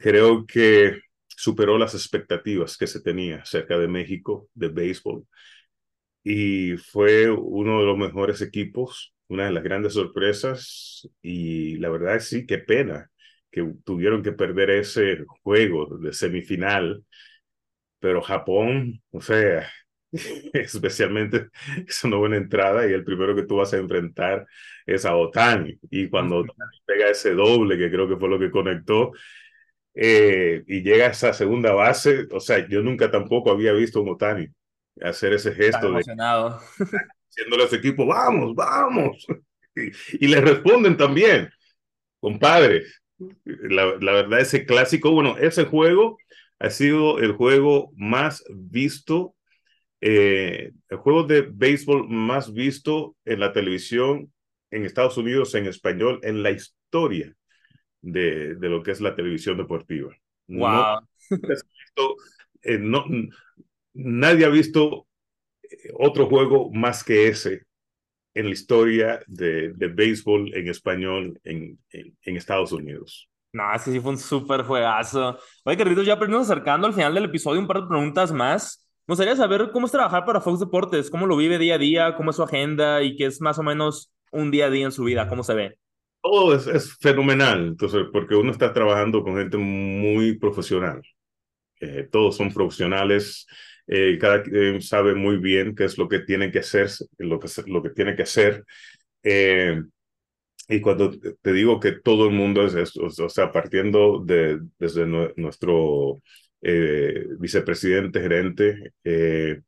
creo 0.01 0.47
que 0.47 1.01
superó 1.29 1.79
las 1.79 1.95
expectativas 1.95 2.77
que 2.77 2.87
se 2.87 3.01
tenía 3.03 3.39
acerca 3.43 3.79
de 3.79 3.89
México, 3.89 4.49
de 4.55 4.69
béisbol, 4.69 5.27
y 6.25 6.77
fue 6.79 7.31
uno 7.31 7.81
de 7.81 7.87
los 7.87 7.99
mejores 7.99 8.43
equipos, 8.43 9.15
una 9.29 9.47
de 9.47 9.53
las 9.53 9.65
grandes 9.65 9.95
sorpresas, 9.95 11.09
y 11.23 11.77
la 11.79 11.91
verdad 11.91 12.17
es 12.17 12.29
sí, 12.29 12.47
qué 12.47 12.59
pena 12.59 13.11
que 13.51 13.65
tuvieron 13.85 14.23
que 14.23 14.33
perder 14.33 14.71
ese 14.71 15.25
juego 15.45 15.99
de 15.99 16.13
semifinal, 16.13 17.05
pero 18.01 18.23
Japón, 18.23 19.03
o 19.13 19.21
sea, 19.21 19.69
especialmente 20.53 21.49
es 21.87 22.05
una 22.05 22.17
buena 22.17 22.37
entrada 22.37 22.89
y 22.89 22.93
el 22.93 23.05
primero 23.05 23.35
que 23.35 23.43
tú 23.43 23.57
vas 23.57 23.73
a 23.75 23.79
enfrentar 23.79 24.47
es 24.87 25.05
a 25.05 25.17
Otani, 25.17 25.79
y 25.91 26.09
cuando 26.09 26.39
Otani 26.39 26.79
pega 26.85 27.09
ese 27.09 27.35
doble, 27.35 27.79
que 27.79 27.91
creo 27.91 28.09
que 28.09 28.17
fue 28.17 28.29
lo 28.29 28.39
que 28.39 28.51
conectó, 28.51 29.13
eh, 29.95 30.63
y 30.67 30.83
llega 30.83 31.07
a 31.07 31.11
esa 31.11 31.33
segunda 31.33 31.73
base, 31.73 32.27
o 32.31 32.41
sea, 32.41 32.69
yo 32.69 32.83
nunca 32.83 33.11
tampoco 33.11 33.51
había 33.51 33.73
visto 33.73 33.99
a 33.99 34.03
un 34.03 34.11
Otani 34.11 34.47
hacer 35.01 35.33
ese 35.33 35.53
gesto 35.53 35.91
de 35.93 36.03
diciéndole 37.29 37.65
a 37.65 37.69
su 37.69 37.77
equipo, 37.77 38.07
vamos, 38.07 38.55
vamos, 38.55 39.27
y, 39.77 40.25
y 40.25 40.29
le 40.29 40.41
responden 40.41 40.97
también, 40.97 41.51
compadre, 42.21 42.85
la, 43.45 43.97
la 44.01 44.13
verdad 44.13 44.41
ese 44.41 44.67
clásico, 44.67 45.11
bueno, 45.11 45.37
ese 45.39 45.65
juego 45.65 46.19
ha 46.59 46.71
sido 46.71 47.19
el 47.19 47.33
juego 47.33 47.93
más 47.97 48.45
visto, 48.51 49.35
eh, 50.05 50.73
el 50.91 50.99
juego 50.99 51.25
de 51.25 51.43
béisbol 51.43 52.09
más 52.11 52.53
visto 52.55 53.17
en 53.25 53.41
la 53.41 53.53
televisión 53.53 54.33
en 54.71 54.85
Estados 54.87 55.17
Unidos 55.19 55.55
en 55.57 55.67
español 55.67 56.21
en 56.25 56.43
la 56.43 56.51
historia 56.53 57.35
de, 58.03 58.57
de 58.57 58.69
lo 58.71 58.83
que 58.83 58.93
es 58.93 59.01
la 59.03 59.17
televisión 59.17 59.59
deportiva. 59.59 60.15
No, 60.49 60.87
Wow. 60.87 61.07
eh, 62.63 62.79
no, 62.79 63.05
nadie 63.95 64.45
ha 64.47 64.49
visto 64.49 65.07
otro 65.99 66.29
juego 66.29 66.71
más 66.73 67.05
que 67.05 67.29
ese 67.29 67.65
en 68.35 68.47
la 68.47 68.53
historia 68.53 69.23
de, 69.29 69.73
de 69.75 69.89
béisbol 69.89 70.55
en 70.55 70.69
español 70.69 71.41
en, 71.45 71.79
en, 71.91 72.17
en, 72.23 72.37
Estados 72.37 72.73
Unidos. 72.73 73.31
No, 73.53 73.73
es 73.75 73.83
que 73.85 73.93
sí 73.93 74.01
fue 74.01 74.11
un 74.13 74.19
súper 74.19 74.63
juegazo. 74.65 75.39
Oye, 75.65 75.77
Carlitos, 75.77 76.05
ya 76.07 76.17
nos 76.17 76.51
acercando 76.51 76.87
al 76.89 76.93
final 76.95 77.15
del 77.15 77.27
episodio, 77.27 77.61
un 77.61 77.69
par 77.69 77.83
de 77.83 77.87
preguntas 77.89 78.33
más. 78.33 78.84
Me 79.07 79.13
gustaría 79.13 79.37
saber 79.37 79.71
cómo 79.71 79.85
es 79.85 79.93
trabajar 79.93 80.25
para 80.25 80.41
Fox 80.41 80.61
Deportes, 80.61 81.11
cómo 81.11 81.27
lo 81.27 81.37
vive 81.37 81.59
día 81.59 81.75
a 81.75 81.79
día, 81.79 82.15
cómo 82.17 82.31
es 82.31 82.37
su 82.37 82.43
agenda 82.43 83.03
y 83.03 83.17
qué 83.17 83.27
es 83.27 83.41
más 83.43 83.59
o 83.59 83.63
menos 83.63 84.11
un 84.33 84.51
día 84.51 84.67
a 84.67 84.71
día 84.71 84.87
en 84.87 84.93
su 84.93 85.05
vida, 85.05 85.29
cómo 85.29 85.43
se 85.45 85.53
ve. 85.53 85.79
Todo 86.23 86.55
es, 86.55 86.67
es 86.67 86.97
fenomenal, 86.97 87.67
entonces, 87.67 88.07
porque 88.11 88.35
uno 88.35 88.51
está 88.51 88.73
trabajando 88.73 89.23
con 89.23 89.37
gente 89.37 89.59
muy 89.59 90.39
profesional. 90.39 91.03
Eh, 91.81 92.09
todos 92.11 92.37
son 92.37 92.51
profesionales, 92.51 93.47
eh, 93.87 94.17
cada 94.19 94.43
quien 94.43 94.81
sabe 94.81 95.15
muy 95.15 95.37
bien 95.37 95.75
qué 95.75 95.85
es 95.85 95.99
lo 95.99 96.09
que 96.09 96.21
tiene 96.21 96.51
que 96.51 96.61
hacer, 96.61 96.89
lo 97.19 97.39
que, 97.39 97.49
lo 97.67 97.83
que 97.83 97.91
tiene 97.91 98.17
que 98.17 98.23
hacer. 98.23 98.65
Eh, 99.23 99.83
y 100.69 100.81
cuando 100.81 101.11
te 101.11 101.53
digo 101.53 101.79
que 101.79 101.93
todo 101.93 102.27
el 102.27 102.35
mundo 102.35 102.65
es 102.65 102.75
esto, 102.75 103.03
o 103.05 103.29
sea, 103.29 103.53
partiendo 103.53 104.23
de, 104.25 104.61
desde 104.79 105.05
nuestro 105.37 106.23
eh, 106.67 107.27
vicepresidente 107.39 108.23
gerente, 108.23 108.93
eh, 109.05 109.61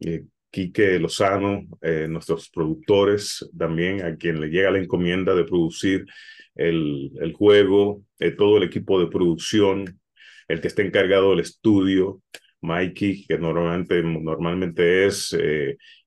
eh, 0.00 0.24
Quique 0.50 0.98
Lozano, 0.98 1.64
nuestros 2.08 2.50
productores 2.50 3.48
también, 3.56 4.02
a 4.02 4.16
quien 4.16 4.40
le 4.40 4.48
llega 4.48 4.72
la 4.72 4.80
encomienda 4.80 5.32
de 5.32 5.44
producir 5.44 6.06
el, 6.56 7.12
el 7.20 7.32
juego, 7.34 8.04
todo 8.36 8.56
el 8.56 8.64
equipo 8.64 8.98
de 8.98 9.06
producción, 9.06 10.00
el 10.48 10.60
que 10.60 10.66
está 10.66 10.82
encargado 10.82 11.30
del 11.30 11.38
estudio, 11.38 12.20
Mikey, 12.62 13.26
que 13.28 13.38
normalmente, 13.38 14.02
normalmente 14.02 15.06
es, 15.06 15.38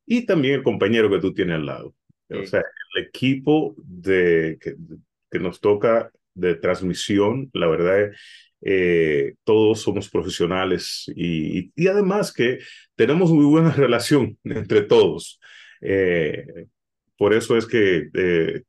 y 0.06 0.26
también 0.26 0.56
el 0.56 0.64
compañero 0.64 1.10
que 1.10 1.20
tú 1.20 1.34
tienes 1.34 1.56
al 1.56 1.66
lado. 1.66 1.96
Sí. 2.30 2.36
O 2.36 2.46
sea, 2.46 2.64
el 2.96 3.04
equipo 3.06 3.76
de, 3.78 4.58
que, 4.60 4.76
que, 5.32 5.40
nos 5.40 5.62
toca 5.62 6.12
de 6.34 6.56
transmisión, 6.56 7.50
la 7.54 7.68
verdad, 7.68 8.12
eh, 8.66 9.34
todos 9.44 9.82
somos 9.82 10.10
profesionales 10.10 11.12
y, 11.16 11.72
y, 11.76 11.88
además 11.88 12.32
que 12.32 12.60
tenemos 12.96 13.30
muy 13.32 13.46
buena 13.46 13.72
relación 13.72 14.38
entre 14.44 14.84
todos. 14.84 15.40
Eh, 15.82 16.46
por 17.18 17.34
eso 17.34 17.58
es 17.58 17.66
que 17.66 18.10
eh, 18.14 18.64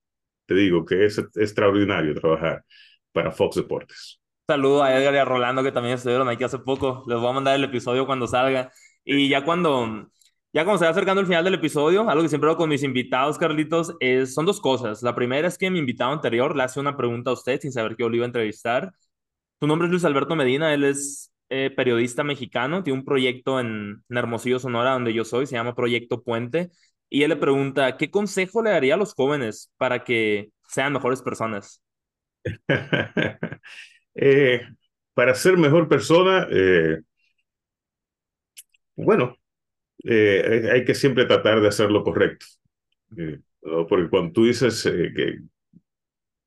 te 0.47 0.55
digo 0.55 0.85
que 0.85 1.05
es 1.05 1.19
extraordinario 1.37 2.15
trabajar 2.15 2.65
para 3.13 3.31
Fox 3.31 3.57
Deportes. 3.57 4.21
Saludo 4.49 4.83
a 4.83 4.95
Edgar 4.95 5.15
y 5.15 5.19
a 5.19 5.25
Rolando 5.25 5.63
que 5.63 5.73
también 5.73 5.95
estuvieron 5.95 6.29
aquí 6.29 6.45
hace 6.45 6.59
poco. 6.59 7.05
Les 7.07 7.19
voy 7.19 7.29
a 7.29 7.33
mandar 7.33 7.55
el 7.55 7.65
episodio 7.65 8.05
cuando 8.07 8.27
salga. 8.27 8.73
Y 9.05 9.29
ya 9.29 9.45
cuando, 9.45 10.09
ya 10.53 10.65
cuando 10.65 10.79
se 10.79 10.85
va 10.85 10.91
acercando 10.91 11.21
el 11.21 11.27
final 11.27 11.45
del 11.45 11.55
episodio, 11.55 12.09
algo 12.11 12.23
que 12.23 12.29
siempre 12.29 12.51
hago 12.51 12.59
con 12.59 12.69
mis 12.69 12.83
invitados, 12.83 13.39
Carlitos, 13.39 13.95
es, 14.01 14.35
son 14.35 14.45
dos 14.45 14.61
cosas. 14.61 15.03
La 15.03 15.15
primera 15.15 15.49
es 15.49 15.57
que 15.57 15.71
mi 15.71 15.79
invitado 15.79 16.13
anterior 16.13 16.57
le 16.57 16.65
hace 16.65 16.81
una 16.81 16.97
pregunta 16.97 17.31
a 17.31 17.35
usted 17.35 17.61
sin 17.61 17.73
saber 17.73 17.97
que 17.97 18.03
yo 18.03 18.09
lo 18.09 18.17
iba 18.17 18.25
a 18.25 18.27
entrevistar. 18.27 18.93
Su 19.65 19.69
nombre 19.69 19.87
es 19.87 19.93
Luis 19.93 20.05
Alberto 20.05 20.37
Medina, 20.37 20.75
él 20.75 20.85
es 20.85 21.33
eh, 21.49 21.71
periodista 21.75 22.23
mexicano, 22.23 22.83
tiene 22.83 22.99
un 22.99 23.05
proyecto 23.07 23.59
en, 23.59 24.05
en 24.11 24.17
Hermosillo, 24.19 24.59
Sonora, 24.59 24.91
donde 24.91 25.15
yo 25.15 25.25
soy, 25.25 25.47
se 25.47 25.55
llama 25.55 25.75
Proyecto 25.75 26.23
Puente. 26.23 26.71
Y 27.09 27.23
él 27.23 27.31
le 27.31 27.37
pregunta, 27.37 27.97
¿qué 27.97 28.11
consejo 28.11 28.63
le 28.63 28.69
daría 28.69 28.93
a 28.93 28.99
los 28.99 29.15
jóvenes 29.15 29.73
para 29.79 30.05
que 30.05 30.51
sean 30.69 30.93
mejores 30.93 31.23
personas? 31.23 31.83
eh, 34.15 34.69
para 35.15 35.35
ser 35.35 35.57
mejor 35.57 35.89
persona, 35.89 36.47
eh, 36.51 37.01
bueno, 38.97 39.35
hay 40.05 40.85
que 40.85 40.95
siempre 40.95 41.25
tratar 41.25 41.63
de 41.63 41.69
hacer 41.69 41.91
lo 41.91 42.05
correcto. 42.05 42.45
Porque 43.89 44.11
cuando 44.11 44.31
tú 44.31 44.45
dices 44.45 44.83
que, 44.83 45.39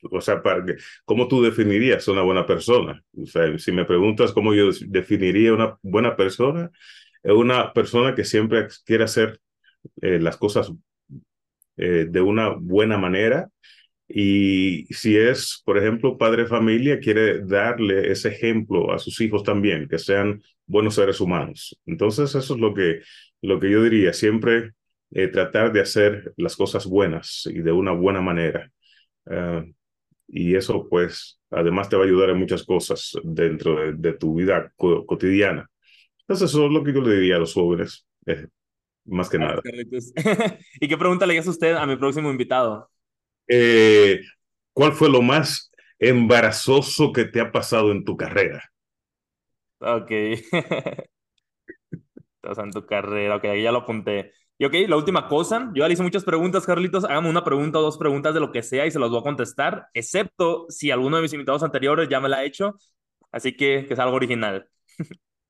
o 0.03 0.21
sea, 0.21 0.41
para 0.41 0.63
¿cómo 1.05 1.27
tú 1.27 1.41
definirías 1.41 2.07
una 2.07 2.21
buena 2.21 2.45
persona? 2.45 3.03
O 3.17 3.25
sea, 3.25 3.57
si 3.57 3.71
me 3.71 3.85
preguntas 3.85 4.31
cómo 4.31 4.53
yo 4.53 4.69
definiría 4.87 5.53
una 5.53 5.77
buena 5.81 6.15
persona, 6.15 6.71
es 7.23 7.33
una 7.33 7.73
persona 7.73 8.15
que 8.15 8.23
siempre 8.23 8.67
quiere 8.85 9.03
hacer 9.03 9.39
eh, 10.01 10.19
las 10.19 10.37
cosas 10.37 10.71
eh, 11.77 12.07
de 12.09 12.21
una 12.21 12.49
buena 12.49 12.97
manera. 12.97 13.49
Y 14.07 14.85
si 14.93 15.17
es, 15.17 15.61
por 15.65 15.77
ejemplo, 15.77 16.17
padre 16.17 16.43
de 16.43 16.49
familia, 16.49 16.99
quiere 16.99 17.41
darle 17.45 18.11
ese 18.11 18.29
ejemplo 18.29 18.93
a 18.93 18.99
sus 18.99 19.19
hijos 19.21 19.43
también, 19.43 19.87
que 19.87 19.99
sean 19.99 20.41
buenos 20.65 20.95
seres 20.95 21.19
humanos. 21.21 21.77
Entonces, 21.85 22.33
eso 22.35 22.53
es 22.55 22.59
lo 22.59 22.73
que, 22.73 23.01
lo 23.41 23.59
que 23.59 23.69
yo 23.69 23.83
diría, 23.83 24.13
siempre 24.13 24.71
eh, 25.11 25.27
tratar 25.27 25.73
de 25.73 25.81
hacer 25.81 26.33
las 26.37 26.55
cosas 26.55 26.85
buenas 26.85 27.47
y 27.47 27.59
de 27.61 27.71
una 27.71 27.91
buena 27.91 28.21
manera. 28.21 28.71
Uh, 29.25 29.63
y 30.27 30.55
eso, 30.55 30.87
pues, 30.89 31.39
además 31.49 31.89
te 31.89 31.95
va 31.95 32.03
a 32.03 32.05
ayudar 32.05 32.29
en 32.29 32.39
muchas 32.39 32.63
cosas 32.63 33.13
dentro 33.23 33.79
de, 33.79 33.93
de 33.93 34.13
tu 34.13 34.35
vida 34.35 34.71
co 34.75 35.05
cotidiana. 35.05 35.69
Entonces, 36.21 36.49
eso 36.49 36.65
es 36.65 36.71
lo 36.71 36.83
que 36.83 36.93
yo 36.93 37.01
le 37.01 37.15
diría 37.15 37.37
a 37.37 37.39
los 37.39 37.53
jóvenes, 37.53 38.05
eh, 38.25 38.47
más 39.05 39.29
que 39.29 39.39
nada. 39.39 39.61
¿Y 40.81 40.87
qué 40.87 40.97
pregunta 40.97 41.25
le 41.25 41.37
hace 41.39 41.49
usted 41.49 41.75
a 41.75 41.85
mi 41.85 41.95
próximo 41.95 42.29
invitado? 42.29 42.89
Eh, 43.47 44.21
¿Cuál 44.73 44.93
fue 44.93 45.09
lo 45.09 45.21
más 45.21 45.71
embarazoso 45.99 47.11
que 47.11 47.25
te 47.25 47.39
ha 47.39 47.51
pasado 47.51 47.91
en 47.91 48.03
tu 48.03 48.17
carrera? 48.17 48.63
Ok. 49.79 50.11
en 52.43 52.71
tu 52.71 52.85
carrera, 52.85 53.37
ok, 53.37 53.45
ya 53.61 53.71
lo 53.71 53.79
apunté. 53.79 54.33
Y 54.59 54.65
ok, 54.65 54.73
la 54.87 54.97
última 54.97 55.27
cosa, 55.27 55.69
yo 55.73 55.81
ya 55.81 55.87
le 55.87 55.93
hice 55.93 56.03
muchas 56.03 56.23
preguntas, 56.23 56.65
Carlitos, 56.65 57.05
hágame 57.05 57.29
una 57.29 57.43
pregunta 57.43 57.77
o 57.77 57.83
dos 57.83 57.97
preguntas 57.97 58.33
de 58.33 58.39
lo 58.39 58.51
que 58.51 58.63
sea 58.63 58.87
y 58.87 58.91
se 58.91 58.99
las 58.99 59.09
voy 59.09 59.19
a 59.19 59.23
contestar, 59.23 59.87
excepto 59.93 60.65
si 60.69 60.89
alguno 60.89 61.17
de 61.17 61.23
mis 61.23 61.33
invitados 61.33 61.61
anteriores 61.61 62.09
ya 62.09 62.19
me 62.19 62.27
la 62.27 62.37
ha 62.37 62.43
hecho, 62.43 62.75
así 63.31 63.55
que 63.55 63.85
que 63.87 63.93
es 63.93 63.99
algo 63.99 64.15
original. 64.15 64.67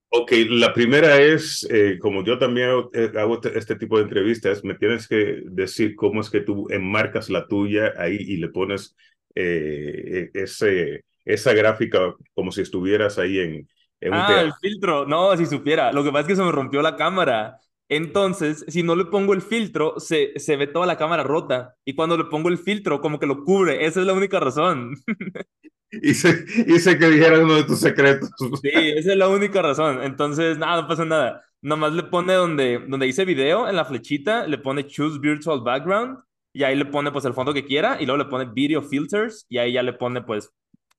Ok, 0.09 0.31
la 0.49 0.73
primera 0.73 1.21
es, 1.21 1.67
eh, 1.69 1.97
como 1.99 2.23
yo 2.23 2.39
también 2.39 2.69
hago, 2.69 2.89
eh, 2.93 3.11
hago 3.17 3.35
este, 3.35 3.57
este, 3.57 3.75
tipo 3.75 3.97
de 3.97 4.03
entrevistas, 4.03 4.63
me 4.63 4.75
tienes 4.75 5.05
que 5.07 5.41
decir 5.45 5.95
cómo 5.95 6.21
es 6.21 6.29
que 6.29 6.39
tú 6.39 6.67
enmarcas 6.69 7.29
la 7.29 7.45
tuya 7.45 7.93
ahí 7.97 8.15
y 8.15 8.37
le 8.37 8.47
pones 8.47 8.95
eh, 9.35 10.31
e, 10.33 10.43
ese, 10.43 11.03
esa 11.25 11.53
gráfica 11.53 12.15
como 12.33 12.53
si 12.53 12.61
estuvieras 12.61 13.19
ahí 13.19 13.39
en, 13.39 13.67
en 13.99 14.13
un 14.13 14.19
Ah, 14.19 14.41
el 14.41 14.53
filtro, 14.61 15.05
no, 15.05 15.35
si 15.35 15.45
supiera, 15.45 15.91
lo 15.91 16.03
que 16.05 16.09
pasa 16.09 16.21
es 16.21 16.27
que 16.27 16.35
se 16.37 16.43
me 16.43 16.51
rompió 16.53 16.81
la 16.81 16.95
cámara. 16.95 17.59
Entonces, 17.89 18.65
si 18.67 18.83
no 18.83 18.95
le 18.95 19.05
pongo 19.05 19.33
el 19.33 19.41
filtro, 19.41 19.99
se, 19.99 20.37
se 20.39 20.57
ve 20.57 20.67
toda 20.67 20.85
la 20.85 20.97
cámara 20.97 21.23
rota. 21.23 21.75
Y 21.85 21.95
cuando 21.95 22.17
le 22.17 22.25
pongo 22.25 22.49
el 22.49 22.57
filtro, 22.57 22.99
como 23.01 23.19
que 23.19 23.25
lo 23.27 23.43
cubre. 23.43 23.85
Esa 23.85 24.01
es 24.01 24.05
la 24.05 24.13
única 24.13 24.39
razón. 24.39 24.95
Hice, 25.89 26.43
hice 26.67 26.99
que 26.99 27.07
dijera 27.07 27.39
uno 27.39 27.55
de 27.55 27.63
tus 27.63 27.79
secretos. 27.79 28.29
Sí, 28.61 28.69
esa 28.73 29.11
es 29.13 29.17
la 29.17 29.29
única 29.29 29.61
razón. 29.61 30.03
Entonces, 30.03 30.57
nada, 30.57 30.81
no 30.81 30.87
pasa 30.87 31.05
nada. 31.05 31.45
Nomás 31.61 31.93
le 31.93 32.03
pone 32.03 32.33
donde, 32.33 32.79
donde 32.79 33.05
dice 33.05 33.23
video, 33.23 33.69
en 33.69 33.77
la 33.77 33.85
flechita, 33.85 34.45
le 34.47 34.57
pone 34.57 34.85
Choose 34.85 35.17
Virtual 35.19 35.61
Background. 35.61 36.19
Y 36.53 36.63
ahí 36.63 36.75
le 36.75 36.85
pone 36.85 37.11
pues 37.11 37.23
el 37.23 37.33
fondo 37.33 37.53
que 37.53 37.63
quiera. 37.63 38.01
Y 38.01 38.05
luego 38.05 38.21
le 38.21 38.29
pone 38.29 38.51
Video 38.53 38.81
Filters. 38.81 39.45
Y 39.47 39.59
ahí 39.59 39.73
ya 39.73 39.81
le 39.81 39.93
pone 39.93 40.21
pues 40.21 40.51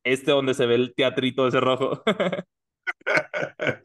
este 0.05 0.31
donde 0.31 0.55
se 0.55 0.65
ve 0.65 0.77
el 0.77 0.95
teatrito 0.95 1.47
ese 1.47 1.61
rojo. 1.61 2.03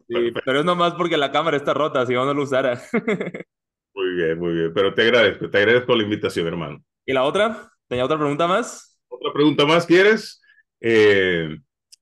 Sí, 0.07 0.31
pero 0.45 0.59
es 0.59 0.65
nomás 0.65 0.93
porque 0.95 1.17
la 1.17 1.31
cámara 1.31 1.57
está 1.57 1.73
rota, 1.73 2.05
si 2.05 2.13
yo 2.13 2.25
no 2.25 2.33
lo 2.33 2.43
usara. 2.43 2.81
Muy 3.95 4.15
bien, 4.15 4.39
muy 4.39 4.53
bien. 4.53 4.73
Pero 4.73 4.91
te 4.95 5.03
agradezco, 5.03 5.49
te 5.51 5.57
agradezco 5.59 5.95
la 5.95 6.01
invitación, 6.01 6.47
hermano. 6.47 6.83
¿Y 7.05 7.13
la 7.13 7.23
otra? 7.23 7.71
¿Tenía 7.87 8.05
otra 8.05 8.17
pregunta 8.17 8.47
más? 8.47 8.99
¿Otra 9.07 9.31
pregunta 9.31 9.67
más 9.67 9.85
quieres? 9.85 10.41
Eh, 10.81 11.57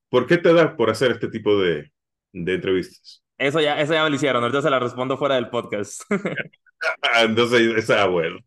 ¿Por 0.08 0.26
qué 0.26 0.38
te 0.38 0.54
da 0.54 0.74
por 0.74 0.88
hacer 0.88 1.10
este 1.10 1.28
tipo 1.28 1.60
de, 1.60 1.92
de 2.32 2.54
entrevistas? 2.54 3.22
Eso 3.36 3.60
ya, 3.60 3.78
eso 3.78 3.92
ya 3.92 4.04
me 4.04 4.08
lo 4.08 4.16
hicieron, 4.16 4.42
ahorita 4.42 4.62
se 4.62 4.70
la 4.70 4.78
respondo 4.78 5.18
fuera 5.18 5.34
del 5.34 5.50
podcast. 5.50 6.02
Entonces, 7.22 7.60
está 7.76 8.06
bueno. 8.06 8.38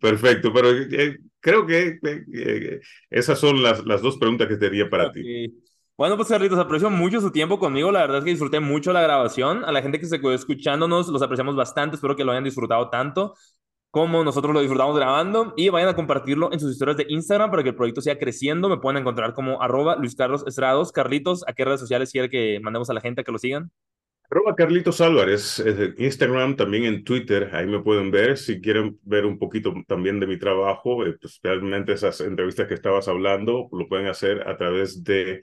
Perfecto, 0.00 0.52
pero 0.52 0.70
eh, 0.70 1.18
creo 1.40 1.66
que 1.66 1.98
eh, 2.02 2.80
esas 3.10 3.38
son 3.38 3.62
las, 3.62 3.84
las 3.86 4.02
dos 4.02 4.18
preguntas 4.18 4.48
que 4.48 4.56
tenía 4.56 4.90
para 4.90 5.08
okay. 5.08 5.48
ti. 5.48 5.62
Bueno, 6.02 6.16
pues 6.16 6.30
Carlitos, 6.30 6.58
aprecio 6.58 6.90
mucho 6.90 7.20
su 7.20 7.30
tiempo 7.30 7.60
conmigo. 7.60 7.92
La 7.92 8.00
verdad 8.00 8.18
es 8.18 8.24
que 8.24 8.30
disfruté 8.30 8.58
mucho 8.58 8.92
la 8.92 9.02
grabación. 9.02 9.64
A 9.64 9.70
la 9.70 9.82
gente 9.82 10.00
que 10.00 10.06
se 10.06 10.18
quedó 10.18 10.32
escuchándonos, 10.32 11.06
los 11.06 11.22
apreciamos 11.22 11.54
bastante. 11.54 11.94
Espero 11.94 12.16
que 12.16 12.24
lo 12.24 12.32
hayan 12.32 12.42
disfrutado 12.42 12.90
tanto 12.90 13.36
como 13.92 14.24
nosotros 14.24 14.52
lo 14.52 14.58
disfrutamos 14.58 14.96
grabando. 14.96 15.54
Y 15.56 15.68
vayan 15.68 15.90
a 15.90 15.94
compartirlo 15.94 16.52
en 16.52 16.58
sus 16.58 16.72
historias 16.72 16.96
de 16.96 17.06
Instagram 17.08 17.52
para 17.52 17.62
que 17.62 17.68
el 17.68 17.76
proyecto 17.76 18.00
siga 18.00 18.18
creciendo. 18.18 18.68
Me 18.68 18.78
pueden 18.78 19.00
encontrar 19.00 19.32
como 19.32 19.62
arroba 19.62 19.94
Luis 19.94 20.16
Carlos 20.16 20.42
Estrados. 20.44 20.90
Carlitos, 20.90 21.44
¿a 21.46 21.52
qué 21.52 21.64
redes 21.64 21.78
sociales 21.78 22.10
quiere 22.10 22.28
que 22.28 22.58
mandemos 22.58 22.90
a 22.90 22.94
la 22.94 23.00
gente 23.00 23.20
a 23.20 23.24
que 23.24 23.30
lo 23.30 23.38
sigan? 23.38 23.70
Arroba 24.28 24.56
Carlitos 24.56 25.00
Álvarez, 25.00 25.62
Instagram, 25.98 26.56
también 26.56 26.84
en 26.84 27.04
Twitter, 27.04 27.50
ahí 27.52 27.66
me 27.66 27.80
pueden 27.80 28.10
ver. 28.10 28.38
Si 28.38 28.60
quieren 28.60 28.98
ver 29.02 29.24
un 29.24 29.38
poquito 29.38 29.72
también 29.86 30.18
de 30.18 30.26
mi 30.26 30.36
trabajo, 30.36 31.06
especialmente 31.06 31.92
esas 31.92 32.20
entrevistas 32.22 32.66
que 32.66 32.74
estabas 32.74 33.06
hablando, 33.06 33.68
lo 33.70 33.86
pueden 33.86 34.08
hacer 34.08 34.48
a 34.48 34.56
través 34.56 35.04
de 35.04 35.42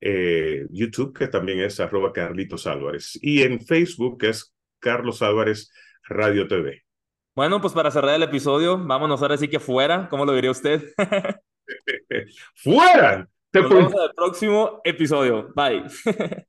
eh, 0.00 0.66
YouTube, 0.70 1.16
que 1.16 1.28
también 1.28 1.60
es 1.60 1.80
arroba 1.80 2.12
Carlitos 2.12 2.66
Álvarez, 2.66 3.18
y 3.20 3.42
en 3.42 3.60
Facebook, 3.60 4.18
que 4.18 4.30
es 4.30 4.54
Carlos 4.78 5.22
Álvarez 5.22 5.72
Radio 6.08 6.46
TV. 6.46 6.82
Bueno, 7.34 7.60
pues 7.60 7.72
para 7.72 7.90
cerrar 7.90 8.14
el 8.16 8.22
episodio, 8.22 8.78
vámonos 8.78 9.22
ahora 9.22 9.36
sí 9.36 9.48
que 9.48 9.60
fuera, 9.60 10.08
¿cómo 10.08 10.24
lo 10.24 10.34
diría 10.34 10.50
usted? 10.50 10.82
¡Fuera! 12.54 13.28
Nos 13.52 13.68
vemos 13.70 13.92
en 13.92 14.00
el 14.00 14.14
próximo 14.14 14.80
episodio. 14.84 15.52
Bye. 15.54 15.84